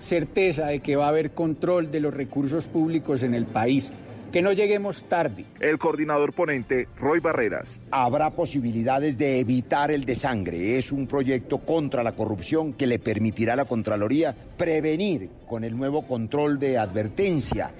certeza 0.00 0.68
de 0.68 0.80
que 0.80 0.96
va 0.96 1.04
a 1.04 1.08
haber 1.08 1.32
control 1.32 1.90
de 1.90 2.00
los 2.00 2.14
recursos 2.14 2.68
públicos 2.68 3.22
en 3.22 3.34
el 3.34 3.44
país. 3.44 3.92
Que 4.32 4.40
no 4.40 4.52
lleguemos 4.52 5.04
tarde. 5.04 5.44
El 5.60 5.76
coordinador 5.76 6.32
ponente, 6.32 6.88
Roy 6.96 7.20
Barreras. 7.20 7.82
Habrá 7.90 8.30
posibilidades 8.30 9.18
de 9.18 9.40
evitar 9.40 9.90
el 9.90 10.06
desangre. 10.06 10.78
Es 10.78 10.90
un 10.90 11.06
proyecto 11.06 11.58
contra 11.58 12.02
la 12.02 12.12
corrupción 12.12 12.72
que 12.72 12.86
le 12.86 12.98
permitirá 12.98 13.52
a 13.52 13.56
la 13.56 13.66
Contraloría 13.66 14.34
prevenir 14.56 15.28
con 15.46 15.64
el 15.64 15.76
nuevo 15.76 16.06
control 16.06 16.58
de 16.58 16.78
advertencia. 16.78 17.74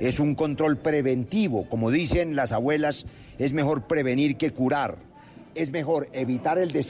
Es 0.00 0.18
un 0.18 0.34
control 0.34 0.78
preventivo. 0.78 1.68
Como 1.68 1.92
dicen 1.92 2.34
las 2.34 2.50
abuelas, 2.50 3.06
es 3.38 3.52
mejor 3.52 3.86
prevenir 3.86 4.36
que 4.36 4.50
curar. 4.50 4.96
Es 5.54 5.70
mejor 5.70 6.08
evitar 6.12 6.58
el 6.58 6.72
desangre. 6.72 6.84